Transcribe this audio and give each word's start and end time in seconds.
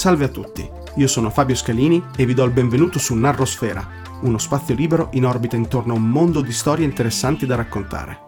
Salve 0.00 0.24
a 0.24 0.28
tutti, 0.28 0.66
io 0.96 1.06
sono 1.06 1.28
Fabio 1.28 1.54
Scalini 1.54 2.02
e 2.16 2.24
vi 2.24 2.32
do 2.32 2.42
il 2.44 2.52
benvenuto 2.52 2.98
su 2.98 3.14
Narrosfera, 3.14 3.86
uno 4.22 4.38
spazio 4.38 4.74
libero 4.74 5.10
in 5.12 5.26
orbita 5.26 5.56
intorno 5.56 5.92
a 5.92 5.96
un 5.96 6.08
mondo 6.08 6.40
di 6.40 6.54
storie 6.54 6.86
interessanti 6.86 7.44
da 7.44 7.54
raccontare. 7.54 8.18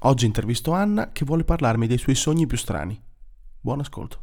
Oggi 0.00 0.26
intervisto 0.26 0.72
Anna 0.72 1.12
che 1.12 1.24
vuole 1.24 1.44
parlarmi 1.44 1.86
dei 1.86 1.96
suoi 1.96 2.16
sogni 2.16 2.48
più 2.48 2.56
strani. 2.56 3.00
Buon 3.60 3.78
ascolto. 3.78 4.22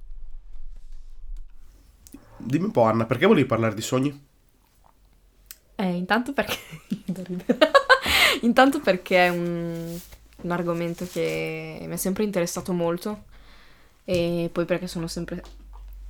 Dimmi 2.35 2.65
un 2.65 2.71
po' 2.71 2.83
Anna, 2.83 3.05
perché 3.05 3.27
volevi 3.27 3.47
parlare 3.47 3.73
di 3.73 3.81
sogni? 3.81 4.25
Eh, 5.75 5.95
intanto 5.95 6.33
perché... 6.33 6.57
intanto 8.43 8.81
perché 8.81 9.27
è 9.27 9.29
un, 9.29 9.97
un 10.41 10.51
argomento 10.51 11.07
che 11.09 11.81
mi 11.87 11.93
è 11.93 11.97
sempre 11.97 12.25
interessato 12.25 12.73
molto 12.73 13.23
e 14.03 14.49
poi 14.51 14.65
perché 14.65 14.87
sono 14.87 15.07
sempre 15.07 15.41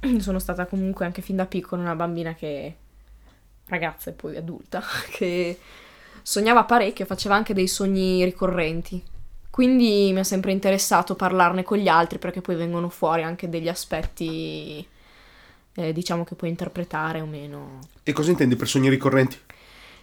sono 0.20 0.40
stata 0.40 0.66
comunque 0.66 1.06
anche 1.06 1.22
fin 1.22 1.36
da 1.36 1.46
piccola 1.46 1.82
una 1.82 1.96
bambina 1.96 2.34
che 2.34 2.76
ragazza 3.66 4.10
e 4.10 4.14
poi 4.14 4.36
adulta 4.36 4.82
che 5.12 5.58
sognava 6.22 6.64
parecchio, 6.64 7.06
faceva 7.06 7.36
anche 7.36 7.54
dei 7.54 7.68
sogni 7.68 8.24
ricorrenti. 8.24 9.04
Quindi 9.50 10.12
mi 10.14 10.20
ha 10.20 10.24
sempre 10.24 10.54
interessato 10.54 11.16
parlarne 11.16 11.64
con 11.64 11.78
gli 11.78 11.90
altri 11.90 12.20
perché 12.20 12.40
poi 12.42 12.56
vengono 12.56 12.88
fuori 12.90 13.24
anche 13.24 13.50
degli 13.50 13.68
aspetti 13.68 14.86
eh, 15.74 15.94
diciamo 15.94 16.24
che 16.24 16.36
puoi 16.36 16.50
interpretare 16.50 17.22
o 17.22 17.26
meno. 17.26 17.80
E 18.04 18.14
cosa 18.14 18.32
intendi 18.32 18.56
per 18.56 18.68
sogni 18.68 18.90
ricorrenti? 18.90 19.38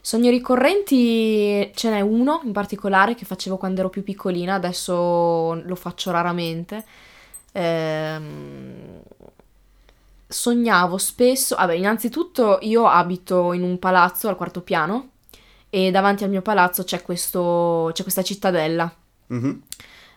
Sogni 0.01 0.31
ricorrenti 0.31 1.71
ce 1.75 1.91
n'è 1.91 2.01
uno 2.01 2.41
in 2.45 2.53
particolare 2.53 3.15
che 3.15 3.25
facevo 3.25 3.57
quando 3.57 3.81
ero 3.81 3.91
più 3.91 4.03
piccolina, 4.03 4.55
adesso 4.55 5.55
lo 5.55 5.75
faccio 5.75 6.11
raramente. 6.11 6.85
Ehm, 7.53 9.01
sognavo 10.29 10.99
spesso, 10.99 11.57
vabbè, 11.57 11.75
innanzitutto 11.75 12.59
io 12.63 12.87
abito 12.87 13.53
in 13.55 13.63
un 13.63 13.79
palazzo 13.79 14.29
al 14.29 14.37
quarto 14.37 14.61
piano 14.61 15.13
e 15.71 15.91
davanti 15.91 16.25
al 16.25 16.31
mio 16.31 16.43
palazzo 16.43 16.85
c'è, 16.85 17.03
questo, 17.03 17.91
c'è 17.95 18.03
questa 18.03 18.23
cittadella. 18.23 18.93
Mm-hmm. 19.33 19.57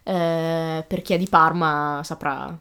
Eh, 0.03 0.86
per 0.88 1.02
chi 1.02 1.14
è 1.14 1.18
di 1.18 1.28
Parma 1.28 2.02
saprà 2.03 2.58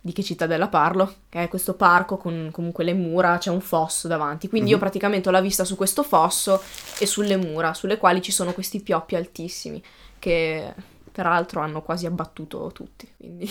di 0.00 0.12
che 0.12 0.22
cittadella 0.22 0.68
parlo, 0.68 1.14
che 1.30 1.44
è 1.44 1.48
questo 1.48 1.74
parco 1.74 2.18
con 2.18 2.50
comunque 2.52 2.84
le 2.84 2.92
mura, 2.92 3.38
c'è 3.38 3.50
un 3.50 3.62
fosso 3.62 4.06
davanti, 4.06 4.48
quindi 4.48 4.68
mm-hmm. 4.68 4.76
io 4.76 4.82
praticamente 4.82 5.28
ho 5.30 5.32
la 5.32 5.40
vista 5.40 5.64
su 5.64 5.76
questo 5.76 6.02
fosso 6.02 6.60
e 6.98 7.06
sulle 7.06 7.38
mura, 7.38 7.72
sulle 7.72 7.96
quali 7.96 8.20
ci 8.20 8.30
sono 8.30 8.52
questi 8.52 8.82
pioppi 8.82 9.16
altissimi 9.16 9.82
che 10.18 10.74
peraltro 11.14 11.60
hanno 11.60 11.80
quasi 11.80 12.06
abbattuto 12.06 12.72
tutti, 12.74 13.08
quindi... 13.16 13.48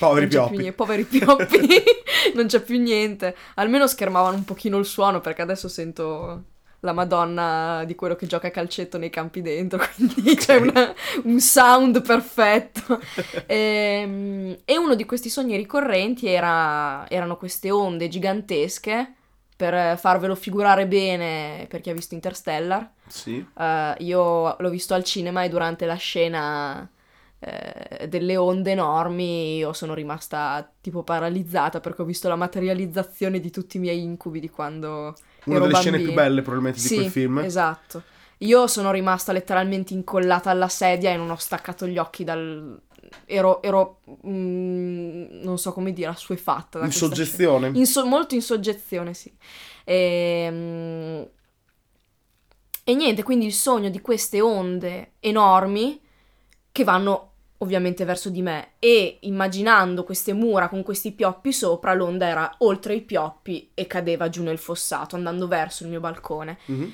Poveri 0.00 0.26
pioppi. 0.28 0.56
Più, 0.56 0.74
poveri 0.74 1.04
pioppi, 1.04 1.68
non 2.34 2.46
c'è 2.46 2.60
più 2.60 2.76
niente. 2.80 3.36
Almeno 3.54 3.86
schermavano 3.86 4.34
un 4.34 4.44
pochino 4.44 4.78
il 4.78 4.84
suono 4.84 5.20
perché 5.20 5.40
adesso 5.40 5.68
sento 5.68 6.42
la 6.80 6.92
Madonna 6.92 7.84
di 7.86 7.94
quello 7.94 8.16
che 8.16 8.26
gioca 8.26 8.48
a 8.48 8.50
calcetto 8.50 8.98
nei 8.98 9.10
campi 9.10 9.42
dentro, 9.42 9.80
quindi 9.94 10.34
c'è 10.34 10.56
una, 10.56 10.92
un 11.22 11.38
sound 11.38 12.02
perfetto. 12.02 12.98
e, 13.46 14.00
ehm, 14.02 14.56
e, 14.64 14.76
uno 14.76 14.96
di 14.96 15.04
questi 15.04 15.28
sogni 15.28 15.56
ricorrenti 15.56 16.26
era, 16.26 17.08
erano 17.08 17.36
queste 17.36 17.70
onde 17.70 18.08
gigantesche 18.08 19.12
per 19.58 19.98
farvelo 19.98 20.36
figurare 20.36 20.86
bene 20.86 21.66
per 21.68 21.80
chi 21.80 21.90
ha 21.90 21.92
visto 21.92 22.14
Interstellar. 22.14 22.88
Sì. 23.08 23.44
Uh, 23.54 23.92
io 23.98 24.54
l'ho 24.56 24.70
visto 24.70 24.94
al 24.94 25.02
cinema 25.02 25.42
e 25.42 25.48
durante 25.48 25.84
la 25.84 25.96
scena 25.96 26.88
uh, 27.38 28.06
delle 28.06 28.36
onde 28.36 28.70
enormi 28.70 29.56
io 29.56 29.72
sono 29.72 29.94
rimasta 29.94 30.70
tipo 30.80 31.02
paralizzata 31.02 31.80
perché 31.80 32.02
ho 32.02 32.04
visto 32.04 32.28
la 32.28 32.36
materializzazione 32.36 33.40
di 33.40 33.50
tutti 33.50 33.78
i 33.78 33.80
miei 33.80 34.00
incubi 34.00 34.38
di 34.38 34.48
quando 34.48 34.86
Una 35.46 35.56
ero 35.56 35.66
delle 35.66 35.72
bambina. 35.72 35.80
scene 35.80 35.98
più 35.98 36.12
belle 36.12 36.42
probabilmente 36.42 36.78
sì, 36.78 36.88
di 36.90 37.00
quel 37.00 37.10
film. 37.10 37.38
esatto. 37.38 38.02
Io 38.42 38.68
sono 38.68 38.92
rimasta 38.92 39.32
letteralmente 39.32 39.92
incollata 39.92 40.50
alla 40.50 40.68
sedia 40.68 41.10
e 41.10 41.16
non 41.16 41.30
ho 41.30 41.36
staccato 41.36 41.88
gli 41.88 41.98
occhi 41.98 42.22
dal, 42.22 42.80
ero, 43.24 43.62
ero 43.62 44.00
mm, 44.26 45.40
non 45.42 45.58
so 45.58 45.72
come 45.72 45.92
dire, 45.92 46.08
assuefatta. 46.08 46.84
in 46.84 46.92
soggezione? 46.92 47.70
In 47.74 47.86
so- 47.86 48.06
molto 48.06 48.34
in 48.34 48.42
soggezione, 48.42 49.14
sì. 49.14 49.32
E, 49.84 50.48
mm, 50.50 51.22
e 52.84 52.94
niente, 52.94 53.22
quindi 53.22 53.46
il 53.46 53.52
sogno 53.52 53.90
di 53.90 54.00
queste 54.00 54.40
onde 54.40 55.12
enormi 55.20 56.00
che 56.72 56.84
vanno 56.84 57.32
ovviamente 57.58 58.04
verso 58.04 58.30
di 58.30 58.42
me 58.42 58.72
e 58.78 59.18
immaginando 59.22 60.04
queste 60.04 60.32
mura 60.32 60.68
con 60.68 60.82
questi 60.82 61.12
pioppi 61.12 61.52
sopra, 61.52 61.92
l'onda 61.92 62.26
era 62.26 62.54
oltre 62.58 62.94
i 62.94 63.02
pioppi 63.02 63.70
e 63.74 63.86
cadeva 63.86 64.28
giù 64.28 64.42
nel 64.42 64.58
fossato 64.58 65.16
andando 65.16 65.48
verso 65.48 65.82
il 65.82 65.90
mio 65.90 66.00
balcone. 66.00 66.58
Mm-hmm. 66.70 66.90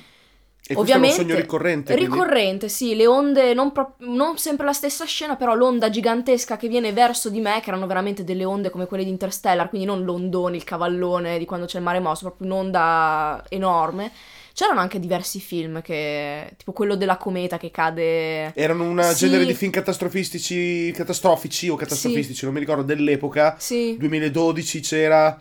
E 0.67 0.73
Ovviamente, 0.75 1.17
è 1.17 1.19
un 1.19 1.27
sogno 1.27 1.39
ricorrente. 1.39 1.93
Quindi... 1.93 2.11
Ricorrente, 2.11 2.69
sì, 2.69 2.95
le 2.95 3.05
onde, 3.05 3.53
non, 3.53 3.71
pro- 3.71 3.95
non, 3.99 4.39
sempre 4.39 4.65
la 4.65 4.73
stessa 4.73 5.05
scena, 5.05 5.35
però 5.35 5.53
l'onda 5.53 5.91
gigantesca 5.91 6.57
che 6.57 6.67
viene 6.67 6.91
verso 6.91 7.29
di 7.29 7.39
me, 7.39 7.59
che 7.61 7.69
erano 7.69 7.85
veramente 7.85 8.23
delle 8.23 8.45
onde 8.45 8.71
come 8.71 8.87
quelle 8.87 9.03
di 9.03 9.11
Interstellar, 9.11 9.69
quindi 9.69 9.85
non 9.85 10.03
l'ondone, 10.03 10.55
il 10.55 10.63
cavallone 10.63 11.37
di 11.37 11.45
quando 11.45 11.67
c'è 11.67 11.77
il 11.77 11.83
mare 11.83 11.99
mosso, 11.99 12.25
proprio 12.25 12.47
un'onda 12.47 13.43
enorme. 13.49 14.11
C'erano 14.53 14.79
anche 14.79 14.99
diversi 14.99 15.39
film 15.39 15.81
che, 15.81 16.53
tipo 16.57 16.71
quello 16.71 16.95
della 16.95 17.17
cometa 17.17 17.57
che 17.57 17.69
cade. 17.69 18.53
Erano 18.55 18.85
un 18.85 19.03
sì. 19.03 19.27
genere 19.27 19.45
di 19.45 19.53
film 19.53 19.69
catastrofistici, 19.69 20.91
catastrofici 20.93 21.69
o 21.69 21.75
catastrofistici, 21.75 22.39
sì. 22.39 22.45
non 22.45 22.53
mi 22.53 22.59
ricordo, 22.59 22.81
dell'epoca. 22.81 23.55
Sì. 23.59 23.97
2012 23.99 24.79
c'era 24.79 25.37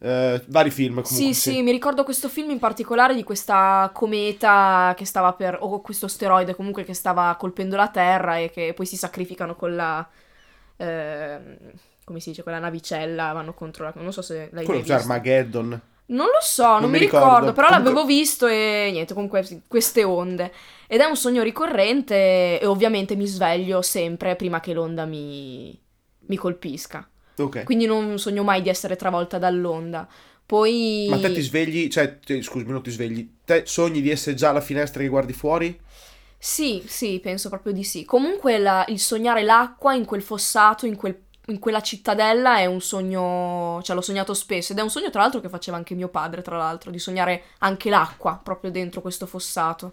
Uh, 0.00 0.40
vari 0.46 0.70
film 0.70 1.02
comunque. 1.02 1.14
Sì, 1.14 1.34
sì, 1.34 1.50
sì, 1.52 1.62
mi 1.62 1.72
ricordo 1.72 2.04
questo 2.04 2.30
film 2.30 2.48
in 2.48 2.58
particolare 2.58 3.14
di 3.14 3.22
questa 3.22 3.90
cometa 3.92 4.94
che 4.96 5.04
stava 5.04 5.34
per. 5.34 5.58
o 5.60 5.82
questo 5.82 6.06
asteroide 6.06 6.54
comunque 6.54 6.84
che 6.84 6.94
stava 6.94 7.36
colpendo 7.38 7.76
la 7.76 7.88
Terra 7.88 8.38
e 8.38 8.50
che 8.50 8.72
poi 8.74 8.86
si 8.86 8.96
sacrificano 8.96 9.54
con 9.54 9.76
la. 9.76 10.08
Eh, 10.76 11.38
come 12.02 12.18
si 12.18 12.30
dice, 12.30 12.42
quella 12.42 12.58
navicella, 12.58 13.32
vanno 13.32 13.52
contro 13.52 13.84
la. 13.84 13.92
non 13.96 14.10
so 14.10 14.22
se 14.22 14.48
l'hai 14.52 14.64
Quello 14.64 14.80
visto. 14.80 14.94
Armageddon. 14.94 15.80
Non 16.06 16.26
lo 16.26 16.40
so, 16.40 16.64
non, 16.64 16.80
non 16.80 16.90
mi 16.90 16.98
ricordo, 16.98 17.26
ricordo 17.26 17.52
però 17.52 17.68
comunque... 17.68 17.92
l'avevo 17.92 18.06
visto 18.06 18.46
e 18.46 18.88
niente, 18.90 19.12
comunque 19.12 19.46
queste 19.68 20.02
onde. 20.02 20.50
Ed 20.86 21.00
è 21.00 21.04
un 21.04 21.16
sogno 21.16 21.42
ricorrente 21.42 22.58
e 22.58 22.64
ovviamente 22.64 23.16
mi 23.16 23.26
sveglio 23.26 23.82
sempre 23.82 24.34
prima 24.34 24.60
che 24.60 24.72
l'onda 24.72 25.04
mi, 25.04 25.78
mi 26.20 26.36
colpisca. 26.36 27.06
Okay. 27.44 27.64
Quindi 27.64 27.86
non 27.86 28.18
sogno 28.18 28.42
mai 28.42 28.62
di 28.62 28.68
essere 28.68 28.96
travolta 28.96 29.38
dall'onda. 29.38 30.06
Poi... 30.44 31.06
Ma 31.08 31.18
te 31.20 31.32
ti 31.32 31.42
svegli, 31.42 31.88
cioè, 31.88 32.18
te, 32.18 32.42
scusami, 32.42 32.72
non 32.72 32.82
ti 32.82 32.90
svegli, 32.90 33.36
te 33.44 33.62
sogni 33.66 34.00
di 34.00 34.10
essere 34.10 34.34
già 34.34 34.50
alla 34.50 34.60
finestra 34.60 35.00
che 35.00 35.08
guardi 35.08 35.32
fuori? 35.32 35.80
Sì, 36.36 36.82
sì, 36.86 37.20
penso 37.22 37.48
proprio 37.48 37.72
di 37.72 37.84
sì. 37.84 38.04
Comunque 38.04 38.58
la, 38.58 38.84
il 38.88 38.98
sognare 38.98 39.42
l'acqua 39.42 39.94
in 39.94 40.04
quel 40.04 40.22
fossato, 40.22 40.86
in, 40.86 40.96
quel, 40.96 41.16
in 41.46 41.60
quella 41.60 41.80
cittadella 41.80 42.58
è 42.58 42.66
un 42.66 42.80
sogno, 42.80 43.80
cioè 43.84 43.94
l'ho 43.94 44.02
sognato 44.02 44.34
spesso 44.34 44.72
ed 44.72 44.78
è 44.78 44.82
un 44.82 44.90
sogno 44.90 45.10
tra 45.10 45.20
l'altro 45.20 45.40
che 45.40 45.48
faceva 45.48 45.76
anche 45.76 45.94
mio 45.94 46.08
padre, 46.08 46.42
tra 46.42 46.56
l'altro, 46.56 46.90
di 46.90 46.98
sognare 46.98 47.42
anche 47.58 47.88
l'acqua 47.88 48.40
proprio 48.42 48.72
dentro 48.72 49.00
questo 49.00 49.26
fossato. 49.26 49.92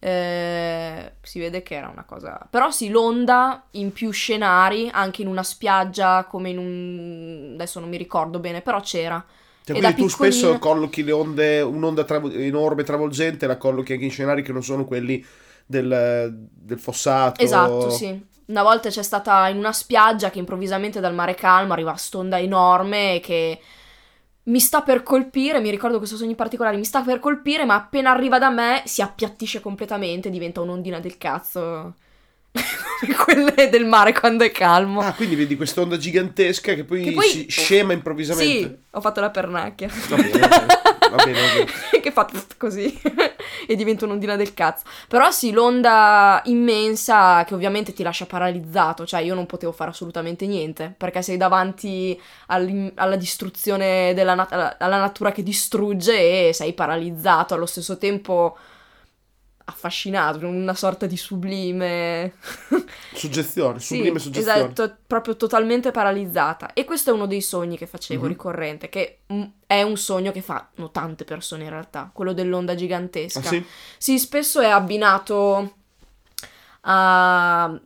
Eh, 0.00 1.12
si 1.22 1.40
vede 1.40 1.62
che 1.62 1.74
era 1.74 1.88
una 1.88 2.04
cosa. 2.04 2.46
Però 2.48 2.70
sì, 2.70 2.88
l'onda 2.88 3.64
in 3.72 3.92
più 3.92 4.10
scenari, 4.10 4.88
anche 4.92 5.22
in 5.22 5.28
una 5.28 5.42
spiaggia, 5.42 6.24
come 6.24 6.50
in 6.50 6.58
un. 6.58 7.50
adesso 7.54 7.80
non 7.80 7.88
mi 7.88 7.96
ricordo 7.96 8.38
bene, 8.38 8.60
però 8.60 8.80
c'era. 8.80 9.24
Cioè, 9.64 9.76
quindi 9.76 9.96
tu 9.96 10.06
piccolina... 10.06 10.34
spesso 10.34 10.58
collochi 10.58 11.04
le 11.04 11.12
onde, 11.12 11.60
un'onda 11.60 12.04
trav- 12.04 12.34
enorme 12.34 12.84
travolgente, 12.84 13.46
la 13.46 13.58
collochi 13.58 13.92
anche 13.92 14.04
in 14.04 14.10
scenari 14.10 14.42
che 14.42 14.52
non 14.52 14.62
sono 14.62 14.84
quelli 14.84 15.24
del, 15.66 16.48
del 16.50 16.78
fossato. 16.78 17.42
Esatto, 17.42 17.90
sì. 17.90 18.26
Una 18.46 18.62
volta 18.62 18.88
c'è 18.88 19.02
stata 19.02 19.46
in 19.48 19.58
una 19.58 19.74
spiaggia 19.74 20.30
che 20.30 20.38
improvvisamente 20.38 21.00
dal 21.00 21.14
mare 21.14 21.34
calmo 21.34 21.74
arriva 21.74 21.90
quest'onda 21.90 22.38
enorme 22.38 23.20
che 23.22 23.60
mi 24.48 24.60
sta 24.60 24.82
per 24.82 25.02
colpire, 25.02 25.60
mi 25.60 25.70
ricordo 25.70 25.98
questo 25.98 26.16
sogno 26.16 26.30
in 26.30 26.36
particolare, 26.36 26.76
mi 26.76 26.84
sta 26.84 27.02
per 27.02 27.20
colpire, 27.20 27.64
ma 27.64 27.74
appena 27.74 28.10
arriva 28.10 28.38
da 28.38 28.50
me 28.50 28.82
si 28.84 29.02
appiattisce 29.02 29.60
completamente, 29.60 30.30
diventa 30.30 30.60
un'ondina 30.60 31.00
del 31.00 31.18
cazzo. 31.18 31.94
quelle 33.24 33.68
del 33.68 33.84
mare 33.84 34.12
quando 34.12 34.44
è 34.44 34.50
calmo. 34.50 35.00
Ah, 35.00 35.12
quindi 35.12 35.36
vedi 35.36 35.56
quest'onda 35.56 35.96
gigantesca 35.96 36.74
che 36.74 36.84
poi, 36.84 37.02
che 37.02 37.12
poi... 37.12 37.28
si 37.28 37.46
scema 37.48 37.92
improvvisamente. 37.92 38.68
Sì, 38.68 38.78
ho 38.90 39.00
fatto 39.00 39.20
la 39.20 39.30
pernacchia. 39.30 39.88
Va 40.08 40.16
bene, 40.16 40.48
va 41.10 41.16
bene, 41.16 41.32
va 41.32 41.52
bene. 41.54 41.66
che 42.00 42.10
fa 42.12 42.28
così 42.56 43.00
e 43.66 43.76
diventa 43.76 44.04
un'ondina 44.04 44.36
del 44.36 44.54
cazzo. 44.54 44.84
Però 45.08 45.30
sì, 45.30 45.52
l'onda 45.52 46.40
immensa 46.44 47.44
che 47.44 47.54
ovviamente 47.54 47.92
ti 47.92 48.02
lascia 48.02 48.26
paralizzato, 48.26 49.06
cioè 49.06 49.20
io 49.20 49.34
non 49.34 49.46
potevo 49.46 49.72
fare 49.72 49.90
assolutamente 49.90 50.46
niente, 50.46 50.94
perché 50.96 51.22
sei 51.22 51.36
davanti 51.36 52.20
alla 52.46 53.16
distruzione 53.16 54.14
della 54.14 54.34
nat- 54.34 54.76
alla 54.78 54.98
natura 54.98 55.32
che 55.32 55.42
distrugge 55.42 56.48
e 56.48 56.52
sei 56.52 56.72
paralizzato 56.72 57.54
allo 57.54 57.66
stesso 57.66 57.98
tempo 57.98 58.56
affascinato, 59.68 60.46
una 60.46 60.74
sorta 60.74 61.06
di 61.06 61.16
sublime 61.16 62.32
suggezione, 63.12 63.78
sublime 63.78 64.18
sì, 64.18 64.24
suggezione. 64.24 64.58
Esatto, 64.58 64.96
proprio 65.06 65.36
totalmente 65.36 65.90
paralizzata. 65.90 66.72
E 66.72 66.84
questo 66.84 67.10
è 67.10 67.12
uno 67.12 67.26
dei 67.26 67.42
sogni 67.42 67.76
che 67.76 67.86
facevo 67.86 68.22
mm-hmm. 68.22 68.30
ricorrente, 68.30 68.88
che 68.88 69.20
mm, 69.32 69.42
è 69.66 69.82
un 69.82 69.96
sogno 69.96 70.32
che 70.32 70.40
fanno 70.40 70.90
tante 70.90 71.24
persone 71.24 71.64
in 71.64 71.70
realtà, 71.70 72.10
quello 72.12 72.32
dell'onda 72.32 72.74
gigantesca. 72.74 73.40
Ah, 73.40 73.42
sì? 73.42 73.64
sì, 73.98 74.18
spesso 74.18 74.60
è 74.60 74.68
abbinato 74.68 75.74
a 76.82 77.78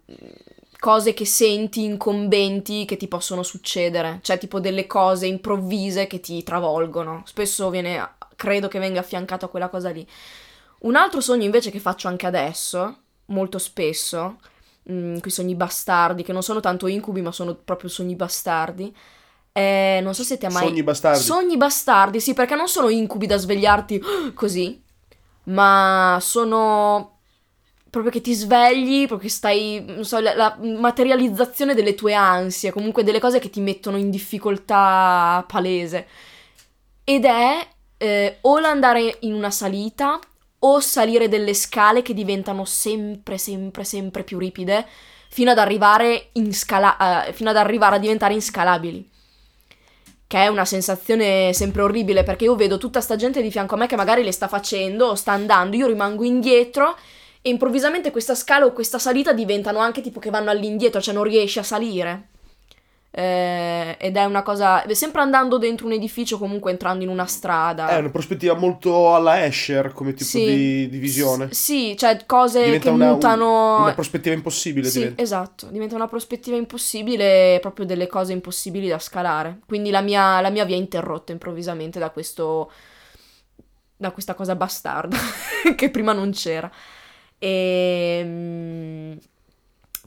cose 0.78 1.14
che 1.14 1.24
senti 1.24 1.84
incombenti 1.84 2.84
che 2.84 2.96
ti 2.96 3.08
possono 3.08 3.42
succedere, 3.42 4.20
cioè 4.22 4.38
tipo 4.38 4.60
delle 4.60 4.86
cose 4.86 5.26
improvvise 5.26 6.06
che 6.06 6.20
ti 6.20 6.42
travolgono. 6.44 7.22
Spesso 7.26 7.70
viene, 7.70 8.14
credo 8.36 8.68
che 8.68 8.78
venga 8.78 9.00
affiancato 9.00 9.46
a 9.46 9.48
quella 9.48 9.68
cosa 9.68 9.90
lì. 9.90 10.06
Un 10.82 10.96
altro 10.96 11.20
sogno 11.20 11.44
invece 11.44 11.70
che 11.70 11.78
faccio 11.78 12.08
anche 12.08 12.26
adesso, 12.26 12.96
molto 13.26 13.58
spesso, 13.58 14.38
mh, 14.84 14.94
mm, 14.94 15.18
quei 15.18 15.32
sogni 15.32 15.54
bastardi, 15.54 16.22
che 16.22 16.32
non 16.32 16.42
sono 16.42 16.60
tanto 16.60 16.86
incubi 16.86 17.20
ma 17.20 17.30
sono 17.32 17.54
proprio 17.54 17.88
sogni 17.88 18.16
bastardi, 18.16 18.94
eh, 19.52 20.00
non 20.02 20.14
so 20.14 20.22
se 20.24 20.38
ti 20.38 20.46
ha 20.46 20.50
mai... 20.50 20.66
Sogni 20.66 20.82
bastardi. 20.82 21.20
Sogni 21.20 21.56
bastardi, 21.56 22.20
sì, 22.20 22.34
perché 22.34 22.54
non 22.54 22.68
sono 22.68 22.88
incubi 22.88 23.26
da 23.26 23.36
svegliarti 23.36 24.02
così, 24.34 24.82
ma 25.44 26.18
sono 26.20 27.18
proprio 27.90 28.10
che 28.10 28.22
ti 28.22 28.32
svegli, 28.32 29.06
proprio 29.06 29.28
che 29.28 29.34
stai, 29.34 29.84
non 29.86 30.04
so, 30.04 30.18
la, 30.18 30.34
la, 30.34 30.58
materializzazione 30.58 31.74
delle 31.74 31.94
tue 31.94 32.14
ansie, 32.14 32.72
comunque 32.72 33.04
delle 33.04 33.20
cose 33.20 33.38
che 33.38 33.50
ti 33.50 33.60
mettono 33.60 33.98
in 33.98 34.10
difficoltà 34.10 35.44
palese. 35.46 36.06
Ed 37.04 37.26
è 37.26 37.68
eh, 37.98 38.38
o 38.40 38.58
l'andare 38.58 39.18
in 39.20 39.34
una 39.34 39.50
salita 39.50 40.18
o 40.64 40.80
salire 40.80 41.28
delle 41.28 41.54
scale 41.54 42.02
che 42.02 42.14
diventano 42.14 42.64
sempre, 42.64 43.38
sempre, 43.38 43.84
sempre 43.84 44.22
più 44.22 44.38
ripide 44.38 44.86
fino 45.28 45.50
ad 45.50 45.58
arrivare, 45.58 46.30
scala- 46.50 47.26
uh, 47.28 47.32
fino 47.32 47.50
ad 47.50 47.56
arrivare 47.56 47.96
a 47.96 47.98
diventare 47.98 48.34
inscalabili. 48.34 49.08
Che 50.26 50.38
è 50.38 50.46
una 50.46 50.64
sensazione 50.64 51.52
sempre 51.52 51.82
orribile 51.82 52.22
perché 52.22 52.44
io 52.44 52.54
vedo 52.54 52.78
tutta 52.78 53.00
sta 53.00 53.16
gente 53.16 53.42
di 53.42 53.50
fianco 53.50 53.74
a 53.74 53.78
me 53.78 53.86
che 53.86 53.96
magari 53.96 54.22
le 54.22 54.32
sta 54.32 54.48
facendo 54.48 55.06
o 55.06 55.14
sta 55.14 55.32
andando, 55.32 55.76
io 55.76 55.86
rimango 55.86 56.24
indietro 56.24 56.96
e 57.42 57.50
improvvisamente 57.50 58.10
questa 58.10 58.34
scala 58.34 58.66
o 58.66 58.72
questa 58.72 58.98
salita 58.98 59.32
diventano 59.32 59.78
anche 59.78 60.00
tipo 60.00 60.20
che 60.20 60.30
vanno 60.30 60.50
all'indietro, 60.50 61.00
cioè 61.00 61.14
non 61.14 61.24
riesci 61.24 61.58
a 61.58 61.64
salire. 61.64 62.28
Eh, 63.14 63.94
ed 64.00 64.16
è 64.16 64.24
una 64.24 64.42
cosa. 64.42 64.82
Sempre 64.92 65.20
andando 65.20 65.58
dentro 65.58 65.84
un 65.84 65.92
edificio, 65.92 66.38
comunque 66.38 66.70
entrando 66.70 67.04
in 67.04 67.10
una 67.10 67.26
strada. 67.26 67.88
È 67.88 67.98
una 67.98 68.08
prospettiva 68.08 68.54
molto 68.54 69.14
alla 69.14 69.44
Escher 69.44 69.92
come 69.92 70.14
tipo 70.14 70.30
sì. 70.30 70.44
di, 70.44 70.88
di, 70.88 70.98
visione. 70.98 71.52
S- 71.52 71.62
sì, 71.62 71.94
cioè 71.98 72.24
cose 72.24 72.64
diventa 72.64 72.84
che 72.84 72.90
una, 72.90 73.12
mutano. 73.12 73.76
Un, 73.76 73.82
una 73.82 73.92
prospettiva 73.94 74.34
impossibile. 74.34 74.88
Sì, 74.88 74.98
diventa. 75.00 75.22
esatto. 75.22 75.66
Diventa 75.66 75.94
una 75.94 76.08
prospettiva 76.08 76.56
impossibile, 76.56 77.58
proprio 77.60 77.84
delle 77.84 78.06
cose 78.06 78.32
impossibili 78.32 78.88
da 78.88 78.98
scalare. 78.98 79.58
Quindi 79.66 79.90
la 79.90 80.00
mia, 80.00 80.40
la 80.40 80.50
mia 80.50 80.64
via 80.64 80.76
è 80.76 80.78
interrotta 80.78 81.32
improvvisamente 81.32 81.98
da 81.98 82.08
questo. 82.08 82.72
da 83.94 84.10
questa 84.10 84.32
cosa 84.32 84.56
bastarda 84.56 85.18
che 85.76 85.90
prima 85.90 86.14
non 86.14 86.30
c'era. 86.30 86.70
E 87.38 88.20
ehm, 88.22 89.18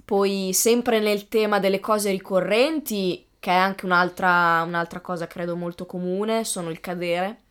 poi 0.05 0.51
sempre 0.53 0.99
nel 0.99 1.27
tema 1.27 1.59
delle 1.59 1.79
cose 1.79 2.11
ricorrenti, 2.11 3.27
che 3.39 3.51
è 3.51 3.55
anche 3.55 3.85
un'altra, 3.85 4.63
un'altra 4.63 5.01
cosa 5.01 5.27
credo 5.27 5.55
molto 5.55 5.85
comune, 5.85 6.43
sono 6.43 6.69
il 6.69 6.79
cadere. 6.79 7.41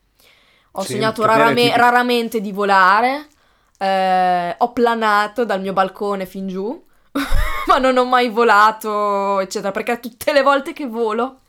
Ho 0.72 0.82
sì, 0.82 0.92
sognato 0.92 1.24
rarame- 1.24 1.66
tipo... 1.66 1.76
raramente 1.76 2.40
di 2.40 2.52
volare, 2.52 3.28
eh, 3.78 4.54
ho 4.58 4.72
planato 4.72 5.44
dal 5.44 5.60
mio 5.60 5.72
balcone 5.72 6.26
fin 6.26 6.46
giù, 6.48 6.84
ma 7.66 7.78
non 7.78 7.96
ho 7.96 8.04
mai 8.04 8.28
volato, 8.28 9.40
eccetera, 9.40 9.72
perché 9.72 10.00
tutte 10.00 10.32
le 10.32 10.42
volte 10.42 10.72
che 10.72 10.86
volo, 10.86 11.40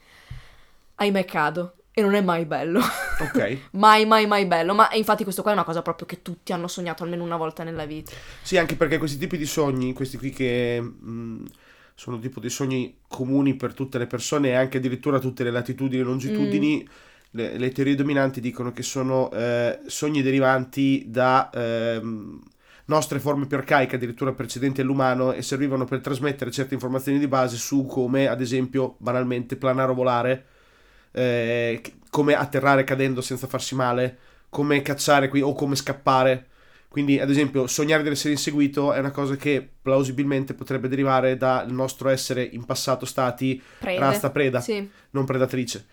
ahimè 0.95 1.25
cado 1.25 1.75
e 1.97 2.01
non 2.01 2.13
è 2.13 2.21
mai 2.21 2.43
bello. 2.43 2.81
Ok. 3.21 3.57
mai, 3.71 4.05
mai, 4.05 4.27
mai 4.27 4.45
bello. 4.45 4.73
Ma 4.75 4.89
infatti 4.91 5.23
questo 5.23 5.41
qua 5.41 5.51
è 5.51 5.53
una 5.53 5.63
cosa 5.63 5.81
proprio 5.81 6.05
che 6.05 6.21
tutti 6.21 6.51
hanno 6.51 6.67
sognato 6.67 7.03
almeno 7.03 7.23
una 7.23 7.37
volta 7.37 7.63
nella 7.63 7.85
vita. 7.85 8.11
Sì, 8.41 8.57
anche 8.57 8.75
perché 8.75 8.97
questi 8.97 9.17
tipi 9.17 9.37
di 9.37 9.45
sogni, 9.45 9.93
questi 9.93 10.17
qui 10.17 10.29
che 10.31 10.81
mh, 10.81 11.45
sono 11.95 12.19
tipo 12.19 12.41
dei 12.41 12.49
sogni 12.49 12.97
comuni 13.07 13.55
per 13.55 13.73
tutte 13.73 13.97
le 13.97 14.07
persone 14.07 14.49
e 14.49 14.55
anche 14.55 14.79
addirittura 14.79 15.19
tutte 15.19 15.45
le 15.45 15.51
latitudini 15.51 16.01
e 16.01 16.03
longitudini, 16.03 16.83
mm. 16.83 16.91
le, 17.31 17.57
le, 17.57 17.71
teorie 17.71 17.95
dominanti 17.95 18.41
dicono 18.41 18.73
che 18.73 18.83
sono 18.83 19.31
eh, 19.31 19.79
sogni 19.87 20.21
derivanti 20.21 21.05
da... 21.07 21.49
Eh, 21.49 22.01
nostre 22.87 23.17
forme 23.17 23.47
più 23.47 23.57
arcaiche, 23.57 23.95
addirittura 23.95 24.33
precedenti 24.33 24.79
all'umano, 24.81 25.31
e 25.31 25.41
servivano 25.41 25.85
per 25.85 26.01
trasmettere 26.01 26.51
certe 26.51 26.75
informazioni 26.75 27.17
di 27.17 27.27
base 27.27 27.57
su 27.57 27.87
come, 27.87 28.27
ad 28.27 28.41
esempio, 28.41 28.93
banalmente, 28.99 29.55
planare 29.55 29.89
o 29.89 29.95
volare, 29.95 30.45
eh, 31.15 31.81
come 32.09 32.33
atterrare 32.33 32.83
cadendo 32.83 33.21
senza 33.21 33.47
farsi 33.47 33.73
male, 33.73 34.17
come 34.49 34.81
cacciare 34.81 35.29
qui 35.29 35.41
o 35.41 35.53
come 35.53 35.75
scappare. 35.75 36.47
Quindi, 36.89 37.19
ad 37.19 37.29
esempio, 37.29 37.67
sognare 37.67 38.03
di 38.03 38.09
essere 38.09 38.33
inseguito 38.33 38.93
è 38.93 38.99
una 38.99 39.11
cosa 39.11 39.35
che 39.35 39.67
plausibilmente 39.81 40.53
potrebbe 40.53 40.87
derivare 40.87 41.35
dal 41.35 41.71
nostro 41.71 42.09
essere 42.09 42.41
in 42.43 42.63
passato 42.63 43.05
stati 43.05 43.61
Prede. 43.79 43.99
rasta 43.99 44.29
preda, 44.29 44.61
sì. 44.61 44.89
non 45.11 45.25
predatrice. 45.25 45.85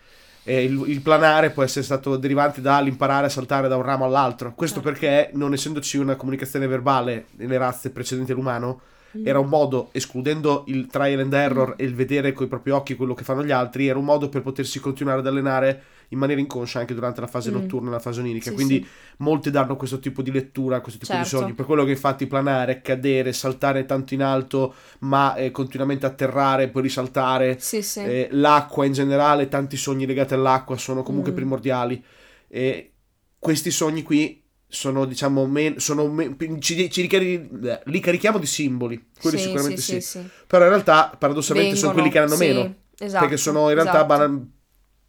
Il, 0.45 0.83
il, 0.87 1.01
planare 1.01 1.51
può 1.51 1.63
essere 1.63 1.85
stato 1.85 2.17
derivante 2.17 2.59
dall'imparare 2.59 3.27
a 3.27 3.29
saltare 3.29 3.69
da 3.69 3.77
un 3.77 3.83
ramo 3.83 4.05
all'altro. 4.05 4.53
Questo 4.53 4.81
certo. 4.81 4.99
perché, 4.99 5.29
non 5.33 5.53
essendoci 5.53 5.97
una 5.97 6.15
comunicazione 6.15 6.67
verbale 6.67 7.27
nelle 7.37 7.57
razze 7.57 7.91
precedenti 7.91 8.33
all'umano, 8.33 8.81
Mm. 9.17 9.27
Era 9.27 9.39
un 9.39 9.47
modo, 9.47 9.89
escludendo 9.91 10.63
il 10.67 10.87
trial 10.87 11.19
and 11.19 11.33
error 11.33 11.69
mm. 11.69 11.73
e 11.77 11.83
il 11.83 11.93
vedere 11.93 12.33
con 12.33 12.45
i 12.45 12.49
propri 12.49 12.71
occhi 12.71 12.95
quello 12.95 13.13
che 13.13 13.23
fanno 13.23 13.43
gli 13.43 13.51
altri, 13.51 13.87
era 13.87 13.99
un 13.99 14.05
modo 14.05 14.29
per 14.29 14.41
potersi 14.41 14.79
continuare 14.79 15.19
ad 15.19 15.27
allenare 15.27 15.83
in 16.09 16.19
maniera 16.19 16.39
inconscia 16.39 16.79
anche 16.79 16.93
durante 16.93 17.21
la 17.21 17.27
fase 17.27 17.49
mm. 17.49 17.53
notturna 17.53 17.89
e 17.89 17.91
la 17.91 17.99
fase 17.99 18.19
onirica. 18.19 18.49
Sì, 18.49 18.55
Quindi 18.55 18.83
sì. 18.83 18.87
molti 19.17 19.49
danno 19.51 19.75
questo 19.75 19.99
tipo 19.99 20.21
di 20.21 20.31
lettura, 20.31 20.81
questo 20.81 20.99
tipo 20.99 21.13
certo. 21.13 21.37
di 21.37 21.41
sogni. 21.41 21.53
Per 21.53 21.65
quello 21.65 21.83
che 21.83 21.91
infatti 21.91 22.27
planare, 22.27 22.81
cadere, 22.81 23.33
saltare 23.33 23.85
tanto 23.85 24.13
in 24.13 24.21
alto, 24.21 24.73
ma 24.99 25.35
eh, 25.35 25.51
continuamente 25.51 26.05
atterrare, 26.05 26.69
poi 26.69 26.83
risaltare. 26.83 27.57
Sì. 27.59 27.81
Eh, 27.99 28.27
l'acqua 28.31 28.85
in 28.85 28.93
generale, 28.93 29.47
tanti 29.47 29.77
sogni 29.77 30.05
legati 30.05 30.33
all'acqua 30.33 30.77
sono 30.77 31.03
comunque 31.03 31.31
mm. 31.31 31.35
primordiali. 31.35 32.03
E 32.47 32.91
questi 33.39 33.71
sogni 33.71 34.03
qui 34.03 34.42
sono 34.73 35.05
diciamo 35.05 35.45
men- 35.45 35.77
sono 35.79 36.07
men- 36.07 36.35
ci, 36.59 36.89
ci 36.89 37.01
ricari- 37.01 37.47
li 37.83 37.99
carichiamo 37.99 38.39
di 38.39 38.47
simboli 38.47 39.09
quelli 39.21 39.37
sì, 39.37 39.43
sicuramente 39.43 39.81
sì, 39.81 40.01
sì. 40.01 40.19
sì, 40.19 40.29
però 40.47 40.63
in 40.63 40.69
realtà 40.71 41.15
paradossalmente 41.17 41.73
Vengono, 41.73 41.91
sono 41.91 42.01
quelli 42.01 42.09
che 42.09 42.19
hanno 42.19 42.37
meno 42.37 42.75
esatto, 42.97 43.23
perché 43.23 43.37
sono 43.37 43.69
in 43.69 43.75
realtà 43.75 43.91
esatto. 43.91 44.05
ban- 44.07 44.51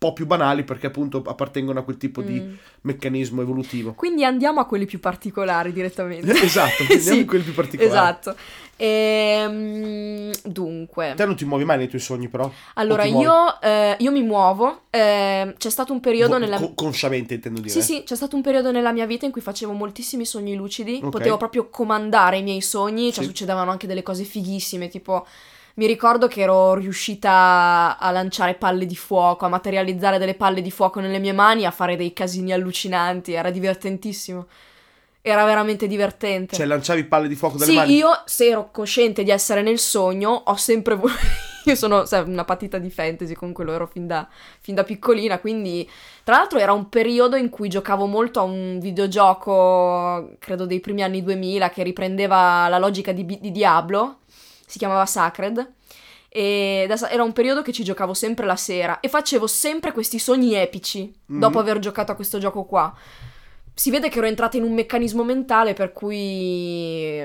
po' 0.05 0.13
più 0.13 0.27
banali 0.27 0.65
perché 0.65 0.89
appunto 0.89 1.23
appartengono 1.25 1.79
a 1.79 1.83
quel 1.83 1.97
tipo 1.97 2.21
mm. 2.21 2.27
di 2.27 2.59
meccanismo 2.83 3.41
evolutivo. 3.41 3.95
Quindi 3.95 4.23
andiamo 4.23 4.61
a 4.61 4.67
quelli 4.67 4.85
più 4.85 5.01
particolari 5.01 5.73
direttamente. 5.73 6.31
esatto, 6.45 6.83
andiamo 6.89 7.01
sì, 7.01 7.21
a 7.21 7.25
quelli 7.25 7.45
più 7.45 7.55
particolari. 7.55 7.91
Esatto. 7.91 8.37
Ehm, 8.77 10.31
dunque. 10.43 11.15
Te 11.17 11.25
non 11.25 11.37
ti 11.37 11.47
muovi 11.47 11.65
mai 11.65 11.79
nei 11.79 11.89
tuoi 11.89 12.03
sogni 12.03 12.29
però? 12.29 12.51
Allora 12.75 13.05
io, 13.05 13.61
eh, 13.63 13.97
io, 13.99 14.11
mi 14.11 14.23
muovo, 14.23 14.83
eh, 14.91 15.55
c'è 15.57 15.71
stato 15.71 15.95
un 15.95 16.01
periodo 16.01 16.35
Vo- 16.35 16.39
nella... 16.41 16.59
Con- 16.59 16.75
consciamente 16.75 17.35
intendo 17.35 17.61
dire. 17.61 17.73
Sì 17.73 17.81
sì, 17.81 18.03
c'è 18.05 18.17
stato 18.17 18.37
un 18.37 18.43
periodo 18.43 18.73
nella 18.73 18.93
mia 18.93 19.07
vita 19.07 19.25
in 19.25 19.33
cui 19.33 19.41
facevo 19.41 19.73
moltissimi 19.73 20.27
sogni 20.27 20.55
lucidi, 20.55 20.97
okay. 20.97 21.09
potevo 21.09 21.37
proprio 21.39 21.71
comandare 21.71 22.39
i 22.39 22.43
miei 22.43 22.61
sogni, 22.61 23.11
cioè 23.11 23.23
sì. 23.23 23.31
succedevano 23.31 23.71
anche 23.71 23.87
delle 23.87 24.03
cose 24.03 24.25
fighissime, 24.25 24.89
tipo 24.89 25.25
mi 25.75 25.87
ricordo 25.87 26.29
che 26.29 26.43
ero 26.43 26.75
riuscita 26.75 27.99
a 27.99 28.11
lanciare 28.13 28.55
palle 28.55 28.87
di 28.87 28.95
fuoco, 28.95 29.45
a 29.45 29.49
materializzare 29.49 30.19
delle 30.19 30.35
palle 30.35 30.63
di 30.63 30.71
fuoco 30.71 31.01
nelle 31.01 31.19
mie 31.19 31.33
mani, 31.33 31.67
a 31.67 31.73
fare 31.73 31.97
dei 31.97 32.13
casini 32.13 32.53
allucinanti, 32.53 33.33
era 33.33 33.51
divertentissimo. 33.51 34.47
Era 35.21 35.45
veramente 35.45 35.87
divertente. 35.87 36.55
Cioè, 36.55 36.67
lanciavi 36.67 37.05
palle 37.05 37.29
di 37.29 37.35
fuoco 37.35 37.57
dalle 37.57 37.71
sì, 37.71 37.77
mani? 37.77 37.91
Sì, 37.91 37.97
io, 37.97 38.23
se 38.27 38.47
ero 38.47 38.69
cosciente 38.71 39.25
di 39.25 39.31
essere 39.31 39.63
nel 39.63 39.79
sogno, 39.79 40.43
ho 40.45 40.55
sempre 40.57 40.95
voluto... 40.95 41.19
io 41.65 41.75
sono 41.75 42.05
sai, 42.05 42.29
una 42.29 42.45
patita 42.45 42.77
di 42.77 42.91
fantasy, 42.91 43.33
comunque 43.33 43.65
lo 43.65 43.73
ero 43.73 43.87
fin 43.87 44.07
da, 44.07 44.29
fin 44.61 44.75
da 44.75 44.85
piccolina, 44.85 45.39
quindi... 45.39 45.89
Tra 46.23 46.37
l'altro 46.37 46.59
era 46.59 46.73
un 46.73 46.89
periodo 46.89 47.37
in 47.37 47.49
cui 47.49 47.69
giocavo 47.69 48.07
molto 48.07 48.41
a 48.41 48.43
un 48.45 48.79
videogioco, 48.81 50.37
credo 50.39 50.67
dei 50.67 50.81
primi 50.81 51.03
anni 51.03 51.23
2000, 51.23 51.71
che 51.71 51.83
riprendeva 51.83 52.69
la 52.69 52.79
logica 52.79 53.13
di, 53.13 53.27
di 53.27 53.51
Diablo 53.51 54.19
si 54.75 54.79
chiamava 54.79 55.07
Sacred. 55.07 55.73
E 56.29 56.89
era 56.89 57.23
un 57.23 57.33
periodo 57.33 57.63
che 57.63 57.73
ci 57.73 57.85
giocavo 57.85 58.13
sempre 58.13 58.45
la 58.45 58.57
sera 58.57 58.99
e 58.99 59.09
facevo 59.09 59.47
sempre 59.47 59.93
questi 59.93 60.19
sogni 60.19 60.55
epici 60.55 61.03
mm-hmm. 61.03 61.41
dopo 61.41 61.61
aver 61.61 61.79
giocato 61.79 62.11
a 62.11 62.17
questo 62.17 62.39
gioco 62.39 62.65
qua. 62.65 62.93
Si 63.73 63.91
vede 63.91 64.09
che 64.09 64.19
ero 64.19 64.27
entrata 64.27 64.57
in 64.57 64.65
un 64.65 64.75
meccanismo 64.75 65.23
mentale 65.23 65.75
per 65.75 65.93
cui 65.93 67.23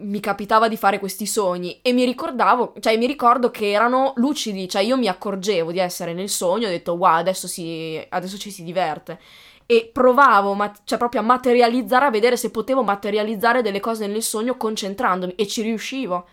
mi 0.00 0.20
capitava 0.20 0.68
di 0.68 0.76
fare 0.76 0.98
questi 0.98 1.26
sogni 1.26 1.80
e 1.82 1.92
mi 1.92 2.04
ricordavo, 2.04 2.74
cioè 2.80 2.96
mi 2.96 3.06
ricordo 3.06 3.50
che 3.50 3.70
erano 3.70 4.12
lucidi, 4.16 4.68
cioè 4.68 4.82
io 4.82 4.96
mi 4.96 5.08
accorgevo 5.08 5.72
di 5.72 5.78
essere 5.78 6.12
nel 6.12 6.28
sogno 6.28 6.66
ho 6.66 6.70
detto 6.70 6.92
wow 6.92 7.14
adesso, 7.14 7.46
si, 7.46 8.04
adesso 8.08 8.38
ci 8.38 8.50
si 8.50 8.62
diverte 8.62 9.18
e 9.66 9.90
provavo, 9.92 10.54
ma- 10.54 10.72
cioè 10.84 10.96
proprio 10.96 11.20
a 11.20 11.24
materializzare, 11.24 12.06
a 12.06 12.10
vedere 12.10 12.36
se 12.36 12.50
potevo 12.50 12.84
materializzare 12.84 13.62
delle 13.62 13.80
cose 13.80 14.06
nel 14.06 14.22
sogno 14.22 14.56
concentrandomi 14.56 15.34
e 15.34 15.46
ci 15.48 15.62
riuscivo. 15.62 16.26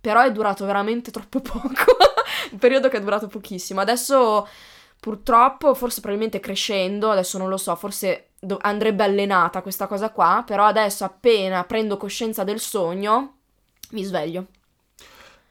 Però 0.00 0.22
è 0.22 0.32
durato 0.32 0.64
veramente 0.64 1.10
troppo 1.10 1.40
poco, 1.42 1.96
il 2.50 2.58
periodo 2.58 2.88
che 2.88 2.96
è 2.96 3.00
durato 3.00 3.26
pochissimo. 3.28 3.80
Adesso 3.80 4.48
purtroppo, 4.98 5.74
forse 5.74 6.00
probabilmente 6.00 6.40
crescendo, 6.40 7.10
adesso 7.10 7.36
non 7.36 7.50
lo 7.50 7.58
so, 7.58 7.74
forse 7.76 8.30
do- 8.46 8.58
andrebbe 8.60 9.04
allenata 9.04 9.60
questa 9.60 9.86
cosa 9.86 10.10
qua, 10.10 10.42
però 10.46 10.64
adesso 10.64 11.04
appena 11.04 11.64
prendo 11.64 11.96
coscienza 11.96 12.44
del 12.44 12.60
sogno, 12.60 13.34
mi 13.90 14.02
sveglio. 14.02 14.46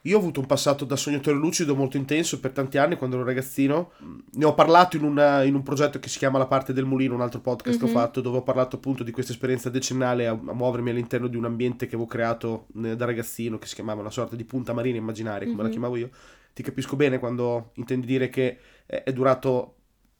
Io 0.06 0.18
ho 0.18 0.20
avuto 0.20 0.40
un 0.40 0.46
passato 0.46 0.86
da 0.86 0.96
sognatore 0.96 1.36
lucido 1.36 1.76
molto 1.76 1.98
intenso 1.98 2.40
per 2.40 2.52
tanti 2.52 2.78
anni 2.78 2.96
quando 2.96 3.16
ero 3.16 3.26
ragazzino. 3.26 3.94
Ne 4.34 4.46
ho 4.46 4.54
parlato 4.54 4.98
in, 4.98 5.04
una, 5.04 5.42
in 5.42 5.56
un 5.56 5.64
progetto 5.64 5.98
che 5.98 6.10
si 6.10 6.20
chiama 6.20 6.38
La 6.38 6.46
parte 6.46 6.74
del 6.74 6.86
mulino, 6.86 7.16
un 7.16 7.22
altro 7.22 7.40
podcast 7.40 7.78
mm-hmm. 7.78 7.86
che 7.86 7.92
ho 7.92 7.94
mhm. 7.96 8.06
fatto, 8.06 8.22
dove 8.22 8.38
ho 8.38 8.44
parlato 8.44 8.76
appunto 8.76 9.04
di 9.04 9.10
questa 9.10 9.32
esperienza 9.32 9.72
decennale 9.72 10.28
a, 10.28 10.32
a, 10.32 10.54
muovermi 10.54 10.92
all'interno 10.92 11.28
di 11.28 11.38
un 11.38 11.46
ambiente 11.46 11.88
che 11.88 11.96
avevo 11.96 12.08
creato 12.08 12.68
eh, 12.84 12.96
da 12.96 13.06
ragazzino, 13.06 13.58
che 13.58 13.66
si 13.66 13.74
chiamava 13.74 14.02
una 14.02 14.12
sorta 14.12 14.36
di 14.36 14.44
punta 14.44 14.74
marina 14.74 14.98
immaginaria, 14.98 15.48
come 15.48 15.50
mm-hmm. 15.50 15.58
la 15.58 15.64
mhm. 15.64 15.72
chiamavo 15.72 15.96
io. 15.96 16.10
Ti 16.54 16.62
capisco 16.62 16.96
bene 16.96 17.18
quando 17.18 17.72
intendi 17.74 18.06
dire 18.06 18.30
che 18.30 18.60
è, 18.86 19.02
è 19.06 19.12
durato 19.12 19.78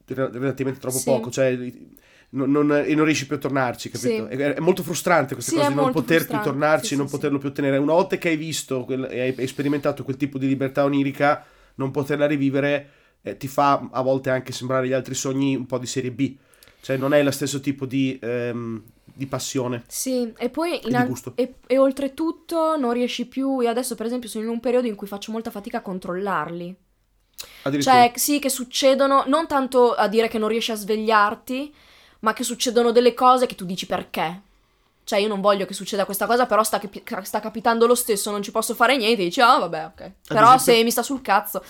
relativamente 0.08 0.80
troppo 0.80 0.98
sì. 0.98 1.06
poco, 1.06 1.30
cioè 1.30 1.56
non, 2.36 2.52
non, 2.52 2.72
e 2.72 2.94
non 2.94 3.06
riesci 3.06 3.26
più 3.26 3.36
a 3.36 3.40
tornarci, 3.40 3.90
capito? 3.90 4.28
Sì. 4.30 4.36
È, 4.36 4.54
è, 4.54 4.60
molto 4.60 4.84
frustrante 4.84 5.34
questa 5.34 5.52
sì, 5.52 5.58
cosa 5.58 5.70
di 5.70 5.76
non 5.76 5.92
poter 5.92 6.28
più 6.28 6.40
tornarci, 6.40 6.88
sì, 6.88 6.96
non 6.96 7.10
poterlo 7.10 7.38
più 7.38 7.50
ottenere. 7.50 7.78
Una 7.78 7.94
volta 7.94 8.18
che 8.18 8.30
hai 8.30 8.38
visto 8.38 8.84
quel, 8.84 9.08
e 9.10 9.34
hai 9.38 9.48
sperimentato 9.48 10.04
quel 10.04 10.18
tipo 10.18 10.38
di 10.38 10.48
libertà 10.48 10.84
onirica, 10.84 11.44
non 11.76 11.92
poterla 11.92 12.28
rivivere 12.28 12.90
eh, 13.22 13.38
ti 13.38 13.48
fa 13.48 13.90
a 13.92 14.02
volte 14.02 14.30
anche 14.30 14.52
sembrare 14.52 14.88
gli 14.88 14.94
altri 14.94 15.16
sogni 15.16 15.56
un 15.56 15.66
po' 15.66 15.80
di 15.80 15.88
serie 15.88 16.12
B. 16.12 16.36
Cioè 16.80 16.98
non 16.98 17.16
è 17.16 17.24
lo 17.24 17.32
stesso 17.32 17.60
tipo 17.60 17.88
di, 17.88 18.20
ehm, 18.22 18.84
di 19.04 19.26
passione. 19.26 19.84
Sì, 19.88 20.32
e 20.38 20.50
poi 20.50 20.80
e, 20.80 20.96
al- 20.96 21.12
e, 21.34 21.56
e 21.66 21.78
oltretutto 21.80 22.78
non 22.78 22.94
riesci 22.94 23.26
più, 23.26 23.60
io 23.62 23.70
adesso 23.70 23.96
per 23.96 24.06
esempio 24.06 24.30
sono 24.30 24.44
in 24.44 24.52
un 24.52 24.60
periodo 24.60 24.86
in 24.86 24.94
cui 24.94 25.08
faccio 25.08 25.32
molta 25.32 25.50
fatica 25.50 25.80
a 25.80 25.82
controllarli. 25.82 26.76
Cioè, 27.80 28.12
sì, 28.16 28.38
che 28.38 28.50
succedono, 28.50 29.24
non 29.26 29.48
tanto 29.48 29.94
a 29.94 30.08
dire 30.08 30.28
che 30.28 30.38
non 30.38 30.48
riesci 30.48 30.72
a 30.72 30.76
svegliarti, 30.76 31.74
ma 32.20 32.34
che 32.34 32.44
succedono 32.44 32.92
delle 32.92 33.14
cose 33.14 33.46
che 33.46 33.56
tu 33.56 33.66
dici 33.66 33.86
perché. 33.86 34.42
Cioè, 35.06 35.20
io 35.20 35.28
non 35.28 35.40
voglio 35.40 35.66
che 35.66 35.76
succeda 35.76 36.04
questa 36.04 36.26
cosa, 36.26 36.48
però 36.48 36.64
sta, 36.64 36.80
capi- 36.80 37.04
sta 37.22 37.40
capitando 37.40 37.86
lo 37.86 37.94
stesso, 37.94 38.32
non 38.32 38.42
ci 38.42 38.52
posso 38.52 38.74
fare 38.74 38.98
niente. 38.98 39.24
Dici, 39.24 39.40
ah, 39.40 39.56
oh, 39.56 39.60
vabbè, 39.60 39.86
ok. 39.86 40.12
Però 40.30 40.48
esempio... 40.48 40.60
se 40.60 40.84
mi 40.84 40.92
sta 40.92 41.04
sul 41.04 41.22
cazzo, 41.22 41.64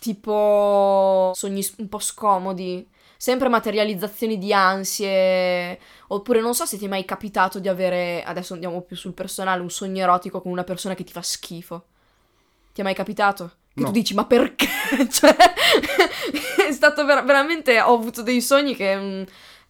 tipo 0.00 1.30
sogni 1.32 1.64
un 1.76 1.88
po' 1.88 2.00
scomodi, 2.00 2.84
sempre 3.16 3.48
materializzazioni 3.48 4.36
di 4.36 4.52
ansie, 4.52 5.78
oppure 6.08 6.40
non 6.40 6.56
so 6.56 6.66
se 6.66 6.76
ti 6.76 6.86
è 6.86 6.88
mai 6.88 7.04
capitato 7.04 7.60
di 7.60 7.68
avere, 7.68 8.24
adesso 8.24 8.54
andiamo 8.54 8.80
più 8.80 8.96
sul 8.96 9.12
personale, 9.12 9.62
un 9.62 9.70
sogno 9.70 10.02
erotico 10.02 10.42
con 10.42 10.50
una 10.50 10.64
persona 10.64 10.96
che 10.96 11.04
ti 11.04 11.12
fa 11.12 11.22
schifo. 11.22 11.84
Ti 12.72 12.80
è 12.80 12.84
mai 12.84 12.94
capitato? 12.94 13.52
Che 13.72 13.80
no. 13.80 13.86
tu 13.86 13.92
dici, 13.92 14.12
ma 14.14 14.24
perché? 14.24 14.66
cioè, 15.08 15.36
è 16.66 16.72
stato 16.72 17.04
ver- 17.04 17.24
veramente, 17.24 17.80
ho 17.80 17.94
avuto 17.94 18.22
dei 18.22 18.40
sogni 18.40 18.74
che... 18.74 18.96
Mh, 18.96 19.00
mm, 19.20 19.22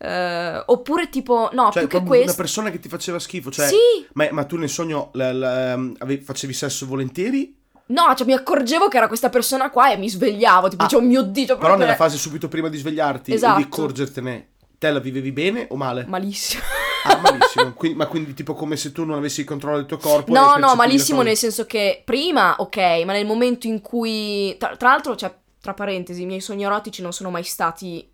Uh, 0.03 0.61
oppure 0.67 1.09
tipo, 1.09 1.49
no, 1.53 1.71
cioè, 1.71 1.87
più 1.87 2.01
che 2.01 2.05
questo... 2.05 2.25
Una 2.25 2.35
persona 2.35 2.71
che 2.71 2.81
ti 2.81 2.89
faceva 2.89 3.21
schifo, 3.21 3.53
cioè... 3.53 3.69
Sì! 3.69 4.05
Ma, 4.15 4.27
ma 4.33 4.45
tu 4.45 4.57
nel 4.57 4.69
sogno 4.69 5.11
la, 5.13 5.33
la, 5.33 5.73
avevi, 5.75 6.25
facevi 6.25 6.53
sesso 6.53 6.87
volentieri? 6.87 7.57
No, 7.87 8.13
cioè 8.17 8.27
mi 8.27 8.33
accorgevo 8.33 8.89
che 8.89 8.97
era 8.97 9.07
questa 9.07 9.29
persona 9.29 9.71
qua 9.71 9.93
e 9.93 9.97
mi 9.97 10.11
svegliavo, 10.11 10.69
tipo, 10.69 10.83
ah, 10.83 10.87
dicevo, 10.87 11.03
oh 11.03 11.07
mio 11.07 11.23
Dio... 11.23 11.47
Cioè, 11.47 11.59
però 11.59 11.77
nella 11.77 11.95
fase 11.95 12.17
subito 12.17 12.49
prima 12.49 12.69
di 12.69 12.79
svegliarti 12.79 13.33
esatto. 13.33 13.61
e 13.61 13.63
di 13.63 13.63
accorgertene, 13.63 14.49
te 14.77 14.91
la 14.91 14.99
vivevi 14.99 15.31
bene 15.31 15.67
o 15.71 15.77
male? 15.77 16.05
Malissimo. 16.09 16.63
Ah, 17.05 17.21
malissimo. 17.23 17.73
Quindi, 17.75 17.97
ma 17.97 18.07
quindi 18.07 18.35
tipo 18.35 18.55
come 18.55 18.77
se 18.77 18.91
tu 18.91 19.05
non 19.05 19.19
avessi 19.19 19.41
il 19.41 19.47
controllo 19.47 19.77
del 19.77 19.87
tuo 19.87 19.99
corpo? 19.99 20.33
No, 20.33 20.57
no, 20.57 20.75
malissimo 20.75 21.23
nel 21.23 21.37
senso 21.37 21.65
che 21.65 22.03
prima, 22.05 22.57
ok, 22.59 22.77
ma 23.05 23.13
nel 23.13 23.27
momento 23.27 23.69
in 23.69 23.81
cui... 23.81 24.57
Tra, 24.59 24.75
tra 24.77 24.89
l'altro, 24.89 25.15
cioè, 25.15 25.33
tra 25.61 25.75
parentesi, 25.75 26.23
i 26.23 26.27
miei 26.27 26.41
sogni 26.41 26.65
erotici 26.65 27.03
non 27.03 27.13
sono 27.13 27.31
mai 27.31 27.45
stati 27.45 28.12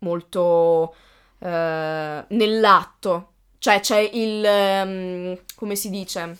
molto 0.00 0.94
eh, 1.38 2.24
nell'atto. 2.28 3.32
Cioè 3.58 3.80
c'è 3.80 3.98
il... 3.98 4.44
Um, 4.44 5.38
come 5.54 5.76
si 5.76 5.90
dice? 5.90 6.36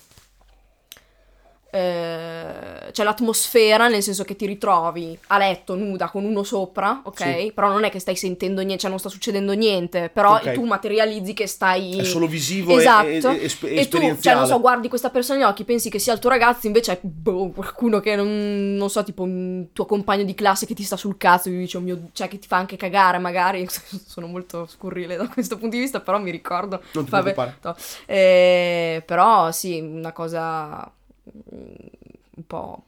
Eh, 1.73 2.91
c'è 2.91 3.05
l'atmosfera, 3.05 3.87
nel 3.87 4.03
senso 4.03 4.25
che 4.25 4.35
ti 4.35 4.45
ritrovi 4.45 5.17
a 5.29 5.39
letto 5.39 5.77
nuda 5.77 6.09
con 6.09 6.25
uno 6.25 6.43
sopra, 6.43 7.01
ok? 7.05 7.39
Sì. 7.39 7.53
Però 7.55 7.69
non 7.69 7.85
è 7.85 7.91
che 7.91 8.01
stai 8.01 8.17
sentendo 8.17 8.61
niente, 8.61 8.81
cioè 8.81 8.91
non 8.91 8.99
sta 8.99 9.09
succedendo 9.09 9.53
niente, 9.53 10.11
però 10.13 10.37
okay. 10.37 10.55
tu 10.55 10.65
materializzi 10.65 11.33
che 11.33 11.47
stai... 11.47 11.99
È 11.99 12.05
solo 12.05 12.27
visivo 12.27 12.77
esatto. 12.77 13.07
e, 13.07 13.21
e, 13.21 13.51
e, 13.61 13.81
e 13.81 13.89
tu, 13.89 13.99
cioè 14.21 14.35
non 14.35 14.47
so, 14.47 14.61
guardi 14.61 14.89
questa 14.89 15.11
persona 15.11 15.39
negli 15.39 15.49
occhi, 15.49 15.65
pensi 15.65 15.91
che 15.91 16.01
sia 16.01 16.13
il 16.13 16.19
tuo 16.19 16.31
ragazzo, 16.31 16.67
invece 16.67 16.93
è 16.93 16.99
boh, 17.01 17.51
qualcuno 17.51 18.01
che 18.01 18.17
non, 18.17 18.75
non, 18.77 18.91
so, 18.91 19.05
tipo 19.05 19.23
un 19.23 19.67
tuo 19.73 19.87
compagno 19.87 20.25
di 20.25 20.35
classe 20.35 20.67
che 20.67 20.75
ti 20.75 20.83
sta 20.83 20.97
sul 20.97 21.17
cazzo 21.17 21.49
e 21.49 21.53
dice, 21.53 21.77
oh 21.77 21.81
mio, 21.81 22.09
cioè 22.13 22.27
che 22.27 22.39
ti 22.41 22.49
fa 22.49 22.57
anche 22.57 22.77
cagare 22.77 23.19
magari, 23.19 23.67
sono 23.71 24.27
molto 24.27 24.67
scurrile 24.67 25.17
da 25.17 25.29
questo 25.29 25.57
punto 25.57 25.77
di 25.77 25.83
vista, 25.83 26.01
però 26.01 26.19
mi 26.19 26.33
ricordo... 26.33 26.83
Non 26.93 27.05
ti 27.05 27.11
preoccupare. 27.11 27.59
No. 27.63 27.77
Eh, 28.07 29.03
però 29.07 29.53
sì, 29.53 29.79
una 29.79 30.13
cosa 30.13 30.91
un 31.33 32.47
po' 32.47 32.85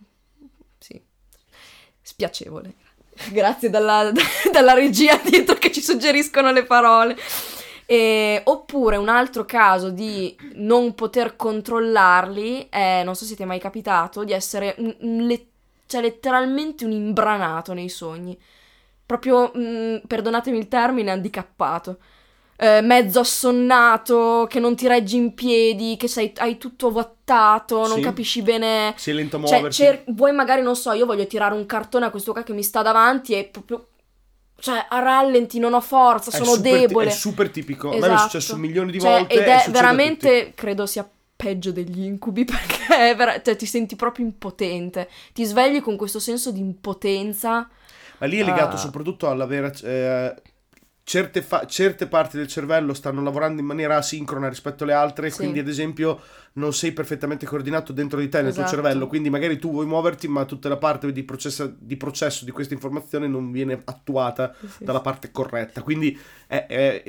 sì, 0.78 1.00
spiacevole. 2.00 2.74
Grazie 3.30 3.70
dalla, 3.70 4.10
dalla 4.50 4.72
regia 4.74 5.16
dietro 5.18 5.54
che 5.56 5.70
ci 5.70 5.80
suggeriscono 5.80 6.50
le 6.50 6.64
parole. 6.64 7.16
E, 7.84 8.40
oppure 8.44 8.96
un 8.96 9.08
altro 9.08 9.44
caso 9.44 9.90
di 9.90 10.34
non 10.54 10.94
poter 10.94 11.36
controllarli 11.36 12.68
è, 12.70 13.02
non 13.04 13.14
so 13.14 13.24
se 13.24 13.34
ti 13.34 13.42
è 13.42 13.46
mai 13.46 13.58
capitato, 13.58 14.24
di 14.24 14.32
essere 14.32 14.74
un, 14.78 14.94
un 15.00 15.26
le, 15.26 15.46
cioè 15.86 16.00
letteralmente 16.00 16.84
un 16.84 16.92
imbranato 16.92 17.74
nei 17.74 17.88
sogni. 17.88 18.38
Proprio, 19.04 19.50
mh, 19.52 19.60
mm, 19.60 19.96
perdonatemi 20.06 20.58
il 20.58 20.68
termine, 20.68 21.10
handicappato 21.10 21.98
eh, 22.62 22.80
mezzo 22.80 23.18
assonnato, 23.18 24.46
che 24.48 24.60
non 24.60 24.76
ti 24.76 24.86
reggi 24.86 25.16
in 25.16 25.34
piedi, 25.34 25.96
che 25.96 26.06
sei, 26.06 26.32
hai 26.36 26.58
tutto 26.58 26.92
vattato, 26.92 27.88
non 27.88 27.96
sì. 27.96 28.02
capisci 28.02 28.40
bene. 28.42 28.94
Sei 28.96 29.14
lento 29.14 29.34
a 29.34 29.40
cioè, 29.40 29.50
muoversi. 29.50 29.82
Cer- 29.82 30.04
vuoi 30.12 30.32
magari, 30.32 30.62
non 30.62 30.76
so, 30.76 30.92
io 30.92 31.04
voglio 31.04 31.26
tirare 31.26 31.56
un 31.56 31.66
cartone 31.66 32.06
a 32.06 32.10
questo 32.10 32.30
qua 32.30 32.44
che 32.44 32.52
mi 32.52 32.62
sta 32.62 32.82
davanti 32.82 33.34
e 33.34 33.48
proprio... 33.50 33.88
Cioè, 34.60 34.86
a 34.88 35.00
rallenti, 35.00 35.58
non 35.58 35.74
ho 35.74 35.80
forza, 35.80 36.30
è 36.30 36.40
sono 36.40 36.56
debole. 36.56 37.06
T- 37.06 37.10
è 37.10 37.12
super 37.12 37.50
tipico. 37.50 37.90
Esatto. 37.90 38.04
A 38.04 38.08
me 38.08 38.14
è 38.14 38.18
successo 38.18 38.38
esatto. 38.38 38.60
milioni 38.60 38.92
di 38.92 39.00
cioè, 39.00 39.10
volte. 39.10 39.34
Ed 39.34 39.40
è 39.40 39.70
veramente, 39.70 40.52
credo 40.54 40.86
sia 40.86 41.08
peggio 41.34 41.72
degli 41.72 42.04
incubi 42.04 42.44
perché 42.46 43.12
vera- 43.16 43.42
cioè, 43.42 43.56
ti 43.56 43.66
senti 43.66 43.96
proprio 43.96 44.24
impotente. 44.24 45.08
Ti 45.32 45.44
svegli 45.44 45.80
con 45.80 45.96
questo 45.96 46.20
senso 46.20 46.52
di 46.52 46.60
impotenza. 46.60 47.68
Ma 48.18 48.26
lì 48.28 48.38
è 48.38 48.44
legato 48.44 48.76
uh... 48.76 48.78
soprattutto 48.78 49.28
all'avere 49.28 49.74
eh, 49.82 50.34
certe, 51.04 51.42
fa- 51.42 51.66
certe, 51.66 52.06
parti 52.06 52.36
del 52.36 52.46
cervello 52.46 52.94
stanno 52.94 53.22
lavorando 53.22 53.60
in 53.60 53.66
maniera 53.66 53.96
asincrona 53.96 54.48
rispetto 54.48 54.84
alle 54.84 54.92
altre, 54.92 55.30
sì. 55.30 55.38
quindi 55.38 55.58
ad 55.58 55.68
esempio 55.68 56.20
non 56.54 56.72
sei 56.72 56.92
perfettamente 56.92 57.46
coordinato 57.46 57.92
dentro 57.92 58.20
di 58.20 58.28
te, 58.28 58.38
nel 58.38 58.48
esatto. 58.48 58.68
tuo 58.68 58.76
cervello, 58.76 59.06
quindi 59.06 59.30
magari 59.30 59.58
tu 59.58 59.70
vuoi 59.70 59.86
muoverti 59.86 60.28
ma 60.28 60.44
tutta 60.44 60.68
la 60.68 60.76
parte 60.76 61.10
di, 61.10 61.22
processa- 61.24 61.72
di 61.76 61.96
processo 61.96 62.44
di 62.44 62.50
questa 62.50 62.74
informazione 62.74 63.26
non 63.26 63.50
viene 63.50 63.80
attuata 63.84 64.54
sì. 64.58 64.84
dalla 64.84 65.00
parte 65.00 65.30
corretta, 65.30 65.82
quindi 65.82 66.18
è, 66.46 66.66
è, 66.66 67.02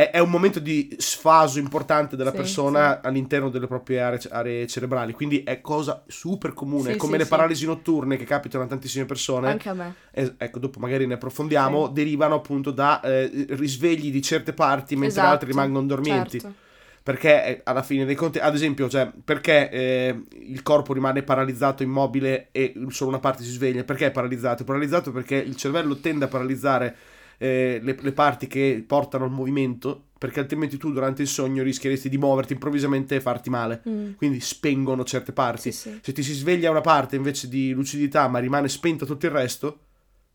è, 0.00 0.10
è, 0.12 0.18
un 0.18 0.30
momento 0.30 0.60
di 0.60 0.96
sfaso 0.96 1.58
importante 1.58 2.16
della 2.16 2.30
sì, 2.30 2.36
persona 2.36 3.00
sì. 3.00 3.06
all'interno 3.06 3.50
delle 3.50 3.66
proprie 3.66 4.00
aree, 4.00 4.18
aree, 4.30 4.66
cerebrali, 4.66 5.12
quindi 5.12 5.42
è 5.42 5.60
cosa 5.60 6.02
super 6.06 6.54
comune, 6.54 6.92
sì, 6.92 6.96
come 6.98 7.18
le 7.18 7.26
paralisi 7.26 7.66
notturne 7.66 8.16
che 8.16 8.24
capitano 8.24 8.64
a 8.64 8.66
tantissime 8.66 9.04
persone. 9.04 9.48
Anche 9.50 9.68
a 9.68 9.74
me. 9.74 9.94
Eh, 10.10 10.34
ecco, 10.38 10.58
dopo 10.58 10.78
magari 10.78 11.06
ne 11.06 11.14
approfondiamo, 11.14 11.88
derivano 11.88 12.36
appunto 12.36 12.70
da 12.70 13.02
eh, 13.02 13.44
risvegli 13.50 14.10
di 14.10 14.22
certe 14.22 14.54
parti 14.54 14.94
mentre 14.94 15.18
esatto, 15.18 15.32
altre 15.32 15.48
rimangono 15.48 15.86
dormienti. 15.86 16.40
Certo. 16.40 16.56
Perché 17.02 17.44
eh, 17.44 17.60
alla 17.64 17.82
fine 17.82 18.06
dei 18.06 18.14
conti, 18.14 18.38
ad 18.38 18.54
esempio, 18.54 18.88
cioè, 18.88 19.10
perché 19.22 19.68
eh, 19.68 20.22
il 20.30 20.62
corpo 20.62 20.94
rimane 20.94 21.22
paralizzato, 21.22 21.82
immobile 21.82 22.48
e 22.52 22.72
solo 22.88 23.10
una 23.10 23.18
parte 23.18 23.42
si 23.42 23.50
sveglia? 23.50 23.84
Perché 23.84 24.06
è 24.06 24.10
paralizzato? 24.10 24.62
È 24.62 24.66
paralizzato 24.66 25.12
perché 25.12 25.36
il 25.36 25.56
cervello 25.56 25.96
tende 25.96 26.24
a 26.24 26.28
paralizzare 26.28 26.96
eh, 27.42 27.80
le, 27.82 27.96
le, 27.98 28.12
parti 28.12 28.46
che 28.46 28.84
portano 28.86 29.24
al 29.24 29.30
movimento, 29.30 30.08
perché 30.18 30.40
altrimenti 30.40 30.76
tu 30.76 30.92
durante 30.92 31.22
il 31.22 31.28
sogno 31.28 31.62
rischieresti 31.62 32.10
di 32.10 32.18
muoverti 32.18 32.52
improvvisamente 32.52 33.14
e 33.14 33.20
farti 33.22 33.48
male. 33.48 33.82
Mm. 33.88 34.12
Quindi 34.12 34.40
spengono 34.40 35.04
certe 35.04 35.32
parti. 35.32 35.72
Sì, 35.72 35.90
sì. 35.90 36.00
Se 36.02 36.12
ti 36.12 36.22
si 36.22 36.34
sveglia 36.34 36.70
una 36.70 36.82
parte 36.82 37.16
invece 37.16 37.48
di 37.48 37.72
lucidità, 37.72 38.28
ma 38.28 38.40
rimane 38.40 38.68
spenta 38.68 39.06
tutto 39.06 39.24
il 39.24 39.32
resto, 39.32 39.78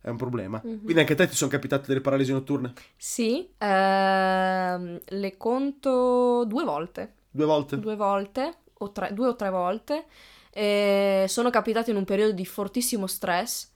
è 0.01 0.09
un 0.09 0.17
problema. 0.17 0.59
Mm-hmm. 0.65 0.77
Quindi 0.79 0.99
anche 0.99 1.13
a 1.13 1.15
te 1.15 1.27
ti 1.27 1.35
sono 1.35 1.51
capitate 1.51 1.85
delle 1.85 2.01
paralisi 2.01 2.31
notturne? 2.31 2.73
Sì, 2.97 3.51
ehm, 3.55 4.99
le 5.05 5.37
conto 5.37 6.43
due 6.47 6.63
volte. 6.63 7.13
Due 7.29 7.45
volte? 7.45 7.77
Due 7.77 7.95
volte, 7.95 8.53
o 8.79 8.91
tre, 8.91 9.13
due 9.13 9.27
o 9.27 9.35
tre 9.35 9.51
volte. 9.51 10.05
E 10.49 11.25
sono 11.27 11.51
capitate 11.51 11.91
in 11.91 11.97
un 11.97 12.05
periodo 12.05 12.31
di 12.31 12.45
fortissimo 12.47 13.05
stress 13.05 13.73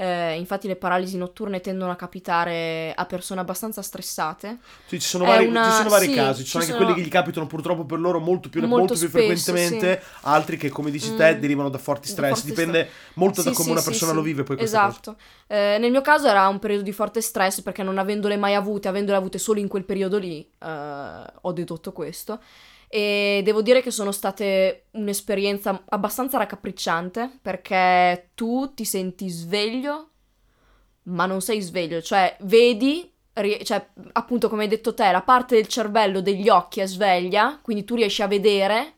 Eh, 0.00 0.36
infatti 0.36 0.68
le 0.68 0.76
paralisi 0.76 1.16
notturne 1.16 1.60
tendono 1.60 1.90
a 1.90 1.96
capitare 1.96 2.92
a 2.94 3.04
persone 3.04 3.40
abbastanza 3.40 3.82
stressate. 3.82 4.58
Sì, 4.86 5.00
ci 5.00 5.08
sono 5.08 5.24
vari, 5.24 5.46
una... 5.46 5.64
ci 5.64 5.72
sono 5.72 5.88
vari 5.88 6.06
sì, 6.06 6.14
casi, 6.14 6.44
ci 6.44 6.50
sono 6.50 6.62
anche 6.62 6.76
sono... 6.76 6.84
quelli 6.86 7.00
che 7.02 7.08
gli 7.08 7.10
capitano 7.10 7.48
purtroppo 7.48 7.84
per 7.84 7.98
loro 7.98 8.20
molto 8.20 8.48
più, 8.48 8.60
molto 8.60 8.76
molto 8.76 8.94
più 8.96 9.08
spesso, 9.08 9.26
frequentemente, 9.26 10.00
sì. 10.00 10.18
altri 10.22 10.56
che 10.56 10.68
come 10.68 10.92
dici 10.92 11.14
te 11.16 11.34
Mm. 11.34 11.40
derivano 11.40 11.68
da 11.68 11.78
forti 11.78 12.06
Da 12.06 12.12
stress, 12.14 12.30
forti 12.34 12.46
dipende 12.46 12.78
stress. 12.86 13.14
molto 13.14 13.42
da 13.42 13.50
Sì, 13.50 13.54
come 13.56 13.66
sì, 13.66 13.72
una 13.72 13.82
persona 13.82 14.12
lo 14.12 14.22
vive 14.22 14.44
poi. 14.44 14.56
Esatto. 14.60 15.16
Eh, 15.48 15.78
nel 15.80 15.90
mio 15.90 16.00
caso 16.02 16.28
era 16.28 16.46
un 16.46 16.60
periodo 16.60 16.84
di 16.84 16.92
forte 16.92 17.20
stress 17.20 17.60
perché 17.62 17.82
non 17.82 17.98
avendole 17.98 18.36
mai 18.36 18.54
avute, 18.54 18.86
avendole 18.86 19.16
avute 19.16 19.38
solo 19.38 19.58
in 19.58 19.66
quel 19.66 19.84
periodo 19.84 20.18
lì, 20.18 20.48
eh, 20.60 21.24
ho 21.40 21.52
dedotto 21.52 21.90
questo. 21.92 22.40
E 22.88 23.42
devo 23.44 23.60
dire 23.60 23.82
che 23.82 23.90
sono 23.90 24.12
state 24.12 24.86
un'esperienza 24.92 25.84
abbastanza 25.90 26.38
raccapricciante 26.38 27.38
perché 27.42 28.30
tu 28.34 28.72
ti 28.72 28.84
senti 28.84 29.28
sveglio, 29.28 30.08
ma 31.04 31.26
non 31.26 31.40
sei 31.42 31.60
sveglio, 31.60 32.00
cioè 32.00 32.34
vedi, 32.40 33.10
ri- 33.34 33.62
cioè 33.64 33.86
appunto 34.12 34.48
come 34.48 34.62
hai 34.62 34.68
detto 34.68 34.94
te, 34.94 35.10
la 35.10 35.22
parte 35.22 35.54
del 35.56 35.66
cervello 35.68 36.20
degli 36.22 36.48
occhi 36.48 36.80
è 36.80 36.86
sveglia, 36.86 37.58
quindi 37.62 37.84
tu 37.84 37.94
riesci 37.94 38.22
a 38.22 38.26
vedere, 38.26 38.94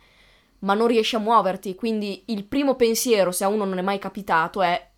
ma 0.61 0.75
non 0.75 0.87
riesci 0.87 1.17
a 1.17 1.21
muoverti. 1.21 1.75
Quindi 1.75 2.25
il 2.27 2.45
primo 2.45 2.75
pensiero, 2.77 3.33
se 3.33 3.45
a 3.45 3.49
uno 3.49 3.65
non 3.65 3.79
è 3.79 3.83
mai 3.83 3.99
capitato, 3.99 4.63
è 4.63 4.89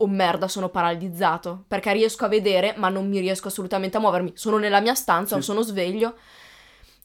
oh 0.00 0.06
merda, 0.06 0.46
sono 0.48 0.68
paralizzato, 0.68 1.64
perché 1.66 1.92
riesco 1.92 2.24
a 2.24 2.28
vedere, 2.28 2.74
ma 2.76 2.88
non 2.88 3.08
mi 3.08 3.18
riesco 3.18 3.48
assolutamente 3.48 3.96
a 3.96 4.00
muovermi. 4.00 4.32
Sono 4.36 4.56
nella 4.56 4.80
mia 4.80 4.94
stanza, 4.94 5.36
Sì. 5.36 5.42
sono 5.42 5.62
sveglio. 5.62 6.14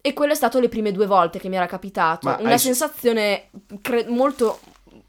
E 0.05 0.11
quello 0.11 0.33
è 0.33 0.35
stato 0.35 0.59
le 0.59 0.67
prime 0.67 0.91
due 0.91 1.05
volte 1.05 1.39
che 1.39 1.47
mi 1.47 1.55
era 1.55 1.65
capitato. 1.65 2.27
Ma 2.27 2.35
Una 2.41 2.51
hai- 2.51 2.59
sensazione 2.59 3.49
cre- 3.81 4.05
molto... 4.09 4.59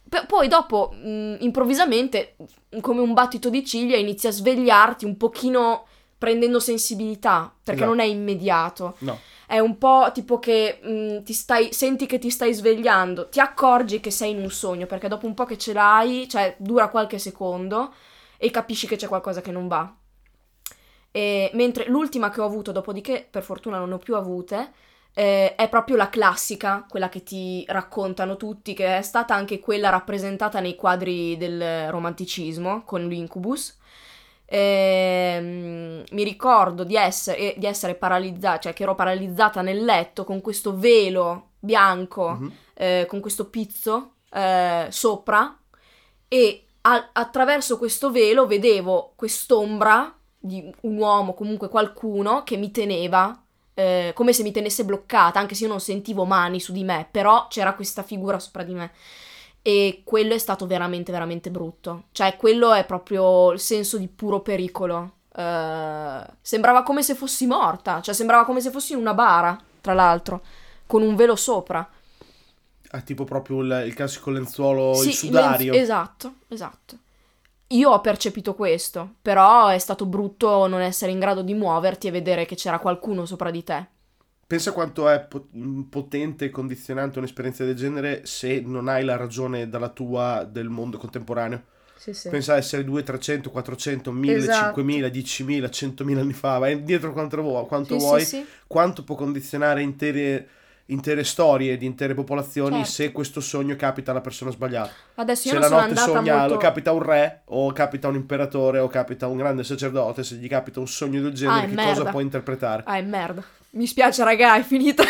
P- 0.08 0.26
poi 0.26 0.46
dopo, 0.46 0.92
mh, 0.92 1.38
improvvisamente, 1.40 2.36
come 2.80 3.00
un 3.00 3.12
battito 3.12 3.50
di 3.50 3.64
ciglia, 3.66 3.96
inizi 3.96 4.28
a 4.28 4.30
svegliarti 4.30 5.04
un 5.04 5.16
pochino 5.16 5.86
prendendo 6.16 6.60
sensibilità, 6.60 7.52
perché 7.60 7.80
Esatto. 7.82 7.96
non 7.96 8.04
è 8.06 8.08
immediato. 8.08 8.94
No, 9.00 9.18
È 9.46 9.58
un 9.58 9.78
po' 9.78 10.10
tipo 10.14 10.38
che 10.38 10.78
mh, 10.80 11.24
ti 11.24 11.32
stai, 11.32 11.72
senti 11.72 12.06
che 12.06 12.18
ti 12.20 12.30
stai 12.30 12.54
svegliando, 12.54 13.28
ti 13.28 13.40
accorgi 13.40 13.98
che 13.98 14.12
sei 14.12 14.30
in 14.30 14.38
un 14.38 14.50
sogno, 14.50 14.86
perché 14.86 15.08
dopo 15.08 15.26
un 15.26 15.34
po' 15.34 15.44
che 15.44 15.58
ce 15.58 15.72
l'hai, 15.72 16.28
cioè 16.28 16.54
dura 16.58 16.88
qualche 16.88 17.18
secondo 17.18 17.92
e 18.36 18.50
capisci 18.52 18.86
che 18.86 18.94
c'è 18.94 19.08
qualcosa 19.08 19.40
che 19.40 19.50
non 19.50 19.66
va. 19.66 19.92
E, 21.16 21.48
mentre 21.54 21.86
l'ultima 21.86 22.28
che 22.28 22.40
ho 22.40 22.44
avuto, 22.44 22.72
dopodiché 22.72 23.24
per 23.30 23.44
fortuna 23.44 23.78
non 23.78 23.90
ne 23.90 23.94
ho 23.94 23.98
più 23.98 24.16
avute, 24.16 24.72
eh, 25.14 25.54
è 25.54 25.68
proprio 25.68 25.94
la 25.94 26.08
classica, 26.08 26.84
quella 26.88 27.08
che 27.08 27.22
ti 27.22 27.64
raccontano 27.68 28.36
tutti, 28.36 28.74
che 28.74 28.96
è 28.98 29.02
stata 29.02 29.32
anche 29.32 29.60
quella 29.60 29.90
rappresentata 29.90 30.58
nei 30.58 30.74
quadri 30.74 31.36
del 31.36 31.88
romanticismo 31.88 32.82
con 32.82 33.06
l'Incubus. 33.06 33.78
Ehm, 34.46 36.02
mi 36.10 36.24
ricordo 36.24 36.82
di 36.82 36.96
essere, 36.96 37.54
di 37.56 37.66
essere 37.66 37.94
paralizzata, 37.94 38.58
cioè 38.58 38.72
che 38.72 38.82
ero 38.82 38.96
paralizzata 38.96 39.62
nel 39.62 39.84
letto 39.84 40.24
con 40.24 40.40
questo 40.40 40.76
velo 40.76 41.50
bianco, 41.60 42.30
Mhm. 42.30 42.52
eh, 42.74 43.06
con 43.08 43.20
questo 43.20 43.48
pizzo 43.50 44.14
eh, 44.36 44.86
sopra 44.90 45.56
e 46.26 46.64
a- 46.82 47.10
attraverso 47.12 47.78
questo 47.78 48.10
velo 48.10 48.48
vedevo 48.48 49.12
quest'ombra 49.14 50.12
di 50.46 50.70
un 50.82 50.96
uomo, 50.98 51.32
comunque 51.34 51.68
qualcuno 51.68 52.42
che 52.42 52.56
mi 52.56 52.70
teneva 52.70 53.38
eh, 53.74 54.12
come 54.14 54.32
se 54.32 54.42
mi 54.42 54.52
tenesse 54.52 54.84
bloccata, 54.84 55.38
anche 55.40 55.54
se 55.54 55.64
io 55.64 55.70
non 55.70 55.80
sentivo 55.80 56.24
mani 56.24 56.60
su 56.60 56.72
di 56.72 56.84
me, 56.84 57.08
però 57.10 57.46
c'era 57.48 57.74
questa 57.74 58.02
figura 58.02 58.38
sopra 58.38 58.62
di 58.62 58.74
me. 58.74 58.92
E 59.62 60.02
quello 60.04 60.34
è 60.34 60.38
stato 60.38 60.66
veramente, 60.66 61.10
veramente 61.10 61.50
brutto. 61.50 62.04
Cioè, 62.12 62.36
quello 62.36 62.72
è 62.74 62.84
proprio 62.84 63.52
il 63.52 63.58
senso 63.60 63.96
di 63.96 64.08
puro 64.08 64.40
pericolo. 64.40 65.12
Eh, 65.34 66.26
sembrava 66.42 66.82
come 66.82 67.02
se 67.02 67.14
fossi 67.14 67.46
morta, 67.46 68.00
cioè 68.02 68.14
sembrava 68.14 68.44
come 68.44 68.60
se 68.60 68.70
fossi 68.70 68.92
in 68.92 68.98
una 68.98 69.14
bara, 69.14 69.58
tra 69.80 69.94
l'altro, 69.94 70.42
con 70.86 71.02
un 71.02 71.16
velo 71.16 71.34
sopra. 71.34 71.88
è 72.90 73.02
tipo 73.02 73.24
proprio 73.24 73.60
il, 73.60 73.84
il 73.86 73.94
classico 73.94 74.30
lenzuolo, 74.30 74.94
Sì, 74.94 75.08
il 75.08 75.14
sudario. 75.14 75.72
lenz- 75.72 75.84
esatto, 75.84 76.34
esatto. 76.48 76.98
Io 77.74 77.90
ho 77.90 78.00
percepito 78.00 78.54
questo, 78.54 79.16
però 79.20 79.68
è 79.68 79.78
stato 79.78 80.06
brutto 80.06 80.66
non 80.66 80.80
essere 80.80 81.12
in 81.12 81.18
grado 81.18 81.42
di 81.42 81.52
muoverti 81.52 82.06
e 82.06 82.10
vedere 82.10 82.46
che 82.46 82.54
c'era 82.54 82.78
qualcuno 82.78 83.26
sopra 83.26 83.50
di 83.50 83.62
te. 83.62 83.86
Pensa 84.46 84.72
quanto 84.72 85.08
è 85.08 85.20
po- 85.20 85.48
potente 85.88 86.44
e 86.44 86.50
condizionante 86.50 87.18
un'esperienza 87.18 87.64
del 87.64 87.74
genere 87.74 88.26
se 88.26 88.60
non 88.60 88.88
hai 88.88 89.02
la 89.02 89.16
ragione 89.16 89.68
dalla 89.68 89.88
tua 89.88 90.44
del 90.48 90.68
mondo 90.68 90.98
contemporaneo. 90.98 91.62
Sì, 91.96 92.12
sì. 92.12 92.28
Pensa 92.28 92.52
a 92.52 92.56
essere 92.58 92.84
200, 92.84 93.10
300, 93.12 93.50
400, 93.50 94.12
1000, 94.12 94.34
Esatto. 94.36 94.58
5000, 94.58 95.08
10.000, 95.08 95.70
100.000 95.70 96.20
anni 96.20 96.34
fa, 96.34 96.58
vai 96.58 96.74
indietro 96.74 97.12
quanto, 97.12 97.40
vuoi, 97.40 97.66
quanto 97.66 97.94
Sì, 97.94 98.00
vuoi, 98.00 98.20
sì, 98.20 98.26
sì. 98.26 98.46
quanto 98.66 99.02
può 99.02 99.14
condizionare 99.16 99.80
intere, 99.82 100.46
intere 100.86 101.24
storie 101.24 101.76
di 101.78 101.86
intere 101.86 102.14
popolazioni 102.14 102.76
Certo. 102.76 102.90
se 102.90 103.12
questo 103.12 103.40
sogno 103.40 103.74
capita 103.76 104.10
alla 104.10 104.20
persona 104.20 104.50
sbagliata. 104.50 104.90
Adesso 105.14 105.48
io 105.48 105.54
Se 105.54 105.60
la 105.60 105.68
notte 105.68 105.96
sogna, 105.96 106.38
molto... 106.40 106.56
capita 106.58 106.92
un 106.92 107.02
re, 107.02 107.40
o 107.46 107.72
capita 107.72 108.08
un 108.08 108.16
imperatore, 108.16 108.78
o 108.80 108.88
capita 108.88 109.26
un 109.26 109.36
grande 109.38 109.64
sacerdote, 109.64 110.22
se 110.22 110.34
gli 110.36 110.48
capita 110.48 110.80
un 110.80 110.88
sogno 110.88 111.22
del 111.22 111.32
genere, 111.32 111.58
Ah, 111.64 111.68
che 111.68 111.74
merda. 111.74 111.92
cosa 111.94 112.10
può 112.10 112.20
interpretare? 112.20 112.82
Ah, 112.86 112.96
è 112.96 113.02
merda. 113.02 113.42
Mi 113.70 113.86
spiace, 113.86 114.22
raga, 114.24 114.56
è 114.56 114.62
finita. 114.62 115.02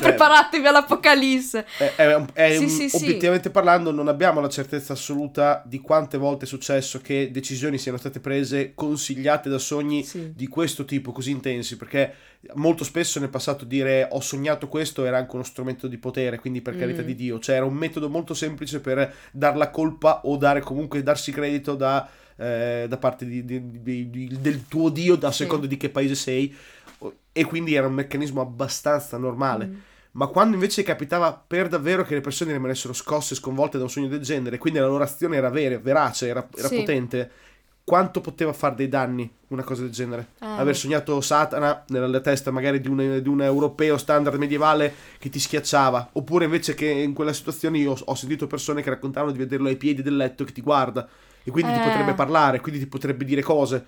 Preparatevi 0.00 0.66
all'apocalisse. 0.66 1.64
È, 1.78 1.92
è 1.96 2.14
un- 2.14 2.26
è 2.32 2.56
Sì, 2.56 2.62
un- 2.64 2.68
sì, 2.68 2.88
sì. 2.88 2.96
obiettivamente 3.04 3.50
parlando, 3.50 3.90
non 3.90 4.08
abbiamo 4.08 4.40
la 4.40 4.48
certezza 4.48 4.92
assoluta 4.92 5.62
di 5.66 5.80
quante 5.80 6.18
volte 6.18 6.44
è 6.44 6.48
successo 6.48 7.00
che 7.00 7.30
decisioni 7.30 7.78
siano 7.78 7.98
state 7.98 8.20
prese 8.20 8.72
consigliate 8.74 9.48
da 9.48 9.58
sogni 9.58 10.04
Sì. 10.04 10.32
di 10.34 10.46
questo 10.48 10.84
tipo 10.84 11.12
così 11.12 11.30
intensi, 11.30 11.76
perché 11.76 12.14
molto 12.54 12.82
spesso 12.84 13.20
nel 13.20 13.28
passato 13.28 13.64
dire 13.64 14.08
ho 14.10 14.20
sognato 14.20 14.68
questo 14.68 15.04
era 15.04 15.16
anche 15.18 15.34
uno 15.34 15.44
strumento 15.44 15.86
di 15.86 15.96
potere, 15.98 16.38
quindi 16.38 16.60
per 16.60 16.76
carità 16.76 17.02
Mm. 17.02 17.06
di 17.06 17.14
Dio, 17.14 17.38
cioè 17.38 17.56
era 17.56 17.64
un 17.64 17.74
metodo 17.74 18.08
molto 18.08 18.34
semplice 18.34 18.80
per 18.80 19.12
dar 19.30 19.56
la 19.56 19.70
colpa 19.70 20.22
o 20.24 20.36
dare 20.36 20.60
comunque 20.60 21.02
darsi 21.02 21.30
credito 21.30 21.74
da, 21.76 22.08
eh, 22.36 22.86
da 22.88 22.96
parte 22.96 23.24
di- 23.26 23.44
di- 23.44 24.10
di- 24.10 24.36
del 24.40 24.66
tuo 24.66 24.88
Dio, 24.88 25.16
a 25.22 25.30
Sì. 25.30 25.42
seconda 25.44 25.66
di 25.66 25.76
che 25.76 25.90
paese 25.90 26.14
sei, 26.16 26.52
e 27.32 27.44
quindi 27.44 27.74
era 27.74 27.86
un 27.86 27.94
meccanismo 27.94 28.40
abbastanza 28.40 29.16
normale. 29.16 29.66
Mm. 29.66 29.74
Ma 30.12 30.26
quando 30.26 30.54
invece 30.54 30.82
capitava 30.82 31.32
per 31.32 31.68
davvero 31.68 32.04
che 32.04 32.14
le 32.14 32.20
persone 32.20 32.52
rimanessero 32.52 32.92
scosse, 32.92 33.34
sconvolte 33.34 33.78
da 33.78 33.84
un 33.84 33.90
sogno 33.90 34.08
del 34.08 34.20
genere, 34.20 34.58
quindi 34.58 34.78
la 34.78 34.86
loro 34.86 35.02
azione 35.02 35.36
era 35.36 35.48
vera, 35.48 35.78
verace, 35.78 36.28
era, 36.28 36.46
era 36.54 36.68
Sì. 36.68 36.76
potente, 36.76 37.30
quanto 37.84 38.20
poteva 38.20 38.52
fare 38.52 38.74
dei 38.74 38.88
danni 38.88 39.28
una 39.48 39.62
cosa 39.62 39.82
del 39.82 39.90
genere? 39.90 40.28
Eh, 40.40 40.46
Aver 40.46 40.76
sognato 40.76 41.18
Satana 41.22 41.84
nella 41.88 42.20
testa 42.20 42.50
magari 42.50 42.80
di 42.80 42.88
un, 42.88 43.20
di 43.22 43.28
un 43.28 43.42
europeo 43.42 43.96
standard 43.96 44.36
medievale 44.38 44.94
che 45.18 45.30
ti 45.30 45.38
schiacciava, 45.38 46.10
oppure 46.12 46.44
invece 46.44 46.74
che 46.74 46.86
in 46.86 47.14
quella 47.14 47.32
situazione 47.32 47.78
io 47.78 47.96
ho, 47.98 48.14
sentito 48.14 48.46
persone 48.46 48.82
che 48.82 48.90
raccontavano 48.90 49.32
di 49.32 49.38
vederlo 49.38 49.68
ai 49.68 49.76
piedi 49.76 50.02
del 50.02 50.16
letto 50.16 50.44
che 50.44 50.52
ti 50.52 50.60
guarda 50.60 51.08
e 51.42 51.50
quindi 51.50 51.72
ti 51.72 51.78
Eh. 51.78 51.82
potrebbe 51.82 52.12
parlare, 52.14 52.60
quindi 52.60 52.80
ti 52.80 52.86
potrebbe 52.86 53.24
dire 53.24 53.42
cose. 53.42 53.86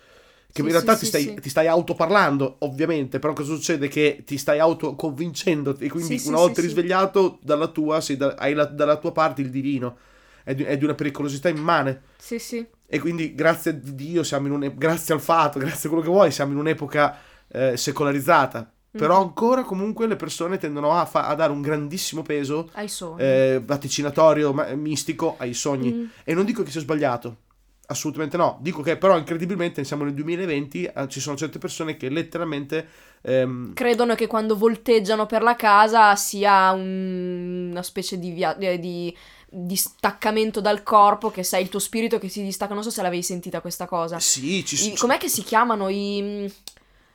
Che 0.55 0.61
Sì, 0.61 0.67
in 0.69 0.73
realtà 0.73 0.95
sì, 0.95 1.01
ti, 1.01 1.07
stai, 1.07 1.23
sì. 1.23 1.35
ti 1.41 1.49
stai 1.49 1.67
autoparlando, 1.67 2.59
ovviamente, 2.61 3.19
però 3.19 3.33
cosa 3.33 3.53
succede? 3.53 3.89
Che 3.89 4.23
ti 4.25 4.39
stai 4.39 4.61
autoconvincendo 4.61 5.77
e 5.81 5.89
quindi 5.89 6.23
una 6.27 6.37
volta 6.37 6.61
risvegliato 6.61 7.39
dalla 7.43 7.67
tua, 7.67 8.01
da- 8.17 8.37
hai 8.39 8.55
la- 8.55 8.65
dalla 8.65 8.97
tua 8.99 9.11
parte 9.11 9.41
il 9.43 9.51
divino. 9.51 9.97
È 10.45 10.55
di, 10.55 10.63
è 10.63 10.77
di 10.79 10.85
una 10.85 10.95
pericolosità 10.95 11.49
immane. 11.49 12.03
Sì, 12.19 12.39
sì. 12.39 12.65
E 12.87 12.99
quindi 13.01 13.35
grazie 13.35 13.73
a 13.73 13.75
Dio 13.75 14.23
siamo 14.23 14.47
in 14.47 14.53
un, 14.53 14.73
grazie 14.77 15.13
al 15.13 15.21
fatto, 15.21 15.59
grazie 15.59 15.89
a 15.89 15.93
quello 15.93 16.07
che 16.07 16.13
vuoi, 16.13 16.31
siamo 16.31 16.53
in 16.53 16.59
un'epoca 16.59 17.19
eh, 17.49 17.77
secolarizzata. 17.77 18.71
Però 18.93 19.17
Mhm. 19.17 19.23
ancora 19.27 19.63
comunque 19.65 20.07
le 20.07 20.15
persone 20.15 20.57
tendono 20.57 20.93
a, 20.93 21.05
fa- 21.05 21.27
a 21.27 21.35
dare 21.35 21.51
un 21.51 21.63
grandissimo 21.63 22.23
peso 22.23 22.71
Hai 22.75 22.87
sogni. 22.87 23.23
eh, 23.23 23.61
vaticinatorio, 23.65 24.53
ma- 24.53 24.73
mistico 24.75 25.35
ai 25.39 25.53
sogni. 25.53 25.93
Mm. 25.93 26.05
E 26.23 26.33
non 26.33 26.45
dico 26.45 26.63
che 26.63 26.71
sia 26.71 26.81
sbagliato, 26.81 27.39
assolutamente 27.87 28.37
no. 28.37 28.59
Dico 28.61 28.83
che 28.83 28.97
però 28.97 29.17
incredibilmente 29.19 29.85
siamo 29.85 30.05
nel 30.05 30.15
2020, 30.15 30.85
eh, 30.85 31.09
ci 31.09 31.21
sono 31.21 31.37
certe 31.37 31.59
persone 31.59 31.97
che 31.97 32.09
letteralmente... 32.09 32.87
ehm, 33.23 33.75
Credono 33.75 34.15
che 34.15 34.27
quando 34.27 34.57
volteggiano 34.57 35.27
per 35.27 35.43
la 35.43 35.55
casa 35.57 36.15
sia 36.17 36.71
un- 36.73 37.69
una 37.71 37.83
specie 37.83 38.19
di, 38.19 38.31
via- 38.31 38.57
eh, 38.59 38.79
di 38.79 39.15
distaccamento 39.49 40.61
dal 40.61 40.83
corpo, 40.83 41.31
che 41.31 41.43
sei 41.43 41.63
il 41.63 41.69
tuo 41.69 41.79
spirito 41.79 42.19
che 42.19 42.29
si 42.29 42.43
distacca. 42.43 42.75
Non 42.75 42.83
so 42.83 42.91
se 42.91 43.03
l'avevi 43.03 43.23
sentita 43.23 43.61
questa 43.61 43.87
cosa. 43.87 44.19
sì, 44.19 44.65
ci 44.65 44.77
sono... 44.77 44.95
com'è 44.99 45.19
che 45.19 45.29
si 45.29 45.43
chiamano 45.43 45.89
i... 45.89 46.53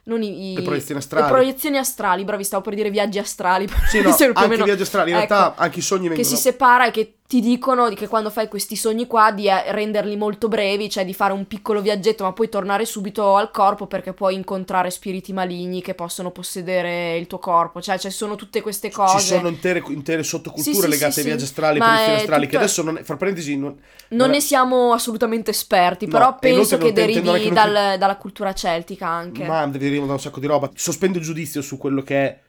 Non 0.04 0.24
i, 0.24 0.54
i- 0.54 0.56
Le 0.56 0.62
proiezioni 0.64 1.00
astrali. 1.00 1.26
Le 1.26 1.32
proiezioni 1.32 1.78
astrali, 1.78 2.24
bravi, 2.24 2.44
stavo 2.44 2.64
per 2.64 2.74
dire 2.74 2.90
viaggi 2.90 3.20
astrali. 3.20 3.68
Sì, 3.90 4.02
no, 4.02 4.10
anche 4.10 4.48
meno- 4.48 4.62
i 4.64 4.66
viaggi 4.66 4.82
astrali, 4.82 5.12
in 5.12 5.18
Ecco, 5.18 5.34
realtà 5.34 5.62
anche 5.62 5.80
i 5.80 5.82
sogni 5.84 6.04
Che 6.04 6.16
vengono... 6.16 6.36
si 6.36 6.42
separa 6.42 6.88
e 6.88 6.92
che 6.92 7.19
ti 7.30 7.42
dicono 7.42 7.88
che 7.90 8.08
quando 8.08 8.32
fai 8.32 8.48
questi 8.48 8.76
sogni 8.76 9.06
qua 9.06 9.32
di 9.32 9.48
eh, 9.48 9.72
renderli 9.72 10.18
molto 10.18 10.48
brevi, 10.48 10.90
cioè 10.90 11.06
di 11.06 11.14
fare 11.14 11.32
un 11.32 11.46
piccolo 11.46 11.80
viaggetto 11.80 12.24
ma 12.24 12.34
poi 12.34 12.50
tornare 12.50 12.86
subito 12.86 13.36
al 13.36 13.52
corpo 13.52 13.86
perché 13.86 14.14
puoi 14.14 14.34
incontrare 14.34 14.90
spiriti 14.90 15.32
maligni 15.32 15.84
che 15.84 15.94
possono 15.94 16.32
possedere 16.32 17.18
il 17.18 17.28
tuo 17.28 17.38
corpo, 17.38 17.82
cioè 17.82 18.00
ci 18.00 18.10
sono 18.10 18.34
tutte 18.34 18.64
queste 18.64 18.90
cose. 18.90 19.20
Ci 19.20 19.26
sono 19.28 19.48
intere, 19.48 19.84
intere 19.90 20.24
sottoculture 20.24 20.74
sì, 20.74 20.88
legate 20.88 21.12
sì, 21.12 21.20
ai 21.20 21.26
viaggi 21.26 21.44
astrali, 21.44 21.80
ai 21.80 21.86
periferie 21.86 22.16
astrali, 22.16 22.46
tutto... 22.46 22.58
che 22.58 22.64
adesso, 22.64 22.82
non, 22.82 23.00
fra 23.04 23.16
parentesi... 23.16 23.56
Non, 23.56 23.76
non, 24.08 24.18
non 24.18 24.30
ne 24.32 24.42
siamo 24.42 24.94
assolutamente 24.94 25.52
esperti, 25.52 26.06
no, 26.06 26.12
però 26.12 26.36
penso 26.40 26.80
che 26.80 26.92
derivi 26.92 27.52
dal, 27.52 28.00
dalla 28.00 28.18
cultura 28.18 28.54
celtica 28.54 29.06
anche. 29.06 29.46
Ma 29.46 29.68
deriva 29.68 30.08
da 30.08 30.14
un 30.14 30.20
sacco 30.20 30.40
di 30.40 30.48
roba. 30.48 30.72
Sospendo 30.74 31.20
il 31.20 31.24
giudizio 31.24 31.62
su 31.62 31.78
quello 31.78 32.02
che 32.02 32.16
è 32.16 32.40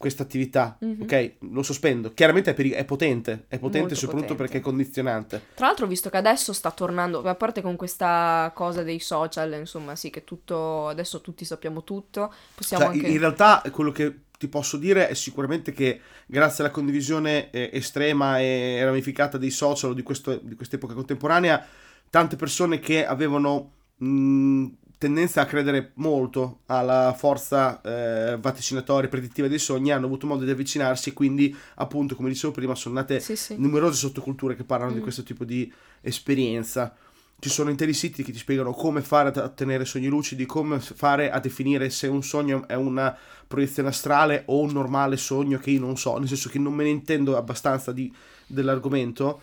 questa 0.00 0.22
attività, 0.22 0.78
mm-hmm. 0.82 1.02
ok? 1.02 1.32
Lo 1.50 1.62
sospendo. 1.62 2.14
Chiaramente 2.14 2.52
è, 2.52 2.54
peri- 2.54 2.70
è 2.70 2.86
potente, 2.86 3.44
è 3.48 3.58
potente 3.58 3.80
Molto 3.80 3.94
soprattutto 3.96 4.28
potente. 4.28 4.42
perché 4.42 4.56
è 4.56 4.60
condizionante. 4.62 5.42
Tra 5.52 5.66
l'altro, 5.66 5.86
visto 5.86 6.08
che 6.08 6.16
adesso 6.16 6.54
sta 6.54 6.70
tornando, 6.70 7.20
a 7.20 7.34
parte 7.34 7.60
con 7.60 7.76
questa 7.76 8.50
cosa 8.54 8.82
dei 8.82 8.98
social, 8.98 9.52
insomma, 9.52 9.94
sì, 9.96 10.08
che 10.08 10.24
tutto, 10.24 10.88
adesso 10.88 11.20
tutti 11.20 11.44
sappiamo 11.44 11.84
tutto, 11.84 12.32
possiamo 12.54 12.84
cioè, 12.84 12.94
anche... 12.94 13.08
In 13.08 13.18
realtà, 13.18 13.62
quello 13.70 13.92
che 13.92 14.20
ti 14.38 14.48
posso 14.48 14.78
dire 14.78 15.06
è 15.06 15.12
sicuramente 15.12 15.70
che 15.70 16.00
grazie 16.24 16.64
alla 16.64 16.72
condivisione 16.72 17.50
eh, 17.50 17.68
estrema 17.70 18.40
e 18.40 18.82
ramificata 18.82 19.36
dei 19.36 19.50
social 19.50 19.94
di, 19.94 20.02
questo, 20.02 20.34
di 20.42 20.54
quest'epoca 20.54 20.94
contemporanea, 20.94 21.62
tante 22.08 22.36
persone 22.36 22.78
che 22.78 23.04
avevano... 23.04 23.72
Mh, 23.98 24.66
tendenza 25.00 25.40
a 25.40 25.46
credere 25.46 25.92
molto 25.94 26.58
alla 26.66 27.14
forza 27.16 27.80
eh, 27.80 28.36
vaticinatoria 28.36 29.08
predittiva 29.08 29.48
dei 29.48 29.58
sogni 29.58 29.92
hanno 29.92 30.04
avuto 30.04 30.26
modo 30.26 30.44
di 30.44 30.50
avvicinarsi 30.50 31.14
quindi 31.14 31.56
appunto 31.76 32.14
come 32.14 32.28
dicevo 32.28 32.52
prima 32.52 32.74
sono 32.74 32.96
nate 32.96 33.18
sì, 33.18 33.34
sì. 33.34 33.54
numerose 33.56 33.96
sottoculture 33.96 34.54
che 34.54 34.64
parlano 34.64 34.90
mm. 34.90 34.94
di 34.96 35.00
questo 35.00 35.22
tipo 35.22 35.46
di 35.46 35.72
esperienza 36.02 36.94
ci 37.38 37.48
sono 37.48 37.70
interi 37.70 37.94
siti 37.94 38.22
che 38.22 38.30
ti 38.30 38.36
spiegano 38.36 38.72
come 38.72 39.00
fare 39.00 39.28
ad 39.28 39.38
ottenere 39.38 39.86
sogni 39.86 40.08
lucidi, 40.08 40.44
come 40.44 40.78
fare 40.78 41.30
a 41.30 41.40
definire 41.40 41.88
se 41.88 42.06
un 42.06 42.22
sogno 42.22 42.68
è 42.68 42.74
una 42.74 43.16
proiezione 43.48 43.88
astrale 43.88 44.42
o 44.48 44.60
un 44.60 44.72
normale 44.72 45.16
sogno 45.16 45.56
che 45.56 45.70
io 45.70 45.80
non 45.80 45.96
so, 45.96 46.18
nel 46.18 46.28
senso 46.28 46.50
che 46.50 46.58
non 46.58 46.74
me 46.74 46.84
ne 46.84 46.90
intendo 46.90 47.38
abbastanza 47.38 47.92
di, 47.92 48.12
dell'argomento 48.46 49.40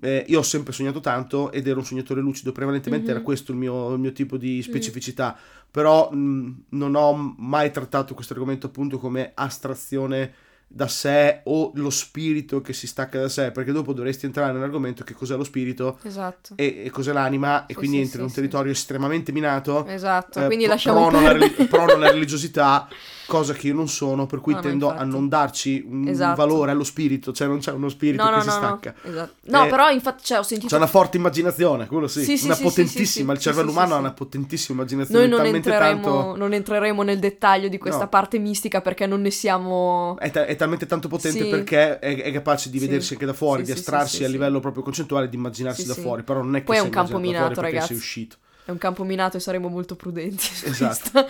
eh, 0.00 0.24
io 0.28 0.40
ho 0.40 0.42
sempre 0.42 0.72
sognato 0.72 1.00
tanto 1.00 1.50
ed 1.52 1.66
ero 1.66 1.78
un 1.78 1.84
sognatore 1.84 2.20
lucido, 2.20 2.52
prevalentemente 2.52 3.06
mm-hmm. 3.06 3.16
era 3.16 3.24
questo 3.24 3.52
il 3.52 3.58
mio, 3.58 3.92
il 3.92 4.00
mio 4.00 4.12
tipo 4.12 4.36
di 4.36 4.62
specificità, 4.62 5.36
mm. 5.36 5.68
però 5.70 6.10
mh, 6.10 6.64
non 6.70 6.94
ho 6.94 7.34
mai 7.38 7.70
trattato 7.70 8.14
questo 8.14 8.34
argomento 8.34 8.66
appunto 8.66 8.98
come 8.98 9.32
astrazione 9.34 10.34
da 10.68 10.88
sé 10.88 11.42
o 11.44 11.70
lo 11.74 11.90
spirito 11.90 12.60
che 12.60 12.72
si 12.72 12.86
stacca 12.86 13.20
da 13.20 13.28
sé, 13.28 13.52
perché 13.52 13.70
dopo 13.70 13.92
dovresti 13.92 14.26
entrare 14.26 14.52
nell'argomento 14.52 15.04
che 15.04 15.14
cos'è 15.14 15.36
lo 15.36 15.44
spirito 15.44 15.98
esatto. 16.02 16.54
e, 16.56 16.82
e, 16.84 16.90
cos'è 16.90 17.12
l'anima, 17.12 17.64
sì, 17.66 17.72
e 17.72 17.74
quindi 17.76 17.96
sì, 17.96 18.02
entri 18.02 18.16
sì, 18.16 18.22
in 18.22 18.28
un 18.28 18.34
territorio 18.34 18.72
estremamente 18.72 19.32
minato, 19.32 19.86
esatto, 19.86 20.42
eh, 20.42 20.46
quindi 20.46 20.66
lasciamo 20.66 21.06
prono, 21.08 21.32
la, 21.32 21.48
prono 21.68 21.96
la 21.96 22.10
religiosità 22.10 22.88
cosa 23.26 23.52
che 23.52 23.66
io 23.68 23.74
non 23.74 23.88
sono, 23.88 24.26
per 24.26 24.40
cui 24.40 24.54
no, 24.54 24.60
tendo 24.60 24.92
no, 24.92 24.98
a 24.98 25.04
non 25.04 25.28
darci 25.28 25.84
un 25.86 26.08
esatto. 26.08 26.36
valore 26.36 26.70
allo 26.70 26.84
spirito, 26.84 27.32
cioè 27.32 27.46
non 27.46 27.58
c'è 27.58 27.72
uno 27.72 27.88
spirito 27.88 28.22
no, 28.22 28.36
che 28.36 28.42
si 28.42 28.50
stacca. 28.50 28.94
Esatto. 29.02 29.34
No, 29.42 29.64
eh, 29.64 29.68
però 29.68 29.90
infatti 29.90 30.24
cioè, 30.24 30.38
ho 30.38 30.42
sentito... 30.42 30.70
C'è 30.70 30.76
una 30.76 30.86
forte 30.86 31.16
immaginazione, 31.16 31.86
quello 31.86 32.06
sì, 32.06 32.22
sì, 32.24 32.38
sì 32.38 32.46
una 32.46 32.54
sì, 32.54 32.62
potentissima, 32.62 33.32
il 33.32 33.38
cervello 33.38 33.70
umano 33.70 33.94
ha 33.94 33.98
una 33.98 34.12
potentissima 34.12 34.78
immaginazione. 34.78 35.26
Noi 35.26 35.38
non 35.38 35.54
entreremo, 35.54 36.02
tanto... 36.02 36.36
non 36.36 36.52
entreremo, 36.52 37.02
nel 37.02 37.18
dettaglio 37.18 37.68
di 37.68 37.78
questa 37.78 38.06
parte 38.06 38.38
mistica 38.38 38.80
perché 38.80 39.06
non 39.06 39.20
ne 39.20 39.30
siamo... 39.30 40.16
È, 40.18 40.30
t- 40.30 40.38
è 40.38 40.56
talmente 40.56 40.86
tanto 40.86 41.08
potente 41.08 41.46
perché 41.46 41.98
è, 41.98 42.22
è, 42.22 42.32
capace 42.32 42.70
di 42.70 42.78
vedersi 42.78 43.14
anche 43.14 43.26
da 43.26 43.32
fuori, 43.32 43.62
di 43.62 43.72
astrarsi 43.72 44.24
a 44.24 44.28
livello 44.28 44.60
proprio 44.60 44.82
concettuale, 44.82 45.28
di 45.28 45.36
immaginarsi 45.36 45.86
da 45.86 45.94
fuori, 45.94 46.22
però 46.22 46.42
non 46.42 46.56
è 46.56 46.60
che 46.60 46.64
Poi 46.64 46.76
è 46.76 46.80
un 46.80 46.90
campo 46.90 47.18
minato, 47.18 47.60
ragazzi. 47.60 47.88
sei 47.88 47.96
uscito. 47.96 48.36
È 48.66 48.72
un 48.72 48.78
campo 48.78 49.04
minato 49.04 49.36
e 49.36 49.40
saremo 49.40 49.68
molto 49.68 49.94
prudenti. 49.94 50.48
Esatto. 50.66 51.24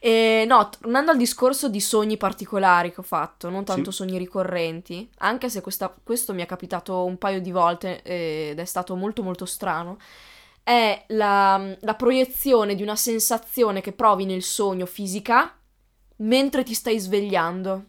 e, 0.00 0.44
no, 0.48 0.68
tornando 0.68 1.12
al 1.12 1.16
discorso 1.16 1.68
di 1.68 1.80
sogni 1.80 2.16
particolari 2.16 2.92
che 2.92 2.98
ho 2.98 3.04
fatto, 3.04 3.48
non 3.48 3.64
tanto 3.64 3.92
sì. 3.92 3.98
sogni 3.98 4.18
ricorrenti, 4.18 5.08
anche 5.18 5.48
se 5.48 5.60
questa, 5.60 5.94
questo 6.02 6.34
mi 6.34 6.42
è 6.42 6.46
capitato 6.46 7.04
un 7.04 7.16
paio 7.16 7.40
di 7.40 7.52
volte 7.52 8.02
ed 8.02 8.58
è 8.58 8.64
stato 8.64 8.96
molto 8.96 9.22
molto 9.22 9.46
strano, 9.46 9.98
è 10.64 11.04
la, 11.10 11.76
la 11.78 11.94
proiezione 11.94 12.74
di 12.74 12.82
una 12.82 12.96
sensazione 12.96 13.80
che 13.80 13.92
provi 13.92 14.24
nel 14.24 14.42
sogno 14.42 14.84
fisica 14.84 15.56
mentre 16.16 16.64
ti 16.64 16.74
stai 16.74 16.98
svegliando. 16.98 17.84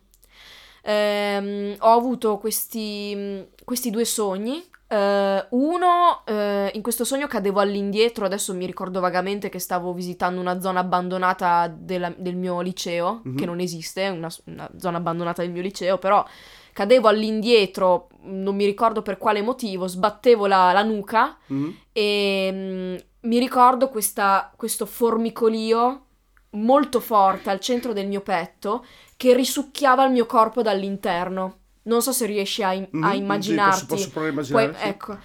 Ehm, 0.84 1.76
ho 1.80 1.92
avuto 1.92 2.38
questi, 2.38 3.48
questi 3.64 3.90
due 3.90 4.06
sogni 4.06 4.64
Uh, 4.92 5.46
uno, 5.52 6.22
uh, 6.28 6.70
in 6.74 6.82
questo 6.82 7.06
sogno 7.06 7.26
cadevo 7.26 7.62
all'indietro, 7.62 8.26
adesso 8.26 8.54
mi 8.54 8.66
ricordo 8.66 9.00
vagamente 9.00 9.48
che 9.48 9.58
stavo 9.58 9.94
visitando 9.94 10.42
una 10.42 10.60
zona 10.60 10.82
abbandonata 10.82 11.74
della, 11.74 12.14
del 12.18 12.36
mio 12.36 12.60
liceo, 12.60 13.22
mm-hmm. 13.26 13.38
che 13.38 13.46
non 13.46 13.62
esiste, 13.62 14.10
una, 14.10 14.30
una, 14.48 14.70
zona 14.78 14.98
abbandonata 14.98 15.44
del 15.44 15.52
mio 15.52 15.62
liceo, 15.62 15.98
però 15.98 16.26
cadevo 16.74 17.08
all'indietro, 17.08 18.10
non 18.24 18.54
mi 18.54 18.66
ricordo 18.66 19.02
per 19.02 19.18
quale 19.18 19.42
motivo, 19.42 19.88
sbattevo 19.88 20.46
la, 20.46 20.74
la 20.74 20.84
nuca 20.84 21.38
mm-hmm. 21.54 21.70
e 21.94 22.50
um, 22.52 23.30
mi 23.30 23.40
ricordo 23.40 23.88
questa, 23.88 24.52
questo 24.58 24.86
formicolio 24.86 26.08
molto 26.56 27.00
forte 27.00 27.50
al 27.50 27.62
centro 27.62 27.94
del 27.94 28.08
mio 28.08 28.20
petto 28.20 28.84
che 29.16 29.34
risucchiava 29.34 30.04
il 30.04 30.12
mio 30.12 30.26
corpo 30.26 30.62
dall'interno. 30.62 31.60
Non 31.84 32.02
so 32.02 32.12
se 32.12 32.26
riesci 32.26 32.64
a, 32.64 32.74
mm-hmm, 32.74 33.04
a 33.04 33.14
immaginarti. 33.14 33.80
Sì, 33.80 33.86
posso, 33.86 33.96
posso 33.96 34.10
provare 34.10 34.30
a 34.30 34.34
immaginare. 34.34 34.72
Poi, 34.72 34.90
ecco. 34.90 35.18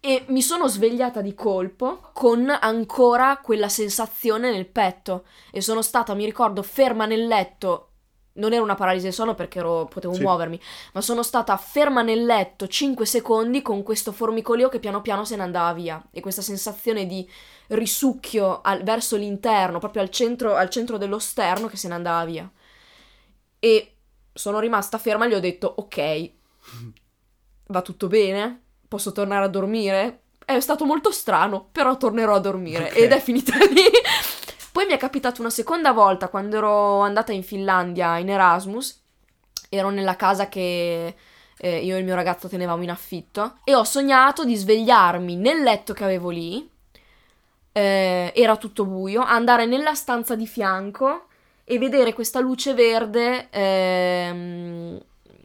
E 0.00 0.22
mi 0.28 0.42
sono 0.42 0.68
svegliata 0.68 1.22
di 1.22 1.34
colpo 1.34 2.10
con 2.12 2.54
ancora 2.60 3.38
quella 3.38 3.70
sensazione 3.70 4.50
nel 4.50 4.66
petto. 4.66 5.24
E 5.50 5.62
sono 5.62 5.80
stata, 5.80 6.12
mi 6.12 6.26
ricordo, 6.26 6.62
ferma 6.62 7.06
nel 7.06 7.26
letto. 7.26 7.88
Non 8.34 8.52
era 8.52 8.62
una 8.62 8.74
paralisi 8.74 9.04
del 9.04 9.14
sonno 9.14 9.34
perché 9.34 9.60
ero, 9.60 9.86
potevo 9.86 10.12
sì. 10.12 10.20
muovermi, 10.20 10.60
ma 10.92 11.00
sono 11.00 11.22
stata 11.22 11.56
ferma 11.56 12.02
nel 12.02 12.26
letto 12.26 12.66
5 12.66 13.06
secondi 13.06 13.62
con 13.62 13.82
questo 13.82 14.12
formicolio 14.12 14.68
che 14.68 14.78
piano 14.80 15.00
piano 15.00 15.24
se 15.24 15.36
ne 15.36 15.42
andava 15.42 15.72
via. 15.72 16.04
E 16.10 16.20
questa 16.20 16.42
sensazione 16.42 17.06
di 17.06 17.26
risucchio 17.68 18.60
al, 18.60 18.82
verso 18.82 19.16
l'interno, 19.16 19.78
proprio 19.78 20.02
al 20.02 20.10
centro, 20.10 20.54
al 20.54 20.68
centro 20.68 20.98
dello 20.98 21.18
sterno 21.18 21.66
che 21.66 21.78
se 21.78 21.88
ne 21.88 21.94
andava 21.94 22.26
via. 22.26 22.52
E 23.58 23.93
sono 24.34 24.58
rimasta 24.58 24.98
ferma 24.98 25.24
e 25.24 25.28
gli 25.28 25.34
ho 25.34 25.40
detto 25.40 25.72
ok, 25.76 26.30
va 27.68 27.82
tutto 27.82 28.08
bene? 28.08 28.62
Posso 28.88 29.12
tornare 29.12 29.44
a 29.44 29.48
dormire? 29.48 30.22
È 30.44 30.58
stato 30.60 30.84
molto 30.84 31.10
strano, 31.10 31.68
però 31.72 31.96
tornerò 31.96 32.34
a 32.34 32.40
dormire 32.40 32.86
okay. 32.86 33.02
ed 33.02 33.12
è 33.12 33.20
finita 33.20 33.56
lì. 33.58 33.84
Poi 34.72 34.86
mi 34.86 34.92
è 34.92 34.96
capitato 34.98 35.40
una 35.40 35.50
seconda 35.50 35.92
volta 35.92 36.28
quando 36.28 36.56
ero 36.56 37.00
andata 37.00 37.32
in 37.32 37.44
Finlandia 37.44 38.18
in 38.18 38.28
Erasmus, 38.28 39.02
ero 39.68 39.90
nella 39.90 40.16
casa 40.16 40.48
che 40.48 41.14
eh, 41.56 41.78
io 41.78 41.94
e 41.94 41.98
il 42.00 42.04
mio 42.04 42.16
ragazzo 42.16 42.48
tenevamo 42.48 42.82
in 42.82 42.90
affitto 42.90 43.58
e 43.62 43.74
ho 43.74 43.84
sognato 43.84 44.44
di 44.44 44.56
svegliarmi 44.56 45.36
nel 45.36 45.62
letto 45.62 45.94
che 45.94 46.02
avevo 46.02 46.30
lì, 46.30 46.68
eh, 47.70 48.32
era 48.34 48.56
tutto 48.56 48.84
buio, 48.84 49.22
andare 49.22 49.64
nella 49.64 49.94
stanza 49.94 50.34
di 50.34 50.46
fianco 50.46 51.28
e 51.64 51.78
vedere 51.78 52.12
questa 52.12 52.40
luce 52.40 52.74
verde 52.74 53.48
ehm, 53.50 55.00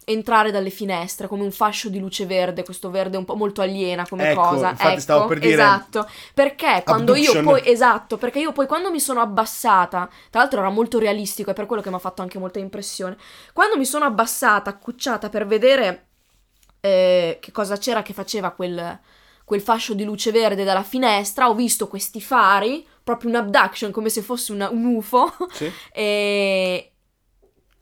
entrare 0.06 0.52
dalle 0.52 0.72
finestre 0.72 1.28
come 1.28 1.44
un 1.44 1.52
fascio 1.52 1.88
di 1.88 2.00
luce 2.00 2.26
verde, 2.26 2.64
questo 2.64 2.90
verde 2.90 3.18
un 3.18 3.26
po' 3.26 3.36
molto 3.36 3.62
aliena 3.62 4.08
come 4.08 4.32
ecco, 4.32 4.42
cosa. 4.42 4.72
Infatti 4.72 4.92
ecco, 4.92 5.00
stavo 5.00 5.28
per 5.28 5.40
dire 5.40 5.54
esatto. 5.54 6.10
Perché 6.34 6.82
quando 6.84 7.14
abduction. 7.14 7.44
io 7.44 7.50
poi 7.50 7.62
esatto, 7.64 8.18
perché 8.18 8.40
io 8.40 8.52
poi 8.52 8.66
quando 8.68 8.92
mi 8.92 9.00
sono 9.00 9.22
abbassata, 9.22 10.10
tra 10.30 10.42
l'altro 10.42 10.60
era 10.60 10.70
molto 10.70 11.00
realistico, 11.00 11.52
è 11.52 11.54
per 11.54 11.68
quello 11.68 11.82
che 11.82 11.90
mi 11.90 11.96
ha 11.96 12.00
fatto 12.00 12.22
anche 12.22 12.40
molta 12.40 12.60
impressione. 12.60 13.18
Quando 13.54 13.78
mi 13.78 13.86
sono 13.86 14.06
abbassata, 14.06 14.72
accucciata 14.72 15.30
per 15.30 15.46
vedere 15.46 16.08
eh, 16.82 17.38
che 17.40 17.52
cosa 17.52 17.78
c'era 17.78 18.02
che 18.02 18.14
faceva 18.14 18.52
quel 18.52 19.00
quel 19.50 19.62
fascio 19.62 19.96
di 19.96 20.04
luce 20.04 20.32
verde 20.32 20.64
dalla 20.64 20.84
finestra, 20.84 21.50
ho 21.50 21.56
visto 21.56 21.88
questi 21.88 22.22
fari 22.22 22.86
proprio 23.10 23.32
un 23.32 23.36
abduction, 23.38 23.92
come 23.92 24.10
se 24.10 24.22
fosse 24.22 24.52
una, 24.52 24.70
un 24.70 24.86
UFO, 24.86 25.32
sì. 25.52 25.72
e... 25.92 26.92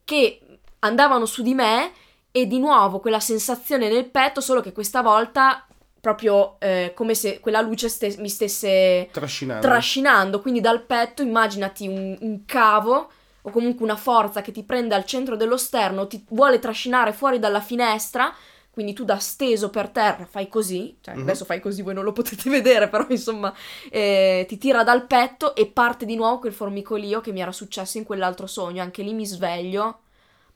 che 0.06 0.42
andavano 0.80 1.26
su 1.26 1.42
di 1.42 1.54
me 1.54 1.92
e 2.32 2.48
di 2.48 2.60
nuovo 2.60 3.00
quella 3.00 3.20
sensazione 3.20 3.90
nel 3.90 4.10
petto, 4.10 4.40
solo 4.40 4.62
che 4.62 4.72
questa 4.72 5.02
volta 5.02 5.68
proprio 6.00 6.58
eh, 6.60 6.94
come 6.96 7.16
se 7.16 7.40
quella 7.42 7.60
luce 7.60 7.90
ste- 7.90 8.16
mi 8.20 8.30
stesse 8.30 9.10
trascinando. 9.12 9.68
trascinando. 9.68 10.40
Quindi 10.40 10.62
dal 10.62 10.84
petto 10.84 11.22
immaginati 11.22 11.88
un, 11.88 12.18
un, 12.22 12.46
cavo 12.46 13.12
o 13.42 13.50
comunque 13.50 13.84
una 13.84 13.98
forza 13.98 14.42
che 14.42 14.52
ti 14.52 14.64
prende 14.64 14.96
al 14.96 15.04
centro 15.04 15.36
dello 15.36 15.58
sterno, 15.58 16.08
ti 16.08 16.24
vuole 16.30 16.60
trascinare 16.60 17.12
fuori 17.12 17.40
dalla 17.40 17.60
finestra 17.60 18.34
quindi 18.78 18.94
tu 18.94 19.06
da 19.06 19.18
steso 19.18 19.72
per 19.72 19.90
terra 19.90 20.28
fai 20.28 20.48
così, 20.48 21.00
cioè 21.02 21.16
mm-hmm. 21.16 21.24
adesso 21.24 21.46
fai 21.46 21.60
così, 21.60 21.82
voi 21.82 21.96
non 21.96 22.04
lo 22.04 22.12
potete 22.14 22.48
vedere, 22.48 22.88
però 22.90 23.08
insomma 23.10 23.52
eh, 23.90 24.46
ti 24.48 24.60
tira 24.60 24.84
dal 24.84 25.08
petto 25.08 25.56
e 25.56 25.66
parte 25.66 26.06
di 26.06 26.16
nuovo 26.16 26.38
quel 26.38 26.54
formicolio 26.54 27.20
che 27.20 27.32
mi 27.32 27.42
era 27.42 27.52
successo 27.52 27.98
in 27.98 28.04
quell'altro 28.04 28.46
sogno. 28.46 28.84
Anche 28.84 29.02
lì 29.02 29.14
mi 29.14 29.26
sveglio 29.26 30.02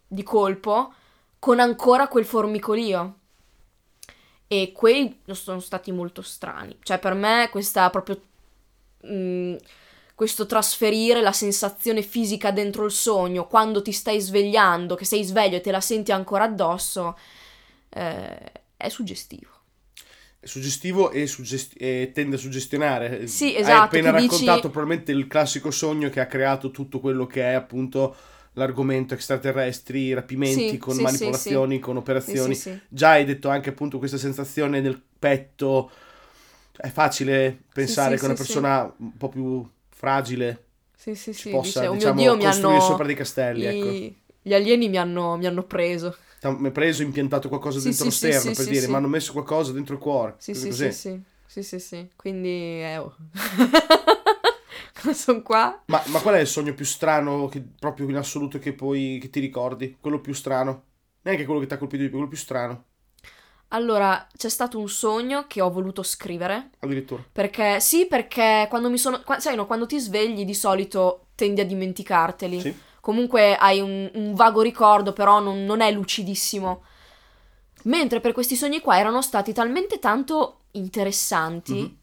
di 0.06 0.22
colpo 0.22 0.94
con 1.40 1.60
ancora 1.60 2.08
quel 2.08 2.26
formicolio. 2.26 3.16
E 4.46 4.72
quelli 4.72 5.22
sono 5.32 5.60
stati 5.60 5.92
molto 5.92 6.22
strani. 6.22 6.78
Cioè, 6.84 7.00
per 7.00 7.16
me, 7.16 7.50
questa 7.50 7.90
proprio. 7.90 8.22
Mh, 9.02 9.14
mm, 9.14 9.56
questo 10.14 10.46
trasferire 10.46 11.22
la 11.22 11.32
sensazione 11.32 12.04
fisica 12.04 12.52
dentro 12.52 12.86
il 12.86 12.92
sogno 12.92 13.48
quando 13.48 13.82
ti 13.82 13.92
stai 13.92 14.22
svegliando, 14.22 14.94
che 14.94 15.06
sei 15.06 15.24
sveglio 15.24 15.56
e 15.56 15.62
te 15.62 15.72
la 15.72 15.82
senti 15.82 16.12
ancora 16.12 16.44
addosso, 16.44 17.18
eh, 17.94 18.52
è 18.78 18.90
suggestivo. 18.90 19.50
È 20.40 20.48
suggestivo 20.48 21.12
e, 21.12 21.28
suggesti- 21.28 21.78
e, 21.78 22.12
tende 22.14 22.36
a 22.36 22.40
suggestionare. 22.40 23.28
Sì, 23.28 23.56
esatto. 23.56 23.72
Hai 23.72 23.80
appena 23.80 24.12
raccontato 24.12 24.56
dici... 24.56 24.70
probabilmente 24.70 25.12
il 25.12 25.28
classico 25.28 25.70
sogno 25.70 26.10
che 26.10 26.20
ha 26.20 26.26
creato 26.26 26.72
tutto 26.72 27.00
quello 27.00 27.28
che 27.28 27.44
è 27.44 27.54
appunto 27.54 28.16
l'argomento 28.54 29.14
extraterrestri, 29.14 30.14
rapimenti 30.14 30.70
sì, 30.70 30.78
con 30.78 30.96
sì, 30.96 31.02
manipolazioni, 31.02 31.76
sì, 31.76 31.80
con 31.80 31.98
operazioni. 31.98 32.60
Già 32.88 33.12
hai 33.12 33.26
detto 33.26 33.50
anche 33.50 33.70
appunto 33.70 34.00
questa 34.00 34.18
sensazione 34.18 34.82
nel 34.82 35.00
petto. 35.20 35.92
È 36.76 36.90
facile 36.90 37.62
pensare 37.72 38.18
che 38.18 38.26
una 38.26 38.34
persona 38.34 38.92
un 38.98 39.16
po' 39.16 39.30
più 39.30 39.70
fragile 39.90 40.66
sì, 40.96 41.14
sì, 41.14 41.34
sì, 41.34 41.50
possa 41.50 41.82
dice, 41.82 41.92
oh 41.92 41.94
diciamo, 41.94 42.20
Dio, 42.20 42.38
costruire 42.38 42.78
hanno... 42.78 42.86
sopra 42.86 43.06
dei 43.06 43.16
castelli. 43.16 43.62
I... 43.62 43.66
Ecco. 43.66 44.16
Gli 44.42 44.54
alieni 44.54 44.90
mi 44.90 44.98
hanno, 44.98 45.38
mi 45.38 45.46
hanno 45.46 45.64
preso. 45.64 46.16
Mi 46.44 46.68
ha 46.68 46.72
preso, 46.72 47.04
impiantato 47.04 47.50
qualcosa 47.50 47.78
sì, 47.78 47.90
dentro 47.90 48.10
sì, 48.10 48.26
lo 48.26 48.32
sterno, 48.32 48.56
per 48.56 48.66
dire, 48.66 48.88
mi 48.88 48.96
hanno 48.96 49.08
messo 49.08 49.32
qualcosa 49.32 49.72
dentro 49.72 49.94
il 49.94 50.02
cuore. 50.02 50.36
Sì, 50.40 50.56
sì, 50.56 50.72
sì, 50.72 50.92
sì, 50.92 51.22
sì, 51.46 51.64
sì, 51.64 51.80
sì, 51.80 52.10
quindi... 52.16 52.50
Eh, 52.50 52.98
oh. 52.98 53.16
sono 55.14 55.42
qua. 55.42 55.82
Ma, 55.86 56.02
ma, 56.08 56.20
qual 56.20 56.36
è 56.36 56.40
il 56.40 56.48
sogno 56.48 56.74
più 56.74 56.86
strano, 56.86 57.48
che, 57.48 57.64
proprio 57.80 58.10
in 58.10 58.16
assoluto, 58.16 58.60
che 58.60 58.74
poi 58.74 59.20
che 59.22 59.30
ti 59.30 59.40
ricordi? 59.40 59.98
Quello 60.00 60.20
più 60.20 60.34
strano? 60.34 60.84
Neanche 61.22 61.46
quello 61.46 61.60
che 61.60 61.68
ti 61.68 61.74
ha 61.74 61.78
colpito 61.78 62.02
di 62.02 62.10
più, 62.10 62.18
quello 62.18 62.30
più 62.30 62.40
strano. 62.40 62.86
Allora, 63.74 64.28
c'è 64.36 64.50
stato 64.50 64.80
un 64.80 64.90
sogno 64.90 65.46
che 65.48 65.62
ho 65.62 65.72
voluto 65.72 66.04
scrivere. 66.04 66.72
Addirittura. 66.80 67.24
Perché, 67.32 67.80
sì, 67.80 68.06
perché 68.06 68.66
quando 68.70 68.90
mi 68.90 68.98
sono... 68.98 69.22
sai, 69.38 69.56
no, 69.56 69.66
quando 69.66 69.86
ti 69.86 69.98
svegli 70.00 70.44
di 70.44 70.54
solito 70.54 71.28
tendi 71.36 71.62
a 71.62 71.66
dimenticarteli. 71.66 72.60
Sì. 72.60 72.76
Comunque 73.02 73.56
hai 73.56 73.82
un, 73.82 74.10
un 74.14 74.34
vago 74.36 74.62
ricordo, 74.62 75.12
però 75.12 75.40
non, 75.40 75.66
non, 75.66 75.82
è 75.82 75.92
lucidissimo. 75.92 76.84
Mentre 77.84 78.20
per 78.20 78.32
questi 78.32 78.56
sogni 78.56 78.80
qua 78.80 79.00
erano 79.00 79.22
stati 79.22 79.52
talmente 79.54 79.98
tanto 79.98 80.60
interessanti 80.72 81.74
mm-hmm. 81.74 81.94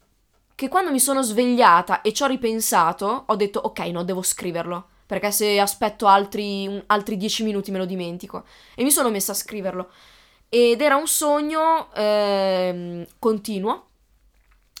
che 0.53 0.67
quando 0.67 0.91
mi 0.91 0.99
sono 0.99 1.23
svegliata 1.23 2.01
e 2.01 2.11
ci 2.11 2.21
ho 2.23 2.27
ripensato, 2.27 3.23
ho 3.27 3.35
detto, 3.37 3.59
ok, 3.59 3.79
no, 3.87 4.03
devo 4.03 4.21
scriverlo. 4.21 4.87
Perché 5.05 5.31
se 5.31 5.59
aspetto 5.59 6.05
altri, 6.05 6.83
altri 6.87 7.17
dieci 7.17 7.43
minuti 7.43 7.71
me 7.71 7.79
lo 7.79 7.85
dimentico. 7.85 8.43
E 8.75 8.83
mi 8.83 8.91
sono 8.91 9.09
messa 9.09 9.31
a 9.31 9.35
scriverlo. 9.35 9.89
Ed 10.49 10.81
era 10.81 10.97
un 10.97 11.07
sogno 11.07 11.91
eh, 11.93 13.07
continuo 13.17 13.88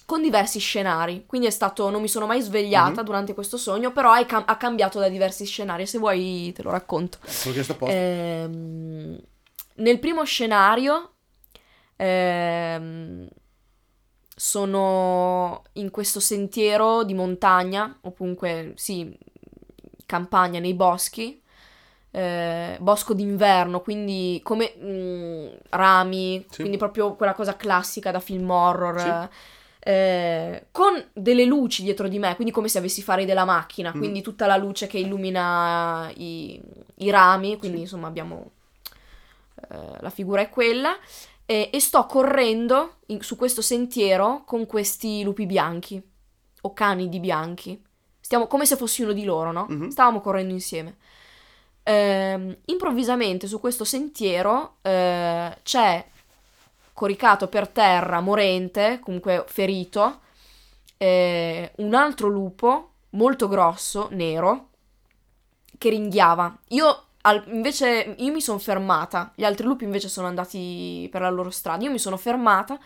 con 0.09 0.23
diversi 0.23 0.57
scenari. 0.57 1.25
Quindi 1.27 1.45
è 1.45 1.51
stato, 1.51 1.91
non 1.91 2.01
mi 2.01 2.07
sono 2.07 2.25
mai 2.25 2.41
svegliata 2.41 2.89
mm-hmm. 2.89 3.05
durante 3.05 3.33
questo 3.35 3.57
sogno, 3.57 3.91
però 3.91 4.11
cam- 4.25 4.43
ha 4.47 4.57
cambiato 4.57 4.97
da 4.97 5.07
diversi 5.07 5.45
scenari. 5.45 5.85
Se 5.85 5.99
vuoi 5.99 6.51
te 6.55 6.63
lo 6.63 6.71
racconto. 6.71 7.19
Ehm, 7.93 9.19
nel 9.75 9.99
primo 9.99 10.23
scenario 10.23 11.11
ehm, 11.95 13.27
sono 14.35 15.61
in 15.73 15.91
questo 15.91 16.19
sentiero 16.19 17.03
di 17.03 17.13
montagna, 17.13 17.95
o 18.01 18.13
comunque 18.13 18.73
sì, 18.77 19.15
campagna 20.07 20.59
nei 20.59 20.73
boschi 20.73 21.39
eh, 22.11 22.77
bosco 22.79 23.13
d'inverno, 23.13 23.81
quindi 23.81 24.39
come 24.43 24.73
mh, 24.75 24.87
mm, 24.87 25.47
rami, 25.69 26.43
sì. 26.49 26.61
quindi 26.61 26.77
proprio 26.77 27.13
quella 27.13 27.33
cosa 27.33 27.55
classica 27.55 28.11
da 28.11 28.19
film 28.19 28.49
horror. 28.49 28.99
Sì. 28.99 29.57
Eh, 29.89 30.67
con 30.71 31.03
delle 31.13 31.45
luci 31.45 31.81
dietro 31.81 32.07
di 32.07 32.19
me, 32.19 32.35
quindi 32.35 32.53
come 32.53 32.67
se 32.67 32.77
avessi 32.77 33.01
fare 33.01 33.25
della 33.25 33.43
macchina, 33.43 33.91
mm. 33.91 33.97
quindi 33.97 34.21
tutta 34.21 34.45
la 34.45 34.55
luce 34.55 34.85
che 34.85 34.99
illumina 34.99 36.11
i, 36.15 36.61
i 36.97 37.09
rami, 37.09 37.57
quindi 37.57 37.77
sì. 37.77 37.83
insomma 37.83 38.07
abbiamo 38.07 38.51
eh, 39.67 39.97
la 39.99 40.09
figura 40.11 40.41
è 40.41 40.49
quella 40.49 40.95
e, 41.43 41.71
e 41.73 41.79
sto 41.79 42.05
correndo 42.05 42.97
in, 43.07 43.21
su 43.21 43.35
questo 43.35 43.63
sentiero 43.63 44.43
con 44.45 44.67
questi 44.67 45.23
lupi 45.23 45.47
bianchi 45.47 45.99
o 46.61 46.73
cani 46.73 47.09
di 47.09 47.19
bianchi. 47.19 47.81
Stiamo 48.19 48.45
come 48.45 48.67
se 48.67 48.75
fossi 48.75 49.01
uno 49.01 49.13
di 49.13 49.23
loro, 49.23 49.51
no? 49.51 49.65
Mm-hmm. 49.71 49.87
Stavamo 49.87 50.21
correndo 50.21 50.53
insieme 50.53 50.97
eh, 51.89 52.59
improvvisamente 52.65 53.47
su 53.47 53.59
questo 53.59 53.83
sentiero 53.83 54.75
eh, 54.83 55.57
c'è 55.63 56.05
coricato 56.99 57.47
per 57.47 57.69
terra, 57.69 58.19
morente, 58.19 58.99
comunque 59.01 59.45
ferito, 59.47 60.19
eh, 60.97 61.71
un 61.77 61.93
altro 61.93 62.27
lupo 62.27 62.91
molto 63.11 63.47
grosso, 63.47 64.09
nero, 64.11 64.67
che 65.77 65.89
ringhiava. 65.91 66.59
Io 66.71 67.03
al, 67.21 67.41
invece 67.47 68.15
io 68.17 68.33
mi 68.33 68.41
sono 68.41 68.59
fermata, 68.59 69.31
gli 69.33 69.45
altri 69.45 69.65
lupi 69.65 69.85
invece 69.85 70.09
sono 70.09 70.27
andati 70.27 71.07
per 71.09 71.21
la 71.21 71.29
loro 71.29 71.51
strada. 71.51 71.85
Io 71.85 71.91
mi 71.91 71.99
sono 71.99 72.17
fermata 72.17 72.77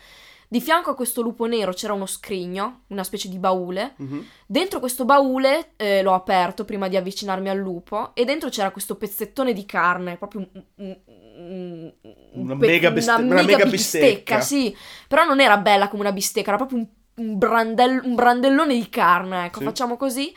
di 0.54 0.62
fianco 0.62 0.92
a 0.92 0.96
questo 0.96 1.24
lupo 1.24 1.48
nero 1.48 1.74
c'era 1.74 1.94
uno 1.94 2.06
scrigno, 2.06 2.82
una 2.90 3.04
specie 3.04 3.28
di 3.28 3.40
baule. 3.40 3.96
Mm-hmm. 4.00 4.20
Dentro 4.46 4.80
questo 4.80 5.04
baule 5.04 5.72
eh, 5.78 6.04
l'ho 6.04 6.14
aperto 6.14 6.64
prima 6.64 6.88
di 6.88 6.96
avvicinarmi 6.96 7.50
al 7.50 7.58
lupo 7.58 8.12
e 8.14 8.24
dentro 8.24 8.50
c'era 8.50 8.70
questo 8.70 8.96
pezzettone 8.96 9.52
di 9.52 9.66
carne, 9.66 10.16
proprio 10.16 10.48
un, 10.54 10.64
un, 10.76 10.98
un, 11.38 11.94
una, 12.34 12.54
mega, 12.54 12.92
biste- 12.92 13.14
una, 13.14 13.34
una 13.34 13.42
mega, 13.42 13.66
bistecca. 13.66 14.06
bistecca. 14.06 14.42
Sì, 14.42 14.78
però 15.08 15.26
non 15.26 15.42
era 15.42 15.58
bella 15.58 15.88
come 15.88 16.04
una 16.04 16.12
bistecca, 16.12 16.50
era 16.50 16.58
proprio 16.58 16.88
un, 17.16 17.36
brandell- 17.36 18.06
un 18.06 18.14
brandellone 18.14 18.76
di 18.76 18.90
carne. 18.90 19.46
Ecco, 19.46 19.58
sì. 19.58 19.66
facciamo 19.66 19.98
così. 19.98 20.32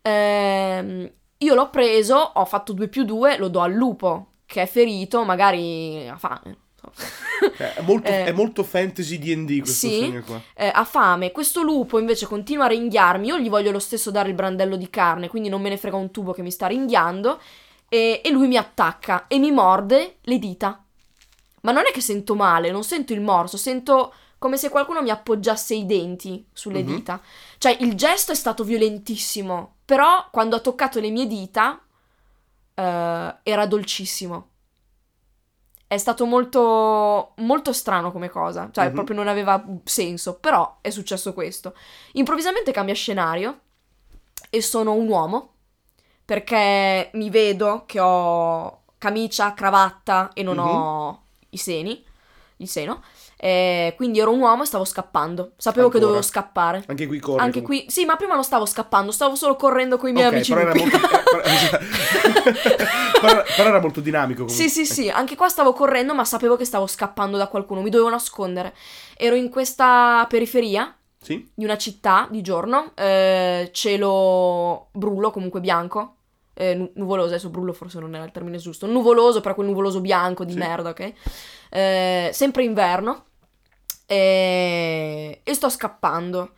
Eh, 0.00 1.12
io 1.38 1.54
l'ho 1.54 1.70
preso, 1.70 2.14
ho 2.14 2.44
fatto 2.44 2.72
2 2.72 2.86
più 2.86 3.02
2, 3.02 3.36
lo 3.38 3.48
do 3.48 3.58
al 3.58 3.72
lupo 3.72 4.28
che 4.46 4.62
è 4.62 4.66
ferito, 4.66 5.24
magari 5.24 6.08
ha 6.08 6.16
fame 6.16 6.58
eh, 7.58 7.74
è, 7.74 7.80
molto, 7.82 8.08
eh, 8.10 8.24
è, 8.24 8.32
molto, 8.32 8.62
fantasy 8.62 9.18
D&D 9.18 9.60
questo 9.60 9.88
sì, 9.88 10.22
qua. 10.24 10.40
Eh, 10.54 10.70
ha 10.72 10.84
fame. 10.84 11.32
Questo 11.32 11.62
lupo 11.62 11.98
invece 11.98 12.26
continua 12.26 12.64
a 12.64 12.68
ringhiarmi. 12.68 13.26
Io 13.26 13.38
gli 13.38 13.48
voglio 13.48 13.70
lo 13.70 13.78
stesso 13.78 14.10
dare 14.10 14.28
il 14.28 14.34
brandello 14.34 14.76
di 14.76 14.90
carne, 14.90 15.28
quindi 15.28 15.48
non 15.48 15.60
me 15.60 15.68
ne 15.68 15.76
frega 15.76 15.96
un 15.96 16.10
tubo 16.10 16.32
che 16.32 16.42
mi 16.42 16.50
sta 16.50 16.66
ringhiando. 16.66 17.40
E, 17.88 18.20
e 18.24 18.30
lui 18.30 18.48
mi 18.48 18.56
attacca 18.56 19.26
e 19.28 19.38
mi 19.38 19.52
morde 19.52 20.16
le 20.22 20.38
dita. 20.38 20.82
Ma 21.62 21.72
non 21.72 21.82
è 21.86 21.92
che 21.92 22.00
sento 22.00 22.34
male, 22.34 22.70
non 22.70 22.84
sento 22.84 23.12
il 23.12 23.20
morso, 23.20 23.56
sento 23.56 24.12
come 24.38 24.56
se 24.56 24.68
qualcuno 24.68 25.02
mi 25.02 25.10
appoggiasse 25.10 25.74
i 25.74 25.86
denti 25.86 26.46
sulle 26.52 26.82
mm-hmm. 26.82 26.94
dita. 26.94 27.20
Cioè, 27.58 27.76
il 27.80 27.94
gesto 27.94 28.32
è 28.32 28.34
stato 28.34 28.64
violentissimo, 28.64 29.76
però 29.84 30.28
quando 30.30 30.56
ha 30.56 30.60
toccato 30.60 31.00
le 31.00 31.10
mie 31.10 31.26
dita 31.26 31.80
uh, 32.74 32.82
era 33.42 33.66
dolcissimo 33.66 34.50
è 35.88 35.98
stato 35.98 36.26
molto, 36.26 37.32
molto 37.36 37.72
strano 37.72 38.10
come 38.10 38.28
cosa, 38.28 38.70
cioè 38.72 38.84
mm-hmm. 38.86 38.94
proprio 38.94 39.16
non 39.16 39.28
aveva 39.28 39.64
senso, 39.84 40.34
però 40.34 40.78
è 40.80 40.90
successo 40.90 41.32
questo. 41.32 41.74
Improvvisamente 42.12 42.72
cambia 42.72 42.94
scenario 42.94 43.60
e 44.50 44.60
sono 44.62 44.94
un 44.94 45.08
uomo, 45.08 45.52
perché 46.24 47.10
mi 47.14 47.30
vedo 47.30 47.84
che 47.86 48.00
ho 48.00 48.82
camicia, 48.98 49.54
cravatta 49.54 50.30
e 50.32 50.42
non 50.42 50.56
mm-hmm. 50.56 50.66
ho 50.66 51.22
i 51.50 51.56
seni, 51.56 52.04
il 52.56 52.68
seno, 52.68 53.02
eh, 53.38 53.92
quindi 53.96 54.18
ero 54.18 54.32
un 54.32 54.40
uomo 54.40 54.62
e 54.62 54.66
stavo 54.66 54.84
scappando. 54.84 55.52
Sapevo 55.56 55.86
Ancora. 55.86 56.00
che 56.00 56.06
dovevo 56.06 56.26
scappare. 56.26 56.84
Anche 56.86 57.06
qui 57.06 57.18
corri. 57.18 57.42
Anche 57.42 57.60
qui, 57.62 57.84
sì, 57.88 58.06
ma 58.06 58.16
prima 58.16 58.34
non 58.34 58.44
stavo 58.44 58.64
scappando, 58.64 59.12
stavo 59.12 59.34
solo 59.34 59.56
correndo 59.56 59.98
con 59.98 60.08
i 60.08 60.12
miei 60.12 60.26
okay, 60.26 60.36
amici. 60.38 60.54
Però 60.54 60.68
era, 60.68 60.74
molto, 60.74 60.98
però, 63.20 63.42
però 63.56 63.68
era 63.68 63.80
molto 63.80 64.00
dinamico. 64.00 64.44
Comunque. 64.44 64.68
Sì, 64.68 64.70
sì, 64.70 64.86
sì. 64.86 65.08
Anche 65.10 65.36
qua 65.36 65.48
stavo 65.48 65.74
correndo, 65.74 66.14
ma 66.14 66.24
sapevo 66.24 66.56
che 66.56 66.64
stavo 66.64 66.86
scappando 66.86 67.36
da 67.36 67.48
qualcuno. 67.48 67.82
Mi 67.82 67.90
dovevo 67.90 68.08
nascondere. 68.08 68.74
Ero 69.16 69.34
in 69.34 69.50
questa 69.50 70.24
periferia 70.28 70.96
sì? 71.20 71.50
di 71.54 71.64
una 71.64 71.76
città 71.76 72.28
di 72.30 72.40
giorno, 72.40 72.92
eh, 72.94 73.68
cielo 73.72 74.88
brullo, 74.92 75.30
comunque 75.30 75.60
bianco. 75.60 76.12
Eh, 76.58 76.74
nu- 76.74 76.90
nuvoloso, 76.94 77.28
adesso 77.28 77.50
brullo 77.50 77.74
forse 77.74 78.00
non 78.00 78.14
era 78.14 78.24
il 78.24 78.32
termine 78.32 78.56
giusto. 78.56 78.86
Nuvoloso, 78.86 79.42
però 79.42 79.54
quel 79.54 79.66
nuvoloso 79.66 80.00
bianco 80.00 80.42
di 80.42 80.52
sì. 80.52 80.58
merda, 80.58 80.88
ok? 80.88 81.12
Eh, 81.68 82.30
sempre 82.32 82.64
inverno 82.64 83.25
e, 84.06 85.40
e 85.42 85.54
sto 85.54 85.68
scappando. 85.68 86.52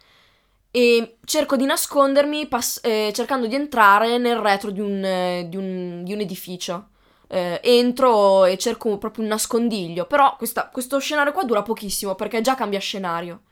E 0.70 1.16
cerco 1.24 1.56
di 1.56 1.64
nascondermi 1.64 2.46
pass- 2.46 2.80
eh, 2.82 3.11
cercando 3.14 3.46
di 3.46 3.54
entrare 3.54 4.18
nel 4.18 4.37
retro 4.37 4.70
di 4.70 4.80
un, 4.80 5.02
eh, 5.02 5.46
di 5.48 5.56
un, 5.56 6.02
di 6.04 6.12
un 6.12 6.20
edificio. 6.20 6.88
Eh, 7.30 7.61
entro 7.62 8.46
e 8.46 8.56
cerco 8.56 8.96
proprio 8.98 9.24
un 9.24 9.30
nascondiglio. 9.30 10.06
Però 10.06 10.37
questa, 10.37 10.68
questo 10.68 10.98
scenario 10.98 11.32
qua 11.32 11.44
dura 11.44 11.62
pochissimo 11.62 12.14
perché 12.14 12.40
già 12.40 12.54
cambia 12.54 12.78
scenario. 12.78 13.42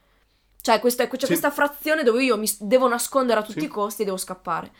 Cioè, 0.61 0.80
questa, 0.80 1.06
c'è 1.06 1.18
sì. 1.18 1.26
questa 1.26 1.50
frazione 1.50 2.02
dove 2.02 2.24
io 2.24 2.37
mi 2.37 2.50
devo 2.61 2.88
nascondere 2.88 3.40
a 3.40 3.42
tutti 3.42 3.61
sì. 3.61 3.66
i 3.66 3.68
costi 3.68 4.02
e 4.02 4.04
devo 4.04 4.16
scappare. 4.16 4.72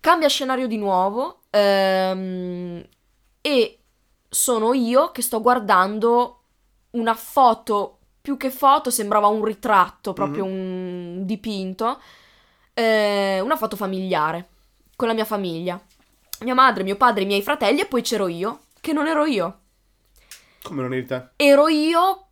Cambia 0.00 0.28
scenario 0.28 0.66
di 0.66 0.76
nuovo. 0.76 1.40
Ehm, 1.50 2.86
e 3.40 3.78
sono 4.28 4.74
io 4.74 5.12
che 5.12 5.22
sto 5.22 5.40
guardando 5.40 6.42
una 6.90 7.14
foto, 7.14 7.95
più 8.26 8.36
che 8.36 8.50
foto, 8.50 8.90
sembrava 8.90 9.28
un 9.28 9.44
ritratto, 9.44 10.12
proprio 10.12 10.46
mm-hmm. 10.46 11.18
un 11.18 11.26
dipinto, 11.26 12.00
eh, 12.74 13.38
una 13.40 13.56
foto 13.56 13.76
familiare, 13.76 14.48
con 14.96 15.06
la 15.06 15.14
mia 15.14 15.24
famiglia. 15.24 15.80
Mia 16.40 16.54
madre, 16.54 16.82
mio 16.82 16.96
padre, 16.96 17.22
i 17.22 17.26
miei 17.26 17.40
fratelli 17.40 17.82
e 17.82 17.86
poi 17.86 18.02
c'ero 18.02 18.26
io, 18.26 18.62
che 18.80 18.92
non 18.92 19.06
ero 19.06 19.26
io. 19.26 19.58
Come 20.64 20.82
non 20.82 20.92
eri 20.92 21.06
te? 21.06 21.28
Ero 21.36 21.68
io 21.68 22.26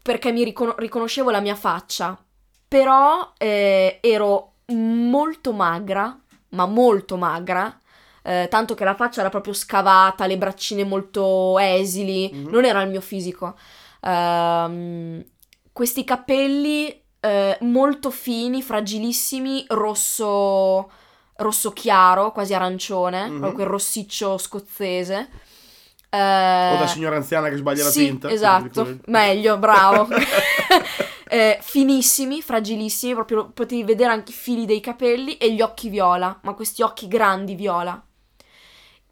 perché 0.00 0.32
mi 0.32 0.44
ricon- 0.44 0.74
riconoscevo 0.78 1.30
la 1.30 1.40
mia 1.40 1.56
faccia, 1.56 2.18
però 2.66 3.34
eh, 3.36 3.98
ero 4.00 4.52
molto 4.68 5.52
magra, 5.52 6.18
ma 6.52 6.64
molto 6.64 7.18
magra, 7.18 7.78
eh, 8.22 8.46
tanto 8.48 8.72
che 8.74 8.84
la 8.84 8.94
faccia 8.94 9.20
era 9.20 9.28
proprio 9.28 9.52
scavata, 9.52 10.24
le 10.24 10.38
braccine 10.38 10.84
molto 10.84 11.58
esili, 11.58 12.30
mm-hmm. 12.32 12.48
non 12.48 12.64
era 12.64 12.80
il 12.80 12.88
mio 12.88 13.02
fisico. 13.02 13.54
Uh, 14.00 15.24
questi 15.72 16.04
capelli 16.04 17.02
uh, 17.20 17.64
molto 17.64 18.10
fini, 18.10 18.62
fragilissimi, 18.62 19.64
rosso, 19.68 20.90
rosso 21.36 21.70
chiaro, 21.72 22.32
quasi 22.32 22.54
arancione, 22.54 23.28
mm-hmm. 23.28 23.52
quel 23.52 23.66
rossiccio 23.66 24.38
scozzese. 24.38 25.28
Uh, 26.10 26.16
o 26.74 26.78
da 26.78 26.86
signora 26.86 27.16
anziana 27.16 27.48
che 27.50 27.56
sbaglia 27.56 27.84
sì, 27.84 28.02
la 28.02 28.08
tinta. 28.08 28.30
Esatto, 28.30 28.98
meglio, 29.06 29.58
bravo. 29.58 30.08
eh, 31.28 31.58
finissimi, 31.60 32.40
fragilissimi, 32.42 33.14
proprio 33.14 33.50
potevi 33.50 33.84
vedere 33.84 34.12
anche 34.12 34.32
i 34.32 34.34
fili 34.34 34.64
dei 34.64 34.80
capelli 34.80 35.36
e 35.36 35.52
gli 35.52 35.60
occhi 35.60 35.88
viola, 35.88 36.38
ma 36.42 36.54
questi 36.54 36.82
occhi 36.82 37.06
grandi 37.08 37.54
viola. 37.54 38.02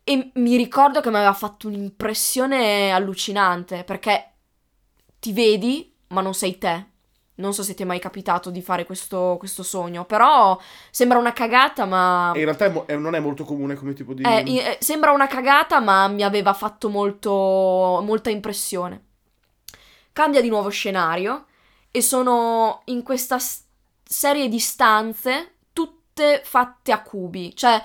E 0.03 0.31
mi 0.35 0.57
ricordo 0.57 1.01
che 1.01 1.11
mi 1.11 1.17
aveva 1.17 1.33
fatto 1.33 1.67
un'impressione 1.67 2.93
allucinante, 2.93 3.85
perché 3.85 4.36
ti 5.19 5.33
vedi, 5.33 5.93
ma 6.09 6.21
non 6.21 6.35
sei 6.35 6.59
te. 6.59 6.87
Non 7.39 7.53
so 7.53 7.63
se 7.63 7.75
ti 7.75 7.83
è 7.83 7.87
mai 7.87 7.99
capitato 7.99 8.49
di 8.51 8.63
fare 8.63 8.87
questo, 8.87 9.37
questo 9.39 9.63
sogno, 9.63 10.07
però 10.07 10.59
sembra 10.91 11.19
una 11.19 11.35
cagata, 11.35 11.85
ma... 11.85 12.33
E 12.35 12.39
in 12.39 12.45
realtà 12.45 12.65
è 12.65 12.71
mo- 12.71 12.87
è, 12.87 12.97
non 12.97 13.15
è 13.15 13.21
molto 13.21 13.45
comune 13.45 13.75
come 13.75 13.93
tipo 13.93 14.15
di... 14.15 14.23
Eh, 14.23 14.57
eh, 14.57 14.79
sembra 14.81 15.11
una 15.11 15.27
cagata, 15.27 15.79
ma 15.81 16.09
mi 16.09 16.23
aveva 16.23 16.55
fatto 16.55 16.89
molto, 16.89 17.31
molta 18.03 18.31
impressione. 18.31 19.05
Cambia 20.13 20.41
di 20.41 20.49
nuovo 20.49 20.71
scenario 20.71 21.45
e 21.91 22.01
sono 22.01 22.81
in 22.87 23.03
questa 23.03 23.39
s- 23.39 23.65
serie 24.03 24.49
di 24.49 24.59
stanze 24.59 25.57
tutte 25.75 26.41
fatte 26.43 26.91
a 26.91 27.03
cubi, 27.03 27.55
cioè 27.55 27.83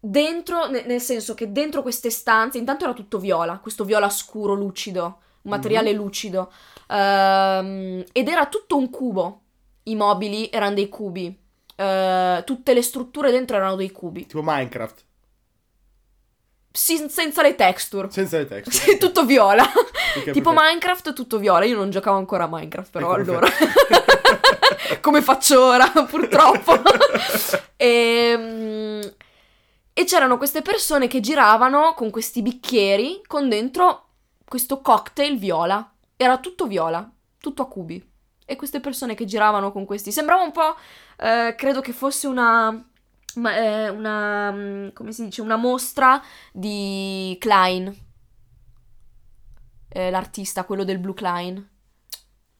dentro, 0.00 0.68
ne- 0.68 0.86
nel 0.86 1.02
senso 1.02 1.34
che 1.34 1.52
dentro 1.52 1.82
queste 1.82 2.08
stanze, 2.08 2.56
intanto 2.56 2.84
era 2.84 2.94
tutto 2.94 3.18
viola, 3.18 3.58
questo 3.58 3.84
viola 3.84 4.08
scuro, 4.08 4.54
lucido, 4.54 5.18
un 5.46 5.50
materiale 5.50 5.90
mm-hmm. 5.90 5.98
lucido, 5.98 6.52
um, 6.88 8.04
ed 8.12 8.28
era 8.28 8.46
tutto 8.46 8.76
un 8.76 8.90
cubo, 8.90 9.40
i 9.84 9.94
mobili 9.94 10.50
erano 10.52 10.74
dei 10.74 10.88
cubi, 10.88 11.26
uh, 11.26 12.44
tutte 12.44 12.74
le 12.74 12.82
strutture 12.82 13.30
dentro 13.30 13.56
erano 13.56 13.76
dei 13.76 13.92
cubi. 13.92 14.26
Tipo 14.26 14.42
Minecraft. 14.42 15.04
Sì, 16.72 17.06
senza 17.08 17.40
le 17.40 17.54
texture. 17.54 18.10
Senza 18.10 18.36
le 18.36 18.46
texture. 18.46 18.98
tutto 18.98 19.24
viola. 19.24 19.64
tipo 20.32 20.52
Minecraft, 20.54 21.14
tutto 21.14 21.38
viola. 21.38 21.64
Io 21.64 21.76
non 21.76 21.90
giocavo 21.90 22.18
ancora 22.18 22.44
a 22.44 22.48
Minecraft, 22.50 22.90
però 22.90 23.12
allora. 23.12 23.48
Come 25.00 25.22
faccio 25.22 25.64
ora, 25.64 25.88
purtroppo. 26.06 26.74
e, 27.76 27.86
ehm, 27.86 29.14
e 29.94 30.04
c'erano 30.04 30.36
queste 30.36 30.60
persone 30.60 31.06
che 31.06 31.20
giravano 31.20 31.94
con 31.94 32.10
questi 32.10 32.42
bicchieri 32.42 33.22
con 33.26 33.48
dentro 33.48 34.05
questo 34.46 34.80
cocktail 34.80 35.38
viola. 35.38 35.92
Era 36.16 36.38
tutto 36.38 36.66
viola, 36.66 37.10
tutto 37.38 37.62
a 37.62 37.68
cubi. 37.68 38.14
E 38.44 38.56
queste 38.56 38.80
persone 38.80 39.14
che 39.14 39.24
giravano 39.24 39.72
con 39.72 39.84
questi. 39.84 40.12
Sembrava 40.12 40.42
un 40.42 40.52
po'. 40.52 40.76
Eh, 41.16 41.54
credo 41.56 41.80
che 41.80 41.92
fosse 41.92 42.26
una 42.26 42.84
è 43.44 43.88
una, 43.88 44.50
mm, 44.50 44.88
come 44.92 45.12
si 45.12 45.24
dice, 45.24 45.42
una 45.42 45.56
mostra 45.56 46.22
di 46.52 47.36
Klein, 47.38 47.94
eh, 49.88 50.10
l'artista, 50.10 50.64
quello 50.64 50.84
del 50.84 50.98
Blue 50.98 51.14
Klein. 51.14 51.68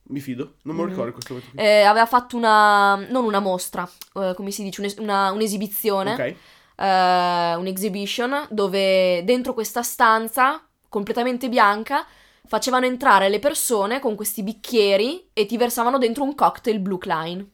Mi 0.08 0.20
fido, 0.20 0.56
non 0.62 0.76
me 0.76 0.82
lo 0.82 0.88
ricordo 0.88 1.10
mm. 1.10 1.14
questo 1.14 1.34
momento. 1.34 1.56
Eh, 1.56 1.82
aveva 1.82 2.06
fatto 2.06 2.36
una, 2.36 2.94
non 3.08 3.24
una 3.24 3.40
mostra, 3.40 3.88
eh, 4.14 4.32
come 4.36 4.50
si 4.50 4.62
dice, 4.62 4.94
una, 4.98 5.32
un'esibizione, 5.32 6.12
Ok. 6.12 6.36
eh, 6.76 7.54
un'exhibition, 7.56 8.48
dove 8.50 9.24
dentro 9.24 9.54
questa 9.54 9.82
stanza, 9.82 10.65
completamente 10.96 11.50
bianca, 11.50 12.06
facevano 12.46 12.86
entrare 12.86 13.28
le 13.28 13.38
persone 13.38 14.00
con 14.00 14.14
questi 14.14 14.42
bicchieri 14.42 15.28
e 15.34 15.44
ti 15.44 15.58
versavano 15.58 15.98
dentro 15.98 16.24
un 16.24 16.34
cocktail 16.34 16.78
Blue 16.80 16.96
Klein. 16.96 17.46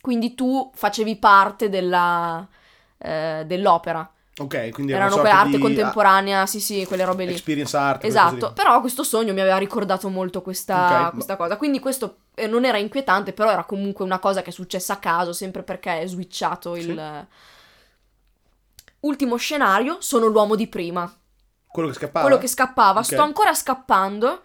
Quindi 0.00 0.34
tu 0.34 0.72
facevi 0.74 1.14
parte 1.14 1.68
della, 1.68 2.44
eh, 2.98 3.44
dell'opera. 3.46 4.12
Ok, 4.38 4.70
quindi 4.70 4.90
erano 4.90 5.14
quelle 5.14 5.30
arte 5.30 5.58
contemporanea, 5.58 6.46
sì, 6.46 6.58
sì, 6.58 6.84
quelle 6.84 7.04
robe 7.04 7.26
lì. 7.26 7.32
Experience 7.32 7.76
art. 7.76 8.04
Esatto, 8.04 8.52
però 8.54 8.80
questo 8.80 9.04
sogno 9.04 9.32
mi 9.32 9.40
aveva 9.40 9.58
ricordato 9.58 10.08
molto 10.08 10.42
questa, 10.42 10.84
okay, 10.86 11.12
questa 11.12 11.34
ma... 11.34 11.38
cosa. 11.38 11.56
Quindi 11.56 11.78
questo 11.78 12.16
eh, 12.34 12.48
non 12.48 12.64
era 12.64 12.78
inquietante, 12.78 13.32
però 13.32 13.52
era 13.52 13.62
comunque 13.62 14.04
una 14.04 14.18
cosa 14.18 14.42
che 14.42 14.50
è 14.50 14.52
successa 14.52 14.94
a 14.94 14.98
caso, 14.98 15.32
sempre 15.32 15.62
perché 15.62 16.00
è 16.00 16.06
switchato 16.08 16.74
il... 16.74 17.26
Sì. 17.28 17.48
Ultimo 19.00 19.36
scenario, 19.36 19.98
sono 20.00 20.26
l'uomo 20.26 20.56
di 20.56 20.66
prima. 20.66 21.14
Quello 21.70 21.88
che 21.88 21.94
scappava? 21.94 22.26
Quello 22.26 22.40
che 22.40 22.48
scappava. 22.48 23.00
Okay. 23.00 23.04
Sto 23.04 23.22
ancora 23.22 23.54
scappando 23.54 24.40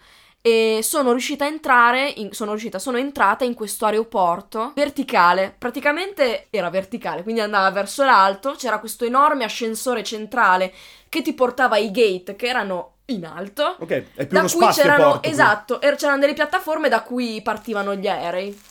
e 0.46 0.82
sono 0.84 1.10
riuscita 1.10 1.46
a 1.46 1.48
entrare, 1.48 2.08
in, 2.18 2.32
sono 2.32 2.52
riuscita, 2.52 2.78
sono 2.78 2.98
entrata 2.98 3.44
in 3.44 3.56
questo 3.56 3.86
aeroporto 3.86 4.74
verticale, 4.76 5.56
praticamente 5.58 6.48
era 6.52 6.70
verticale, 6.70 7.24
quindi 7.24 7.42
andava 7.42 7.72
verso 7.72 8.04
l'alto, 8.04 8.54
c'era 8.56 8.78
questo 8.78 9.06
enorme 9.06 9.44
ascensore 9.44 10.04
centrale 10.04 10.72
che 11.10 11.24
ti 11.24 11.34
portava 11.34 11.78
ai 11.78 11.90
gate 11.90 12.36
che 12.36 12.46
erano 12.46 12.98
in 13.06 13.26
alto. 13.26 13.78
Ok, 13.80 13.90
è 13.90 14.28
più 14.28 14.38
da 14.38 14.42
uno 14.42 14.52
cui 14.52 14.68
c'erano, 14.68 15.12
porto, 15.14 15.28
esatto, 15.28 15.82
er, 15.82 15.96
c'erano 15.96 16.20
delle 16.20 16.34
piattaforme 16.34 16.90
da 16.90 17.02
cui 17.02 17.42
partivano 17.42 17.96
gli 17.96 18.08
aerei. 18.08 18.62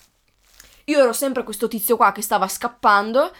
Io 0.84 1.00
ero 1.00 1.12
sempre 1.12 1.42
questo 1.42 1.66
tizio 1.66 1.96
qua 1.96 2.12
che 2.12 2.22
stava 2.22 2.46
scappando 2.46 3.32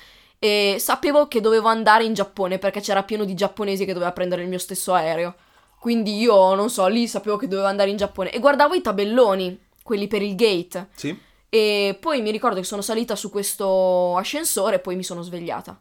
e 0.44 0.76
sapevo 0.78 1.26
che 1.26 1.40
dovevo 1.40 1.68
andare 1.68 2.04
in 2.04 2.12
Giappone 2.12 2.59
perché 2.59 2.83
c'era 2.83 3.02
pieno 3.02 3.24
di 3.24 3.33
giapponesi 3.33 3.87
che 3.87 3.94
doveva 3.94 4.12
prendere 4.12 4.42
il 4.42 4.48
mio 4.50 4.59
stesso 4.59 4.92
aereo. 4.92 5.37
Quindi 5.78 6.18
io, 6.18 6.54
non 6.54 6.68
so, 6.68 6.87
lì 6.87 7.09
sapevo 7.09 7.38
che 7.38 7.48
dovevo 7.48 7.66
andare 7.66 7.88
in 7.88 7.96
Giappone 7.96 8.30
e 8.30 8.40
guardavo 8.40 8.74
i 8.74 8.83
tabelloni, 8.83 9.59
quelli 9.83 10.07
per 10.07 10.20
il 10.20 10.35
gate. 10.35 10.88
Sì. 10.96 11.18
E 11.48 11.96
poi 11.98 12.20
mi 12.20 12.30
ricordo 12.30 12.61
che 12.61 12.66
sono 12.66 12.83
salita 12.83 13.16
su 13.16 13.30
questo 13.30 14.18
ascensore 14.18 14.76
e 14.76 14.78
poi 14.80 14.96
mi 14.96 15.02
sono 15.02 15.22
svegliata. 15.22 15.80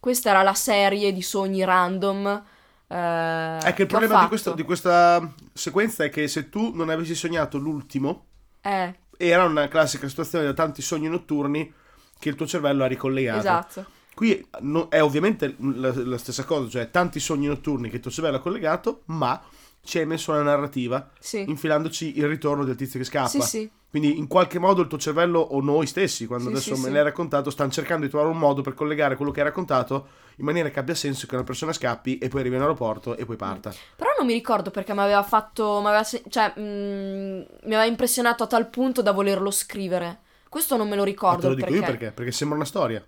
Questa 0.00 0.30
era 0.30 0.42
la 0.42 0.54
serie 0.54 1.12
di 1.12 1.20
sogni 1.20 1.62
random. 1.62 2.44
Eh, 2.88 3.58
è 3.58 3.74
che 3.74 3.82
il 3.82 3.88
problema 3.88 4.22
di, 4.22 4.28
questo, 4.28 4.54
di, 4.54 4.62
questa 4.62 5.34
sequenza 5.52 6.02
è 6.02 6.08
che 6.08 6.28
se 6.28 6.48
tu 6.48 6.74
non 6.74 6.88
avessi 6.88 7.14
sognato 7.14 7.58
l'ultimo, 7.58 8.24
eh. 8.62 8.94
era 9.18 9.44
una 9.44 9.68
classica 9.68 10.08
situazione 10.08 10.46
da 10.46 10.54
tanti 10.54 10.80
sogni 10.80 11.08
notturni 11.10 11.84
che 12.26 12.30
il 12.30 12.34
tuo 12.34 12.46
cervello 12.46 12.82
ha 12.82 12.88
ricollegato. 12.88 13.38
Esatto. 13.38 13.86
Qui 14.12 14.48
è 14.88 15.00
ovviamente 15.00 15.54
la, 15.58 15.92
la, 15.94 16.18
stessa 16.18 16.44
cosa, 16.44 16.68
cioè 16.68 16.90
tanti 16.90 17.20
sogni 17.20 17.46
notturni 17.46 17.88
che 17.88 17.96
il 17.96 18.02
tuo 18.02 18.10
cervello 18.10 18.38
ha 18.38 18.40
collegato, 18.40 19.02
ma 19.06 19.40
ci 19.84 19.98
hai 19.98 20.06
messo 20.06 20.32
una 20.32 20.42
narrativa, 20.42 21.10
sì. 21.20 21.44
infilandoci 21.46 22.18
il 22.18 22.26
ritorno 22.26 22.64
del 22.64 22.74
tizio 22.74 22.98
che 22.98 23.04
scappa. 23.04 23.28
Sì, 23.28 23.40
sì. 23.42 23.70
Quindi 23.88 24.18
in 24.18 24.26
qualche 24.26 24.58
modo 24.58 24.82
il 24.82 24.88
tuo 24.88 24.98
cervello 24.98 25.38
o 25.38 25.60
noi 25.60 25.86
stessi, 25.86 26.26
quando 26.26 26.48
adesso 26.48 26.76
me 26.76 26.90
l'hai 26.90 27.04
raccontato, 27.04 27.50
stanno 27.50 27.70
cercando 27.70 28.04
di 28.04 28.10
trovare 28.10 28.30
un 28.30 28.38
modo 28.38 28.62
per 28.62 28.74
collegare 28.74 29.14
quello 29.16 29.30
che 29.30 29.40
hai 29.40 29.46
raccontato 29.46 30.08
in 30.36 30.44
maniera 30.44 30.70
che 30.70 30.78
abbia 30.80 30.94
senso 30.94 31.26
che 31.26 31.34
una 31.34 31.44
persona 31.44 31.72
scappi 31.72 32.18
e 32.18 32.28
poi 32.28 32.40
arrivi 32.40 32.56
in 32.56 32.62
aeroporto 32.62 33.16
e 33.16 33.24
poi 33.24 33.36
parta. 33.36 33.72
Però 33.94 34.10
non 34.18 34.26
mi 34.26 34.32
ricordo 34.32 34.70
perché 34.70 34.92
mi 34.92 35.00
aveva 35.00 35.22
fatto, 35.22 35.80
m'aveva, 35.80 36.02
cioè 36.02 36.52
mh, 36.56 36.60
mm, 36.60 37.38
mi 37.62 37.74
aveva 37.74 37.84
impressionato 37.84 38.42
a 38.42 38.46
tal 38.46 38.68
punto 38.68 39.02
da 39.02 39.12
volerlo 39.12 39.50
scrivere. 39.50 40.24
Questo 40.56 40.78
non 40.78 40.88
me 40.88 40.96
lo 40.96 41.04
ricordo. 41.04 41.36
Ma 41.36 41.42
te 41.42 41.48
lo 41.48 41.54
dico 41.54 41.66
perché. 41.66 41.80
io 41.80 41.86
perché? 41.86 42.12
Perché 42.12 42.32
sembra 42.32 42.56
una 42.56 42.64
storia. 42.64 43.06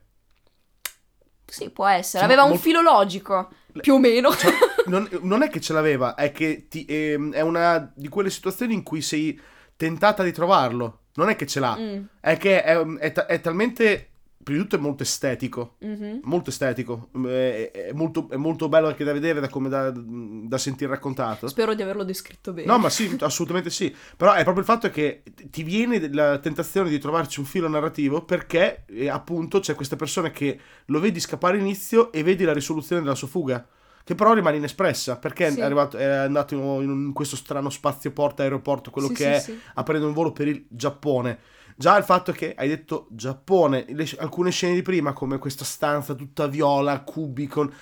Sì, 1.46 1.70
può 1.70 1.86
essere. 1.86 2.22
Aveva 2.22 2.42
un 2.42 2.58
filo 2.58 2.82
logico, 2.82 3.48
più 3.80 3.94
o 3.94 3.98
meno. 3.98 4.34
Cioè, 4.34 4.52
non, 4.84 5.08
non, 5.22 5.42
è 5.42 5.48
che 5.48 5.58
ce 5.58 5.72
l'aveva, 5.72 6.14
è 6.14 6.30
che 6.30 6.66
ti, 6.68 6.84
eh, 6.84 7.18
è 7.32 7.40
una 7.40 7.90
di 7.94 8.08
quelle 8.08 8.28
situazioni 8.28 8.74
in 8.74 8.82
cui 8.82 9.00
sei 9.00 9.40
tentata 9.76 10.22
di 10.22 10.30
trovarlo. 10.30 11.04
Non 11.14 11.30
è 11.30 11.36
che 11.36 11.46
ce 11.46 11.60
l'ha, 11.60 11.74
mm. 11.74 12.02
è 12.20 12.36
che 12.36 12.62
è, 12.62 12.76
è, 12.76 13.12
è 13.12 13.40
talmente 13.40 14.07
prima 14.48 14.62
di 14.62 14.68
tutto 14.68 14.76
è 14.76 14.84
molto 14.84 15.02
estetico, 15.02 15.76
mm-hmm. 15.84 16.20
molto 16.22 16.48
estetico, 16.48 17.10
è, 17.26 17.70
è, 17.70 17.92
molto, 17.92 18.28
è, 18.30 18.36
molto, 18.36 18.68
bello 18.70 18.86
anche 18.86 19.04
da 19.04 19.12
vedere, 19.12 19.40
da, 19.40 19.48
come 19.48 19.68
da, 19.68 19.92
da 19.94 20.58
sentire 20.58 20.90
raccontato. 20.90 21.48
Spero 21.48 21.74
di 21.74 21.82
averlo 21.82 22.02
descritto 22.02 22.54
bene. 22.54 22.66
No, 22.66 22.78
ma 22.78 22.88
sì, 22.88 23.14
assolutamente 23.20 23.68
sì, 23.68 23.94
però 24.16 24.32
è 24.32 24.42
proprio 24.42 24.60
il 24.60 24.64
fatto 24.64 24.88
che 24.88 25.22
ti 25.50 25.62
viene 25.62 26.12
la 26.12 26.38
tentazione 26.38 26.88
di 26.88 26.98
trovarci 26.98 27.40
un 27.40 27.46
filo 27.46 27.68
narrativo 27.68 28.24
perché 28.24 28.84
eh, 28.86 29.08
appunto 29.10 29.60
c'è 29.60 29.74
questa 29.74 29.96
persona 29.96 30.30
che 30.30 30.58
lo 30.86 30.98
vedi 30.98 31.20
scappare 31.20 31.56
all'inizio 31.56 32.10
e 32.10 32.22
vedi 32.22 32.44
la 32.44 32.54
risoluzione 32.54 33.02
della 33.02 33.14
sua 33.14 33.28
fuga 33.28 33.66
che 34.02 34.14
però 34.14 34.32
rimane 34.32 34.56
inespressa 34.56 35.18
perché 35.18 35.50
Sì. 35.50 35.60
è, 35.60 35.62
arrivato, 35.62 35.98
è 35.98 36.04
andato 36.04 36.54
in, 36.54 36.88
in 36.88 37.12
questo 37.12 37.36
strano 37.36 37.68
spazio 37.68 38.10
porta 38.10 38.42
aeroporto, 38.42 38.90
quello 38.90 39.08
Sì, 39.08 39.14
che 39.14 39.40
sì, 39.40 39.52
è, 39.52 39.56
a 39.74 39.82
prendere 39.82 40.08
un 40.08 40.14
volo 40.14 40.32
per 40.32 40.48
il 40.48 40.64
Giappone. 40.66 41.38
Già 41.80 41.96
il 41.96 42.02
fatto 42.02 42.32
che 42.32 42.54
hai 42.56 42.66
detto 42.66 43.06
Giappone, 43.10 43.84
le- 43.90 44.08
alcune 44.18 44.50
scene 44.50 44.74
di 44.74 44.82
prima, 44.82 45.12
come 45.12 45.38
questa 45.38 45.64
stanza 45.64 46.14
tutta 46.14 46.48
viola, 46.48 46.98
cubi 47.02 47.46
con 47.46 47.72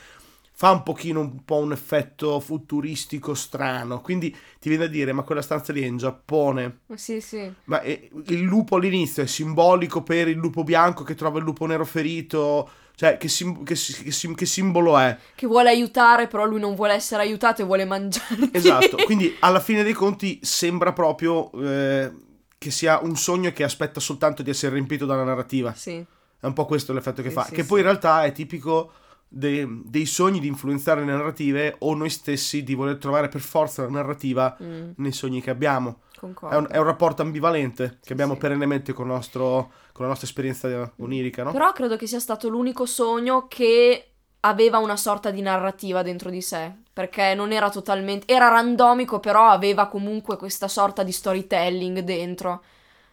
fa 0.59 0.71
un 0.71 0.83
pochino 0.83 1.21
un 1.21 1.45
po' 1.47 1.57
un 1.57 1.73
effetto 1.73 2.39
futuristico 2.41 3.33
strano. 3.33 4.03
Quindi 4.03 4.31
ti 4.61 4.69
viene 4.69 4.85
da 4.85 4.91
dire, 4.91 5.13
ma 5.13 5.23
quella 5.23 5.41
stanza 5.41 5.73
lì 5.73 5.83
è 5.83 5.87
in 5.87 5.97
Giappone. 5.97 6.81
Sì, 6.95 7.23
sì. 7.23 7.51
Ma 7.65 7.81
eh, 7.81 8.11
il 8.27 8.41
lupo 8.43 8.77
all'inizio 8.77 9.23
è 9.23 9.27
simbolico 9.27 10.03
per 10.03 10.29
il 10.29 10.37
lupo 10.37 10.63
bianco 10.63 11.03
che 11.03 11.15
trova 11.15 11.39
il 11.39 11.45
lupo 11.45 11.65
nero 11.65 11.87
ferito. 11.87 12.69
Cioè, 12.95 13.17
che, 13.17 13.29
sim- 13.29 13.63
che 13.65 13.77
si- 13.77 14.03
che 14.03 14.11
sim- 14.11 14.35
che 14.37 14.47
simbolo 14.47 14.99
è? 14.99 15.17
Che 15.35 15.47
vuole 15.47 15.71
aiutare, 15.71 16.27
però 16.27 16.45
lui 16.45 16.61
non 16.61 16.75
vuole 16.75 16.93
essere 16.95 17.23
aiutato 17.23 17.63
e 17.63 17.65
vuole 17.65 17.85
mangiarti. 17.87 18.51
Esatto, 18.53 18.97
quindi 19.05 19.35
alla 19.41 19.61
fine 19.61 19.83
dei 19.83 19.93
conti 19.95 20.39
sembra 20.43 20.93
proprio 20.95 21.51
eh, 21.53 22.11
che 22.59 22.71
sia 22.71 22.99
un 23.03 23.17
sogno 23.17 23.51
che 23.53 23.65
aspetta 23.65 24.01
soltanto 24.01 24.43
di 24.43 24.51
essere 24.51 24.75
riempito 24.75 25.07
dalla 25.07 25.25
narrativa. 25.25 25.73
Sì. 25.75 26.05
È 26.39 26.47
un 26.47 26.53
po' 26.53 26.65
questo 26.67 26.93
l'effetto 26.93 27.23
che 27.23 27.29
Sì, 27.29 27.35
fa. 27.35 27.45
sì, 27.45 27.53
che 27.55 27.65
poi 27.65 27.79
in 27.81 27.85
realtà 27.87 28.25
è 28.25 28.33
tipico 28.33 28.93
de- 29.29 29.67
dei 29.85 30.07
sogni 30.07 30.39
di 30.41 30.47
influenzare 30.47 31.01
le 31.05 31.13
narrative 31.13 31.77
o 31.81 31.95
noi 31.95 32.11
stessi 32.11 32.63
di 32.63 32.75
voler 32.75 32.97
trovare 32.97 33.29
per 33.29 33.41
forza 33.41 33.83
la 33.83 33.91
narrativa 33.91 34.57
Mm, 34.63 34.91
nei 34.97 35.13
sogni 35.13 35.41
che 35.41 35.51
abbiamo. 35.51 36.01
È 36.19 36.55
un, 36.57 36.67
è 36.71 36.79
un 36.79 36.85
rapporto 36.85 37.21
ambivalente 37.23 37.99
che 38.03 38.13
abbiamo 38.13 38.37
perennemente 38.37 38.93
con, 38.95 39.07
nostro- 39.09 39.71
con 39.93 40.05
la 40.05 40.09
nostra 40.09 40.27
esperienza 40.27 40.93
onirica, 40.99 41.43
no? 41.43 41.53
Però 41.53 41.73
credo 41.73 41.97
che 41.97 42.07
sia 42.07 42.21
stato 42.21 42.49
l'unico 42.49 42.87
sogno 42.87 43.47
che 43.49 44.13
aveva 44.47 44.79
una 44.79 44.97
sorta 44.97 45.31
di 45.31 45.41
narrativa 45.41 46.03
dentro 46.03 46.31
di 46.31 46.41
sé, 46.41 46.73
perché 46.93 47.35
non 47.35 47.53
era 47.53 47.71
totalmente... 47.71 48.33
era 48.33 48.49
randomico, 48.49 49.21
però 49.21 49.49
aveva 49.49 49.87
comunque 49.89 50.37
questa 50.37 50.69
sorta 50.69 51.03
di 51.03 51.13
storytelling 51.13 52.01
dentro. 52.01 52.63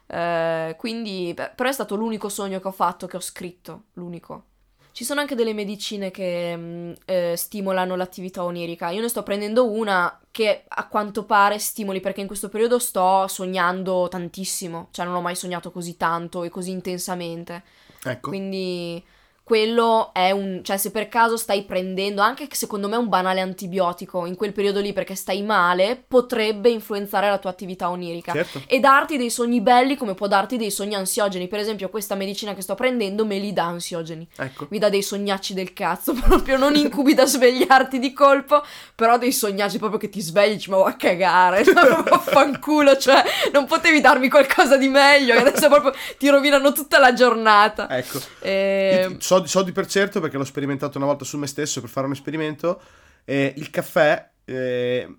Eh, 0.07 0.75
quindi, 0.77 1.33
però 1.35 1.69
è 1.69 1.73
stato 1.73 1.95
l'unico 1.95 2.29
sogno 2.29 2.59
che 2.59 2.67
ho 2.67 2.71
fatto, 2.71 3.07
che 3.07 3.17
ho 3.17 3.21
scritto, 3.21 3.83
l'unico. 3.93 4.45
Ci 4.91 5.03
sono 5.05 5.21
anche 5.21 5.33
delle 5.33 5.53
medicine 5.53 6.11
che 6.11 6.55
mh, 6.55 6.93
eh, 7.05 7.33
stimolano 7.35 7.95
l'attività 7.95 8.43
onirica. 8.43 8.91
Io 8.91 9.01
ne 9.01 9.09
sto 9.09 9.23
prendendo 9.23 9.71
una 9.71 10.19
che 10.29 10.65
a 10.67 10.87
quanto 10.87 11.25
pare 11.25 11.57
stimoli, 11.57 11.99
perché 11.99 12.21
in 12.21 12.27
questo 12.27 12.47
periodo 12.47 12.77
sto 12.77 13.27
sognando 13.27 14.07
tantissimo, 14.07 14.89
cioè 14.91 15.05
non 15.05 15.15
ho 15.15 15.21
mai 15.21 15.35
sognato 15.35 15.71
così 15.71 15.97
tanto 15.97 16.43
e 16.43 16.49
così 16.49 16.69
intensamente. 16.69 17.63
Ecco. 18.03 18.29
Quindi 18.29 19.03
quello 19.43 20.11
è 20.13 20.31
un... 20.31 20.61
cioè 20.63 20.77
se 20.77 20.91
per 20.91 21.09
caso 21.09 21.37
stai 21.37 21.63
prendendo 21.63 22.21
anche 22.21 22.47
che 22.47 22.55
secondo 22.55 22.87
me 22.87 22.95
un 22.95 23.09
banale 23.09 23.41
antibiotico 23.41 24.25
in 24.25 24.35
quel 24.35 24.53
periodo 24.53 24.79
lì 24.79 24.93
perché 24.93 25.15
stai 25.15 25.43
male, 25.43 26.01
potrebbe 26.07 26.69
influenzare 26.69 27.29
la 27.29 27.37
tua 27.37 27.49
attività 27.49 27.89
onirica. 27.89 28.31
Certo. 28.31 28.61
E 28.67 28.79
darti 28.79 29.17
dei 29.17 29.29
sogni 29.29 29.61
belli 29.61 29.95
come 29.95 30.13
può 30.13 30.27
darti 30.27 30.57
dei 30.57 30.71
sogni 30.71 30.95
ansiogeni. 30.95 31.47
Per 31.47 31.59
esempio 31.59 31.89
questa 31.89 32.15
medicina 32.15 32.53
che 32.53 32.61
sto 32.61 32.75
prendendo 32.75 33.25
me 33.25 33.37
li 33.37 33.53
dà 33.53 33.65
ansiogeni. 33.65 34.27
Ecco. 34.37 34.67
Mi 34.69 34.79
dà 34.79 34.89
dei 34.89 35.03
sognacci 35.03 35.53
del 35.53 35.73
cazzo, 35.73 36.13
proprio 36.19 36.57
non 36.57 36.75
incubi 36.75 37.13
da 37.13 37.25
svegliarti 37.25 37.99
di 37.99 38.13
colpo, 38.13 38.63
però 38.95 39.17
dei 39.17 39.31
sognacci 39.31 39.77
proprio 39.77 39.99
che 39.99 40.09
ti 40.09 40.21
svegli 40.21 40.53
dici 40.53 40.69
ma 40.69 40.77
va 40.77 40.87
a 40.87 40.95
cagare, 40.95 41.63
proprio 41.67 42.19
fanculo, 42.19 42.97
cioè 42.97 43.23
non 43.51 43.65
potevi 43.65 43.99
darmi 44.01 44.29
qualcosa 44.29 44.77
di 44.77 44.87
meglio, 44.87 45.33
che 45.35 45.41
adesso 45.41 45.67
proprio 45.67 45.93
ti 46.17 46.29
rovinano 46.29 46.71
tutta 46.71 46.99
la 46.99 47.13
giornata. 47.13 47.89
Ecco. 47.89 48.19
E... 48.39 48.99
Io 49.01 49.17
ti- 49.17 49.21
so, 49.39 49.45
so 49.45 49.63
di 49.63 49.71
per 49.71 49.87
certo 49.87 50.19
perché 50.19 50.37
l'ho 50.37 50.43
sperimentato 50.43 50.97
una 50.97 51.07
volta 51.07 51.25
su 51.25 51.37
me 51.37 51.47
stesso 51.47 51.79
per 51.81 51.89
fare 51.89 52.05
un 52.07 52.13
esperimento. 52.13 52.81
eh, 53.25 53.53
il 53.57 53.69
caffè 53.69 54.29
eh, 54.45 55.17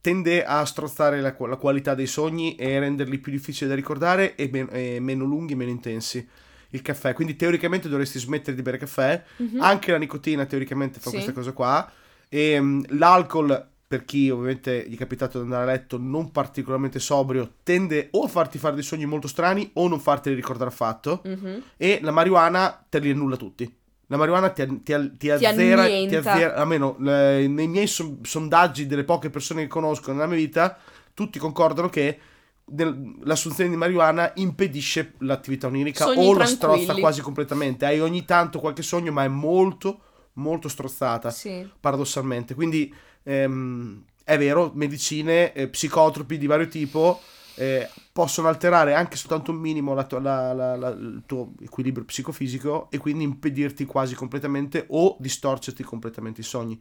tende 0.00 0.44
a 0.44 0.64
strozzare 0.64 1.20
la, 1.20 1.34
la 1.38 1.56
qualità 1.56 1.94
dei 1.94 2.06
sogni 2.06 2.56
e 2.56 2.78
renderli 2.78 3.18
più 3.18 3.30
difficili 3.32 3.68
da 3.68 3.76
ricordare 3.76 4.34
e, 4.34 4.48
men- 4.50 4.68
e 4.72 4.98
meno 5.00 5.24
lunghi, 5.24 5.54
meno 5.54 5.70
intensi. 5.70 6.26
Il 6.70 6.82
caffè, 6.82 7.12
quindi 7.12 7.36
teoricamente 7.36 7.88
dovresti 7.88 8.18
smettere 8.18 8.56
di 8.56 8.62
bere 8.62 8.78
caffè. 8.78 9.22
Mhm. 9.36 9.60
Anche 9.60 9.92
la 9.92 9.98
nicotina 9.98 10.46
teoricamente 10.46 10.98
fa 11.00 11.10
Sì. 11.10 11.16
questa 11.16 11.32
cosa 11.32 11.52
qua. 11.52 11.90
E 12.28 12.58
mm, 12.60 12.82
l'alcol, 12.98 13.68
per 13.92 14.06
chi 14.06 14.30
ovviamente 14.30 14.86
gli 14.88 14.94
è 14.94 14.96
capitato 14.96 15.36
di 15.36 15.44
andare 15.44 15.64
a 15.64 15.74
letto 15.74 15.98
non 16.00 16.30
particolarmente 16.30 16.98
sobrio, 16.98 17.56
tende 17.62 18.08
o 18.12 18.22
a 18.24 18.28
farti 18.28 18.56
fare 18.56 18.72
dei 18.74 18.82
sogni 18.82 19.04
molto 19.04 19.28
strani 19.28 19.68
o 19.74 19.86
non 19.86 20.00
farteli 20.00 20.34
ricordare 20.34 20.70
affatto 20.70 21.20
Mhm. 21.22 21.62
e 21.76 21.98
la 22.00 22.10
marijuana 22.10 22.86
te 22.88 23.00
li 23.00 23.10
annulla 23.10 23.36
tutti. 23.36 23.70
La 24.06 24.16
marijuana 24.16 24.48
ti, 24.48 24.64
ti, 24.82 25.16
ti 25.18 25.28
azzera, 25.30 25.84
ti 25.86 26.16
azzera- 26.16 26.54
almeno 26.54 26.96
le- 27.00 27.46
nei 27.48 27.68
miei 27.68 27.86
son- 27.86 28.20
sondaggi 28.22 28.86
delle 28.86 29.04
poche 29.04 29.28
persone 29.28 29.60
che 29.60 29.68
conosco 29.68 30.10
nella 30.10 30.26
mia 30.26 30.36
vita, 30.38 30.78
tutti 31.12 31.38
concordano 31.38 31.90
che 31.90 32.18
del- 32.64 33.16
l'assunzione 33.24 33.68
di 33.68 33.76
marijuana 33.76 34.32
impedisce 34.36 35.12
l'attività 35.18 35.66
onirica 35.66 36.06
Sogni 36.06 36.26
o 36.26 36.32
la 36.34 36.46
strozza 36.46 36.94
quasi 36.94 37.20
completamente. 37.20 37.84
Hai 37.84 38.00
ogni 38.00 38.24
tanto 38.24 38.58
qualche 38.58 38.80
sogno, 38.82 39.12
ma 39.12 39.24
è 39.24 39.28
molto, 39.28 40.00
molto 40.34 40.68
strozzata, 40.68 41.28
Sì. 41.30 41.68
paradossalmente. 41.78 42.54
Quindi 42.54 42.90
ehm, 43.22 44.04
è 44.24 44.38
vero, 44.38 44.70
medicine, 44.74 45.52
eh, 45.52 45.68
psicotropi 45.68 46.38
di 46.38 46.46
vario 46.46 46.68
tipo 46.68 47.20
eh, 47.56 47.86
possono 48.12 48.48
alterare 48.48 48.94
anche 48.94 49.16
soltanto 49.16 49.50
un 49.50 49.58
minimo 49.58 49.92
la 49.92 50.04
tua- 50.04 50.20
la- 50.20 50.52
la- 50.54 50.88
il 50.88 51.22
tuo 51.26 51.52
equilibrio 51.60 52.04
psicofisico 52.06 52.88
e 52.90 52.96
quindi 52.96 53.24
impedirti 53.24 53.84
quasi 53.84 54.14
completamente 54.14 54.86
o 54.88 55.16
distorcerti 55.20 55.82
completamente 55.82 56.40
i 56.40 56.44
sogni. 56.44 56.80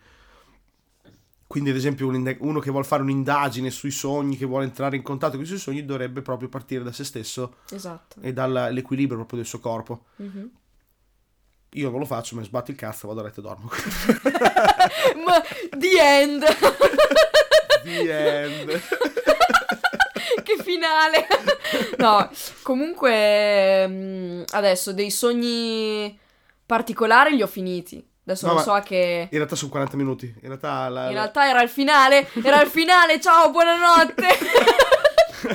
Quindi, 1.46 1.72
ad 1.72 1.76
esempio, 1.76 2.08
uno 2.08 2.60
che 2.62 2.72
vuole 2.72 2.86
fare 2.86 3.02
un'indagine 3.02 3.70
sui 3.72 3.92
sogni, 3.92 4.38
che 4.38 4.46
vuole 4.46 4.64
entrare 4.64 4.96
in 4.96 5.02
contatto 5.02 5.34
con 5.34 5.44
i 5.44 5.48
suoi 5.48 5.60
sogni, 5.60 5.84
dovrebbe 5.84 6.22
proprio 6.22 6.48
partire 6.48 6.82
da 6.82 6.94
se 6.94 7.04
stesso 7.04 7.56
Esatto. 7.70 8.22
e 8.22 8.32
dall'equilibrio 8.32 9.18
proprio 9.18 9.40
del 9.40 9.48
suo 9.48 9.60
corpo. 9.60 10.06
Mhm. 10.16 10.50
Io 11.76 11.90
non 11.90 12.00
lo 12.00 12.06
faccio, 12.06 12.36
me 12.36 12.42
ne 12.42 12.48
sbatto 12.48 12.72
il 12.72 12.78
cazzo, 12.78 13.08
vado 13.08 13.22
a 13.22 13.24
letto 13.24 13.40
e 13.40 13.44
dormo. 13.44 13.70
Ma 15.26 15.42
the 15.78 16.00
end. 16.00 16.44
The 17.84 18.42
end. 18.44 18.82
che 20.44 20.58
finale. 20.62 21.26
no, 21.98 22.30
comunque 22.62 23.88
mm, 23.88 24.44
adesso 24.52 24.92
dei 24.94 25.10
sogni 25.10 26.18
particolari 26.66 27.36
li 27.36 27.42
ho 27.42 27.48
finiti. 27.48 28.06
Adesso 28.24 28.48
No, 28.48 28.54
ma- 28.56 28.62
so 28.62 28.80
che 28.86 29.28
In 29.32 29.38
realtà 29.38 29.56
sono 29.56 29.72
40 29.72 29.98
minuti. 29.98 30.26
In 30.26 30.48
realtà, 30.48 30.90
la- 30.90 31.08
in 31.08 31.14
realtà 31.14 31.48
era 31.48 31.62
il 31.64 31.70
finale. 31.70 32.28
Era 32.44 32.62
il 32.62 32.70
finale. 32.70 33.20
Ciao, 33.22 33.50
buonanotte. 33.50 34.28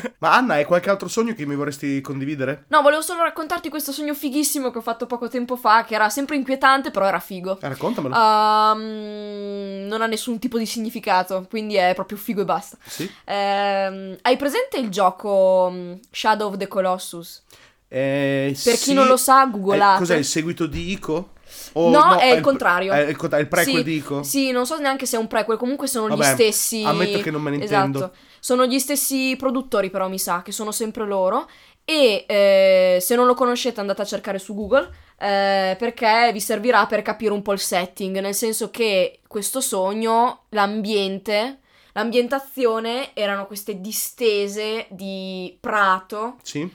Ma 0.19 0.35
Anna, 0.37 0.55
hai 0.55 0.65
qualche 0.65 0.91
altro 0.91 1.09
sogno 1.09 1.35
che 1.35 1.47
mi 1.47 1.55
vorresti 1.55 2.01
condividere? 2.01 2.65
No, 2.69 2.83
volevo 2.83 3.03
solo 3.03 3.23
raccontarti 3.23 3.69
questo 3.69 3.93
sogno 3.93 4.15
fighissimo 4.15 4.71
che 4.71 4.79
ho 4.79 4.83
fatto 4.83 5.07
poco 5.07 5.29
tempo 5.29 5.57
fa, 5.57 5.85
che 5.85 5.95
era 5.95 6.09
sempre 6.09 6.37
inquietante, 6.37 6.91
però 6.91 7.07
era 7.07 7.21
figo. 7.21 7.59
Eh, 7.61 7.69
raccontamelo. 7.69 8.15
Ehm, 8.15 9.87
non 9.89 10.03
ha 10.03 10.07
nessun 10.07 10.39
tipo 10.39 10.59
di 10.59 10.67
significato, 10.67 11.47
quindi 11.49 11.75
è 11.77 11.93
proprio 11.95 12.19
figo 12.19 12.43
e 12.43 12.45
basta. 12.45 12.77
Sì. 12.85 13.11
Ehm, 13.25 14.17
hai 14.23 14.37
presente 14.37 14.79
il 14.79 14.89
gioco 14.89 15.69
mm, 15.73 15.93
Shadow 16.11 16.49
of 16.49 16.57
the 16.57 16.69
Colossus? 16.69 17.43
Eh, 17.89 18.57
Per 18.63 18.77
chi 18.77 18.93
non 18.93 19.07
lo 19.07 19.17
sa, 19.17 19.45
googolate. 19.47 19.97
Eh, 19.97 19.99
cos'è 19.99 20.17
il 20.17 20.25
seguito 20.25 20.67
di 20.67 20.91
Ico? 20.93 21.31
O 21.75 21.91
No, 21.91 22.19
è 22.19 22.33
il 22.33 22.41
contrario. 22.41 22.93
È 22.93 22.99
il, 22.99 23.17
è 23.17 23.39
il 23.39 23.49
prequel 23.49 23.77
Sì, 23.77 23.83
di 23.83 23.95
Ico? 23.97 24.23
Sì, 24.23 24.51
non 24.51 24.67
so 24.67 24.79
neanche 24.79 25.07
se 25.07 25.17
è 25.17 25.19
un 25.21 25.29
prequel, 25.29 25.57
comunque 25.57 25.87
sono 25.87 26.09
Vabbè, 26.09 26.21
gli 26.21 26.33
stessi. 26.33 26.83
ammetto 26.85 27.21
che 27.21 27.31
non 27.31 27.43
me 27.43 27.51
ne 27.51 27.57
intendo. 27.57 27.99
Esatto. 27.99 28.17
Sono 28.47 28.65
gli 28.65 28.79
stessi 28.79 29.35
produttori, 29.37 29.91
però 29.91 30.09
mi 30.09 30.21
sa 30.21 30.43
che 30.43 30.53
sono 30.53 30.71
sempre 30.71 31.05
loro. 31.05 31.49
E 31.85 32.27
eh, 32.29 32.99
se 33.01 33.17
non 33.17 33.27
lo 33.27 33.35
conoscete, 33.35 33.81
andate 33.81 34.03
a 34.03 34.05
cercare 34.05 34.39
su 34.39 34.55
Google. 34.55 34.89
eh, 35.19 35.75
perché 35.77 36.31
vi 36.33 36.39
servirà 36.39 36.87
per 36.87 37.03
capire 37.03 37.33
un 37.33 37.43
po' 37.43 37.53
il 37.53 37.59
setting. 37.59 38.21
Nel 38.21 38.37
senso 38.37 38.71
che 38.71 39.19
questo 39.27 39.61
sogno, 39.61 40.45
l'ambiente, 40.51 41.59
l'ambientazione 41.95 43.17
erano 43.17 43.47
queste 43.49 43.81
distese 43.81 44.87
di 44.91 45.59
prato 45.61 46.37
Sì. 46.45 46.73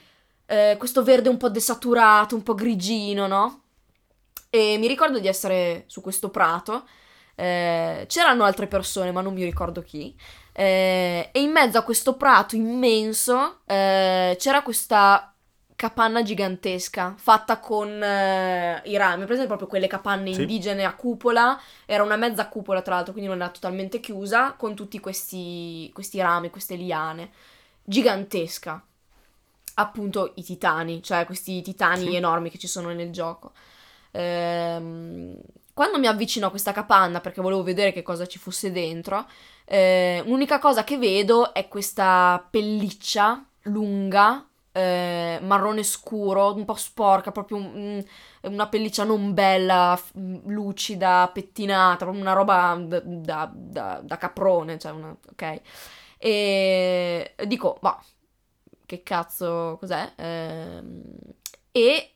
eh, 0.48 0.76
questo 0.78 1.04
verde 1.04 1.30
un 1.30 1.38
po' 1.38 1.48
desaturato, 1.50 2.36
un 2.36 2.44
po' 2.44 2.54
grigino, 2.54 3.28
no? 3.28 3.62
E 4.50 4.78
mi 4.78 4.88
ricordo 4.88 5.20
di 5.20 5.28
essere 5.30 5.86
su 5.88 6.02
questo 6.02 6.30
prato. 6.30 6.84
eh, 7.36 8.06
c'erano 8.08 8.44
altre 8.44 8.68
persone, 8.68 9.12
ma 9.12 9.22
non 9.22 9.34
mi 9.34 9.44
ricordo 9.46 9.82
chi. 9.82 10.14
Eh, 10.54 11.30
e 11.32 11.42
in 11.42 11.52
mezzo 11.52 11.78
a 11.78 11.84
questo 11.84 12.16
prato 12.16 12.56
immenso 12.56 13.60
eh, 13.66 14.36
c'era 14.40 14.62
questa 14.64 15.34
capanna 15.76 16.22
gigantesca 16.22 17.16
fatta 17.18 17.60
con 17.60 18.04
eh, 18.04 18.82
i 18.86 18.98
rami. 18.98 19.26
Presente 19.26 19.48
proprio 19.48 19.68
quelle 19.68 19.88
capanne 19.88 20.32
Sì. 20.34 20.42
indigene 20.42 20.86
a 20.86 20.94
cupola. 20.94 21.60
Era 21.86 22.04
una 22.04 22.18
mezza 22.18 22.48
cupola, 22.48 22.82
tra 22.82 22.96
l'altro, 22.96 23.14
quindi 23.14 23.30
non 23.32 23.42
era 23.42 23.50
totalmente 23.50 24.00
chiusa, 24.00 24.54
con 24.54 24.76
tutti 24.76 25.00
questi, 25.00 25.90
questi 25.94 26.20
rami, 26.20 26.50
queste 26.52 26.76
liane. 26.76 27.32
Gigantesca 27.84 28.84
appunto 29.76 30.34
i 30.36 30.44
titani, 30.44 31.02
cioè 31.02 31.26
questi 31.26 31.62
titani 31.62 32.10
Sì. 32.10 32.16
enormi 32.16 32.50
che 32.52 32.58
ci 32.60 32.68
sono 32.68 32.92
nel 32.92 33.10
gioco. 33.12 33.54
Ehm, 34.12 35.36
quando 35.74 35.98
mi 35.98 36.08
avvicino 36.08 36.48
a 36.48 36.50
questa 36.50 36.74
capanna 36.74 37.22
perché 37.22 37.42
volevo 37.42 37.64
vedere 37.64 37.92
che 37.94 38.04
cosa 38.04 38.26
ci 38.28 38.38
fosse 38.38 38.72
dentro, 38.72 39.26
eh, 39.72 40.24
l'unica 40.26 40.60
cosa 40.60 40.84
che 40.84 40.98
vedo 40.98 41.54
è 41.54 41.68
questa 41.68 42.46
pelliccia 42.50 43.44
lunga, 43.64 44.46
eh, 44.74 45.40
marrone 45.42 45.84
scuro, 45.84 46.54
un 46.54 46.66
po' 46.66 46.76
sporca, 46.76 47.32
proprio 47.32 47.58
un, 47.58 48.04
una 48.42 48.68
pelliccia 48.68 49.04
non 49.06 49.34
bella, 49.34 49.96
f- 49.98 50.12
lucida, 50.46 51.30
pettinata, 51.34 51.98
proprio 52.06 52.22
una 52.22 52.34
roba 52.34 52.76
da, 52.82 53.02
da, 53.04 53.52
da, 53.54 54.02
da 54.04 54.18
caprone, 54.18 54.78
cioè 54.78 54.92
una, 54.92 55.16
ok? 55.32 55.62
E 56.18 57.34
dico, 57.48 57.78
ma 57.82 57.98
che 58.86 59.04
cazzo, 59.04 59.78
cos'è? 59.80 60.12
Eh, 60.18 60.82
e 61.72 62.14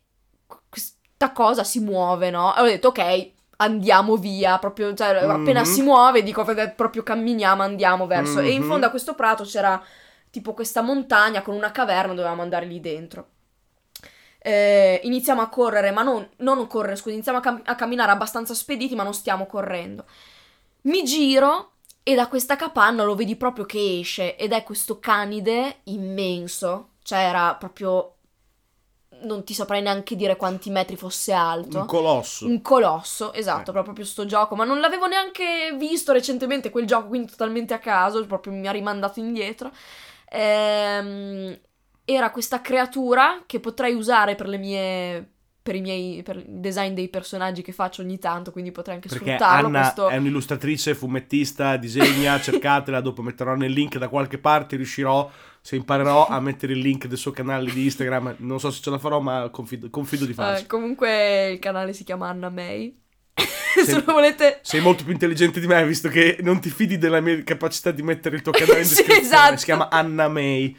questa 0.70 1.32
cosa 1.32 1.64
si 1.64 1.80
muove, 1.80 2.30
no? 2.30 2.56
E 2.56 2.62
ho 2.62 2.66
detto, 2.66 2.89
ok, 2.89 3.32
andiamo 3.58 4.18
via, 4.18 4.58
proprio, 4.60 4.93
cioè, 4.93 5.14
mm-hmm. 5.14 5.30
appena 5.30 5.64
si 5.64 5.82
muove 5.82 6.24
dico 6.24 6.43
proprio 6.76 7.03
camminiamo, 7.03 7.62
andiamo 7.62 8.08
verso. 8.08 8.39
Mm-hmm. 8.39 8.47
E 8.47 8.51
in 8.51 8.62
mhm. 8.62 8.68
fondo 8.68 8.86
a 8.86 8.89
questo 8.89 9.14
prato 9.16 9.43
c'era 9.43 9.82
tipo 10.30 10.53
questa 10.53 10.82
montagna 10.82 11.41
con 11.41 11.56
una 11.56 11.72
caverna, 11.72 12.14
dovevamo 12.14 12.41
andare 12.41 12.66
lì 12.66 12.80
dentro. 12.80 13.30
Eh, 14.39 14.99
iniziamo 15.03 15.41
a 15.41 15.49
correre, 15.49 15.91
ma 15.91 16.03
non, 16.03 16.28
non 16.38 16.68
correre, 16.68 16.95
scusa, 16.95 17.14
iniziamo 17.14 17.39
a, 17.39 17.41
cam- 17.41 17.62
a 17.64 17.76
camminare 17.76 18.12
abbastanza 18.12 18.53
spediti, 18.53 18.95
ma 18.95 19.03
non 19.03 19.14
stiamo 19.14 19.45
correndo. 19.45 20.06
Mi 20.82 21.03
giro 21.03 21.72
e 22.03 22.14
da 22.14 22.28
questa 22.28 22.56
capanna 22.56 23.03
lo 23.03 23.16
vedi 23.16 23.36
proprio 23.36 23.66
che 23.66 23.99
esce 23.99 24.36
ed 24.36 24.51
è 24.51 24.64
questo 24.64 24.99
canide 24.99 25.78
immenso, 25.86 26.89
cioè 27.01 27.20
era 27.20 27.56
proprio 27.56 28.14
non 29.26 29.43
ti 29.43 29.53
saprei 29.53 29.82
neanche 29.82 30.15
dire 30.15 30.38
quanti 30.38 30.69
metri 30.69 30.95
fosse 30.95 31.34
alto. 31.34 31.80
Un 31.80 31.86
colosso. 31.86 32.45
Un 32.45 32.61
colosso, 32.61 33.34
esatto, 33.34 33.71
eh. 33.71 33.84
proprio 33.84 34.05
sto 34.05 34.26
gioco, 34.26 34.55
ma 34.55 34.63
non 34.63 34.80
l'avevo 34.80 35.07
neanche 35.07 35.76
visto 35.78 36.13
recentemente 36.13 36.69
quel 36.69 36.86
gioco, 36.86 37.07
quindi 37.07 37.32
totalmente 37.32 37.73
a 37.73 37.80
caso, 37.80 38.26
proprio 38.26 38.53
mi 38.53 38.67
ha 38.67 38.71
rimandato 38.71 39.19
indietro. 39.19 39.71
Ehm, 40.30 41.59
era 42.05 42.32
questa 42.32 42.61
creatura 42.61 43.43
che 43.45 43.59
potrei 43.59 43.95
usare 43.95 44.36
per 44.36 44.47
le 44.47 44.57
mie 44.57 45.34
per 45.66 45.74
i 45.74 45.82
miei 45.82 46.22
per 46.22 46.36
il 46.36 46.45
design 46.47 46.93
dei 46.93 47.07
personaggi 47.07 47.63
che 47.63 47.72
faccio 47.72 48.03
ogni 48.03 48.20
tanto, 48.20 48.51
quindi 48.51 48.72
potrei 48.72 48.97
anche 48.97 49.09
Perché 49.09 49.26
sfruttarlo. 49.26 49.66
Anna 49.66 49.82
questo... 49.82 50.09
è 50.09 50.18
un'illustratrice, 50.18 50.93
fumettista, 50.93 51.76
disegna, 51.78 52.38
cercatela, 52.39 53.01
dopo 53.01 53.24
metterò 53.24 53.55
nel 53.55 53.72
link 53.72 53.97
da 53.97 54.07
qualche 54.07 54.38
parte, 54.38 54.76
riuscirò 54.76 55.28
se 55.59 55.76
imparerò 55.76 56.28
a 56.28 56.39
mettere 56.39 56.74
il 56.74 56.80
link 56.80 57.07
del 57.07 57.18
suo 57.18 57.32
canale 57.32 57.72
di 57.72 57.84
Instagram, 57.86 58.36
non 58.39 58.59
so 58.59 58.70
se 58.70 58.80
ce 58.80 58.91
la 58.91 58.99
farò, 58.99 59.20
ma 59.22 59.49
confido, 59.49 59.89
confido 59.89 60.26
di 60.26 60.34
farlo. 60.34 60.59
Uh, 60.59 60.68
comunque 60.68 61.53
il 61.53 61.57
canale 61.57 61.93
si 61.93 62.03
chiama 62.03 62.28
Anna 62.30 62.51
May. 62.51 62.95
Sei, 63.34 63.86
se 63.86 64.03
lo 64.05 64.13
volete... 64.13 64.59
sei 64.61 64.82
molto 64.82 65.03
più 65.03 65.13
intelligente 65.13 65.59
di 65.59 65.66
me, 65.66 65.84
visto 65.84 66.09
che 66.09 66.38
non 66.41 66.61
ti 66.61 66.70
fidi 66.70 66.99
della 66.99 67.22
mia 67.22 67.43
capacità 67.43 67.89
di 67.89 68.03
mettere 68.03 68.36
il 68.36 68.43
tuo 68.43 68.51
canale 68.51 68.84
in 68.84 68.86
descrizione. 68.88 69.20
sì, 69.20 69.26
esatto. 69.26 69.57
Si 69.57 69.66
chiama 69.66 69.89
Anna 69.89 70.28
May. 70.28 70.78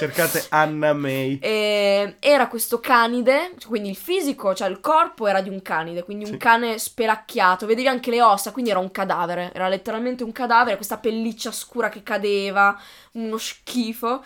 Cercate 0.00 0.46
Anna 0.48 0.94
May. 0.94 1.38
E 1.42 2.16
era 2.20 2.48
questo 2.48 2.80
canide, 2.80 3.52
quindi 3.66 3.90
il 3.90 3.96
fisico, 3.96 4.54
cioè 4.54 4.70
il 4.70 4.80
corpo 4.80 5.26
era 5.26 5.42
di 5.42 5.50
un 5.50 5.60
canide, 5.60 6.04
quindi 6.04 6.24
un 6.24 6.32
sì. 6.32 6.36
cane 6.38 6.78
spelacchiato. 6.78 7.66
Vedevi 7.66 7.86
anche 7.86 8.10
le 8.10 8.22
ossa, 8.22 8.50
quindi 8.50 8.70
era 8.70 8.78
un 8.78 8.90
cadavere. 8.90 9.52
Era 9.52 9.68
letteralmente 9.68 10.24
un 10.24 10.32
cadavere, 10.32 10.76
questa 10.76 10.96
pelliccia 10.96 11.52
scura 11.52 11.90
che 11.90 12.02
cadeva, 12.02 12.80
uno 13.12 13.36
schifo. 13.36 14.24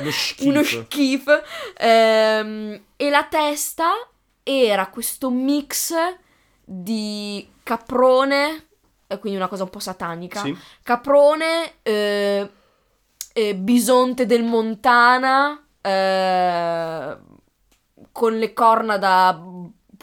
Uno 0.00 0.10
schifo. 0.10 0.48
uno 0.48 0.62
schifo. 0.62 1.42
Ehm, 1.76 2.80
e 2.96 3.10
la 3.10 3.24
testa 3.24 3.90
era 4.42 4.86
questo 4.86 5.28
mix 5.28 5.92
di 6.64 7.46
caprone, 7.62 8.68
quindi 9.20 9.36
una 9.36 9.48
cosa 9.48 9.64
un 9.64 9.70
po' 9.70 9.80
satanica. 9.80 10.40
Sì. 10.40 10.56
Caprone, 10.82 11.74
eh, 11.82 12.50
eh, 13.38 13.54
bisonte 13.54 14.26
del 14.26 14.42
Montana 14.42 15.64
eh, 15.80 17.16
con 18.10 18.36
le 18.36 18.52
corna 18.52 18.98
da 18.98 19.40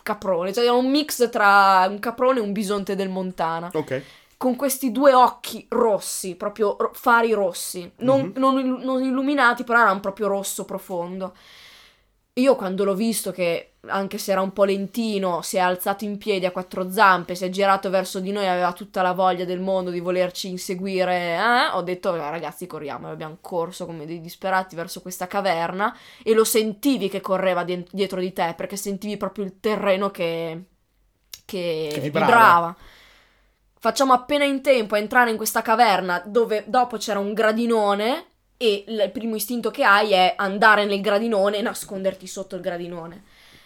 caprone, 0.02 0.54
cioè 0.54 0.64
era 0.64 0.74
un 0.74 0.90
mix 0.90 1.30
tra 1.30 1.86
un 1.90 2.00
caprone 2.00 2.40
e 2.40 2.42
un 2.42 2.54
bisonte 2.54 2.96
del 2.96 3.10
Montana. 3.10 3.70
Ok. 3.74 4.02
Con 4.38 4.56
questi 4.56 4.92
due 4.92 5.14
occhi 5.14 5.66
rossi, 5.70 6.36
proprio 6.36 6.78
fari 6.94 7.34
rossi, 7.34 7.92
non, 7.98 8.22
mm-hmm. 8.22 8.32
non, 8.38 8.80
non 8.82 9.04
illuminati, 9.04 9.64
però 9.64 9.80
erano 9.80 10.00
proprio 10.00 10.28
rosso 10.28 10.64
profondo. 10.64 11.34
Io 12.38 12.58
quando 12.58 12.84
l'ho 12.84 12.96
visto 12.96 13.32
che, 13.32 13.76
anche 13.88 14.18
se 14.18 14.34
era 14.34 14.42
un 14.42 14.52
po' 14.52 14.66
lentino, 14.66 15.42
si 15.42 15.56
è 15.56 15.62
alzato 15.62 16.04
in 16.04 16.18
piedi 16.18 16.46
a 16.46 16.52
quattro 16.52 16.92
zampe, 16.92 17.34
si 17.34 17.46
è 17.46 17.50
girato 17.50 17.90
verso 17.90 18.20
di 18.20 18.34
noi, 18.34 18.46
aveva 18.46 18.74
tutta 18.74 19.02
la 19.02 19.14
voglia 19.14 19.46
del 19.46 19.62
mondo 19.62 19.90
di 19.90 20.02
volerci 20.02 20.50
inseguire, 20.50 21.36
eh? 21.36 21.68
ho 21.72 21.82
detto 21.82 22.14
ragazzi 22.14 22.68
corriamo, 22.68 23.10
abbiamo 23.10 23.38
corso 23.40 23.86
come 23.86 24.06
dei 24.06 24.20
disperati 24.20 24.76
verso 24.76 25.02
questa 25.02 25.28
caverna 25.28 25.96
e 26.24 26.34
lo 26.34 26.44
sentivi 26.44 27.08
che 27.08 27.22
correva 27.22 27.64
di- 27.64 27.88
dietro 27.90 28.20
di 28.20 28.34
te 28.34 28.54
perché 28.58 28.76
sentivi 28.76 29.16
proprio 29.16 29.46
il 29.46 29.62
terreno 29.62 30.12
che, 30.12 30.64
che, 31.46 31.90
che 31.94 32.00
vibrava. 32.02 32.26
vibrava. 32.26 32.76
Facciamo 33.80 34.12
appena 34.12 34.44
in 34.44 34.62
tempo 34.62 34.96
a 34.96 34.98
entrare 34.98 35.30
in 35.30 35.38
questa 35.38 35.62
caverna 35.62 36.22
dove 36.26 36.66
dopo 36.68 36.98
c'era 36.98 37.20
un 37.20 37.32
gradinone 37.32 38.26
e 38.58 38.86
il 38.88 39.10
primo 39.12 39.36
istinto 39.36 39.72
che 39.72 39.84
hai 39.84 40.12
è 40.14 40.34
andare 40.38 40.86
nel 40.86 41.02
gradinone 41.02 41.58
e 41.58 41.62
nasconderti 41.62 42.28
sotto 42.28 42.56
il 42.56 42.62
gradinone. 42.62 43.24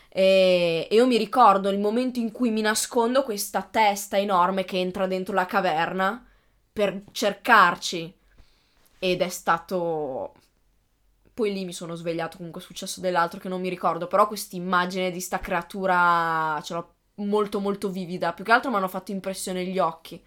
E, 0.10 0.88
io 0.90 1.06
mi 1.06 1.18
ricordo 1.18 1.70
il 1.70 1.80
momento 1.80 2.20
in 2.20 2.32
cui 2.32 2.50
mi 2.50 2.62
nascondo 2.62 3.24
questa 3.24 3.62
testa 3.62 4.18
enorme 4.18 4.66
che 4.66 4.78
entra 4.80 5.06
dentro 5.08 5.34
la 5.34 5.46
caverna 5.46 6.26
per 6.74 7.04
cercarci. 7.12 8.14
Ed 9.00 9.22
è 9.22 9.30
stato 9.30 10.34
poi 11.34 11.54
lì 11.54 11.64
mi 11.64 11.72
sono 11.72 11.96
svegliato 11.96 12.36
comunque 12.36 12.60
è 12.62 12.64
successo 12.66 13.00
dell'altro 13.00 13.40
che 13.40 13.48
non 13.48 13.62
mi 13.62 13.70
ricordo 13.70 14.08
però 14.08 14.28
questa 14.28 14.58
immagine 14.58 15.10
di 15.10 15.22
sta 15.22 15.40
creatura 15.40 16.60
ce 16.64 16.74
l'ho 16.74 16.94
molto 17.16 17.60
molto 17.62 17.90
vivida. 17.90 18.34
Più 18.34 18.44
che 18.44 18.52
altro 18.52 18.70
mi 18.70 18.76
hanno 18.78 18.90
fatto 18.90 19.12
impressione 19.12 19.64
gli 19.66 19.80
occhi 19.80 20.22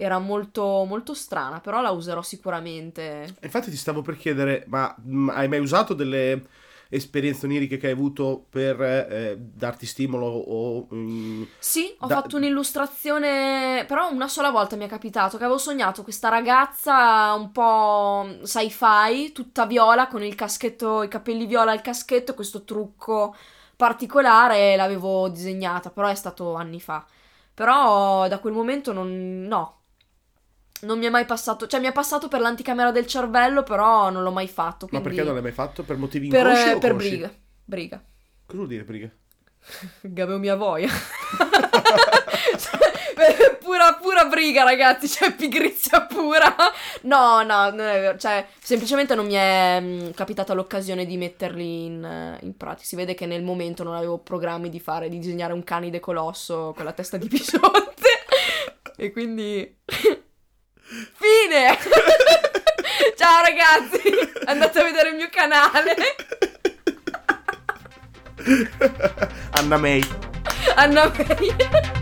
era 0.00 0.20
molto, 0.20 0.84
molto 0.84 1.12
strana, 1.12 1.58
però 1.58 1.80
la 1.80 1.90
userò 1.90 2.22
sicuramente. 2.22 3.34
Infatti 3.42 3.68
ti 3.68 3.76
stavo 3.76 4.00
per 4.00 4.16
chiedere, 4.16 4.64
ma 4.68 4.94
mh, 4.96 5.16
mm, 5.16 5.28
hai 5.30 5.48
mai 5.48 5.58
usato 5.58 5.92
delle 5.92 6.46
esperienze 6.88 7.46
oniriche 7.46 7.78
che 7.78 7.88
hai 7.88 7.92
avuto 7.92 8.46
per 8.48 8.80
eh, 8.80 9.36
darti 9.36 9.86
stimolo 9.86 10.26
o... 10.26 10.86
Mm, 10.94 11.42
sì, 11.58 11.92
ho 11.98 12.06
da... 12.06 12.14
fatto 12.14 12.36
un'illustrazione, 12.36 13.84
però 13.88 14.08
una 14.12 14.28
sola 14.28 14.50
volta 14.50 14.76
mi 14.76 14.84
è 14.84 14.88
capitato 14.88 15.36
che 15.36 15.42
avevo 15.42 15.58
sognato 15.58 16.04
questa 16.04 16.28
ragazza 16.28 17.34
un 17.34 17.50
po' 17.50 18.38
sci-fi, 18.44 19.32
tutta 19.32 19.66
viola, 19.66 20.06
con 20.06 20.22
il 20.22 20.36
caschetto, 20.36 21.02
i 21.02 21.08
capelli 21.08 21.46
viola 21.46 21.74
il 21.74 21.80
caschetto, 21.80 22.34
questo 22.34 22.62
trucco 22.62 23.34
particolare, 23.74 24.76
l'avevo 24.76 25.28
disegnata, 25.28 25.90
però 25.90 26.06
è 26.06 26.14
stato 26.14 26.54
anni 26.54 26.80
fa. 26.80 27.04
Però 27.52 28.28
da 28.28 28.38
quel 28.38 28.52
momento 28.52 28.92
non... 28.92 29.42
no, 29.42 29.77
non 30.82 30.98
mi 30.98 31.06
è 31.06 31.10
mai 31.10 31.24
passato, 31.24 31.66
cioè 31.66 31.80
mi 31.80 31.86
è 31.86 31.92
passato 31.92 32.28
per 32.28 32.40
l'anticamera 32.40 32.90
del 32.90 33.06
cervello, 33.06 33.62
però 33.62 34.10
non 34.10 34.22
l'ho 34.22 34.30
mai 34.30 34.48
fatto. 34.48 34.86
Quindi... 34.86 34.96
Ma 34.96 35.02
perché 35.02 35.24
non 35.24 35.34
l'hai 35.34 35.42
mai 35.42 35.52
fatto? 35.52 35.82
Per 35.82 35.96
motivi 35.96 36.28
per, 36.28 36.46
inconsci 36.46 36.70
o 36.70 36.78
Per 36.78 36.94
briga. 36.94 37.30
Briga. 37.64 38.02
Cosa 38.46 38.56
vuol 38.56 38.68
dire 38.68 38.84
briga? 38.84 39.10
Gavevo 40.00 40.38
mia 40.38 40.56
voglia. 40.56 40.88
pura, 43.60 43.94
pura 43.94 44.24
briga, 44.24 44.62
ragazzi, 44.62 45.08
cioè 45.08 45.34
pigrizia 45.34 46.06
pura. 46.06 46.54
No, 47.02 47.42
no, 47.42 47.70
non 47.70 47.80
è 47.80 48.00
vero. 48.00 48.18
Cioè, 48.18 48.46
semplicemente 48.60 49.14
non 49.14 49.26
mi 49.26 49.34
è 49.34 49.80
mh, 49.80 49.84
mm, 49.86 50.10
capitata 50.10 50.54
l'occasione 50.54 51.04
di 51.04 51.16
metterli 51.16 51.84
in, 51.84 52.38
in 52.40 52.56
pratica. 52.56 52.86
Si 52.86 52.96
vede 52.96 53.14
che 53.14 53.26
nel 53.26 53.42
momento 53.42 53.82
non 53.82 53.94
avevo 53.94 54.18
programmi 54.18 54.70
di 54.70 54.80
fare, 54.80 55.08
di 55.08 55.18
disegnare 55.18 55.52
un 55.52 55.64
canide 55.64 56.00
colosso 56.00 56.72
con 56.74 56.84
la 56.84 56.92
testa 56.92 57.16
di 57.16 57.28
bisonte. 57.28 58.08
e 58.96 59.10
quindi... 59.12 59.76
Fine! 60.88 61.76
Ciao 63.16 63.42
ragazzi, 63.42 64.00
andate 64.46 64.80
a 64.80 64.84
vedere 64.84 65.10
il 65.10 65.16
mio 65.16 65.28
canale. 65.30 65.94
Anna 69.50 69.76
May. 69.76 70.02
Anna 70.76 71.12
May. 71.14 71.96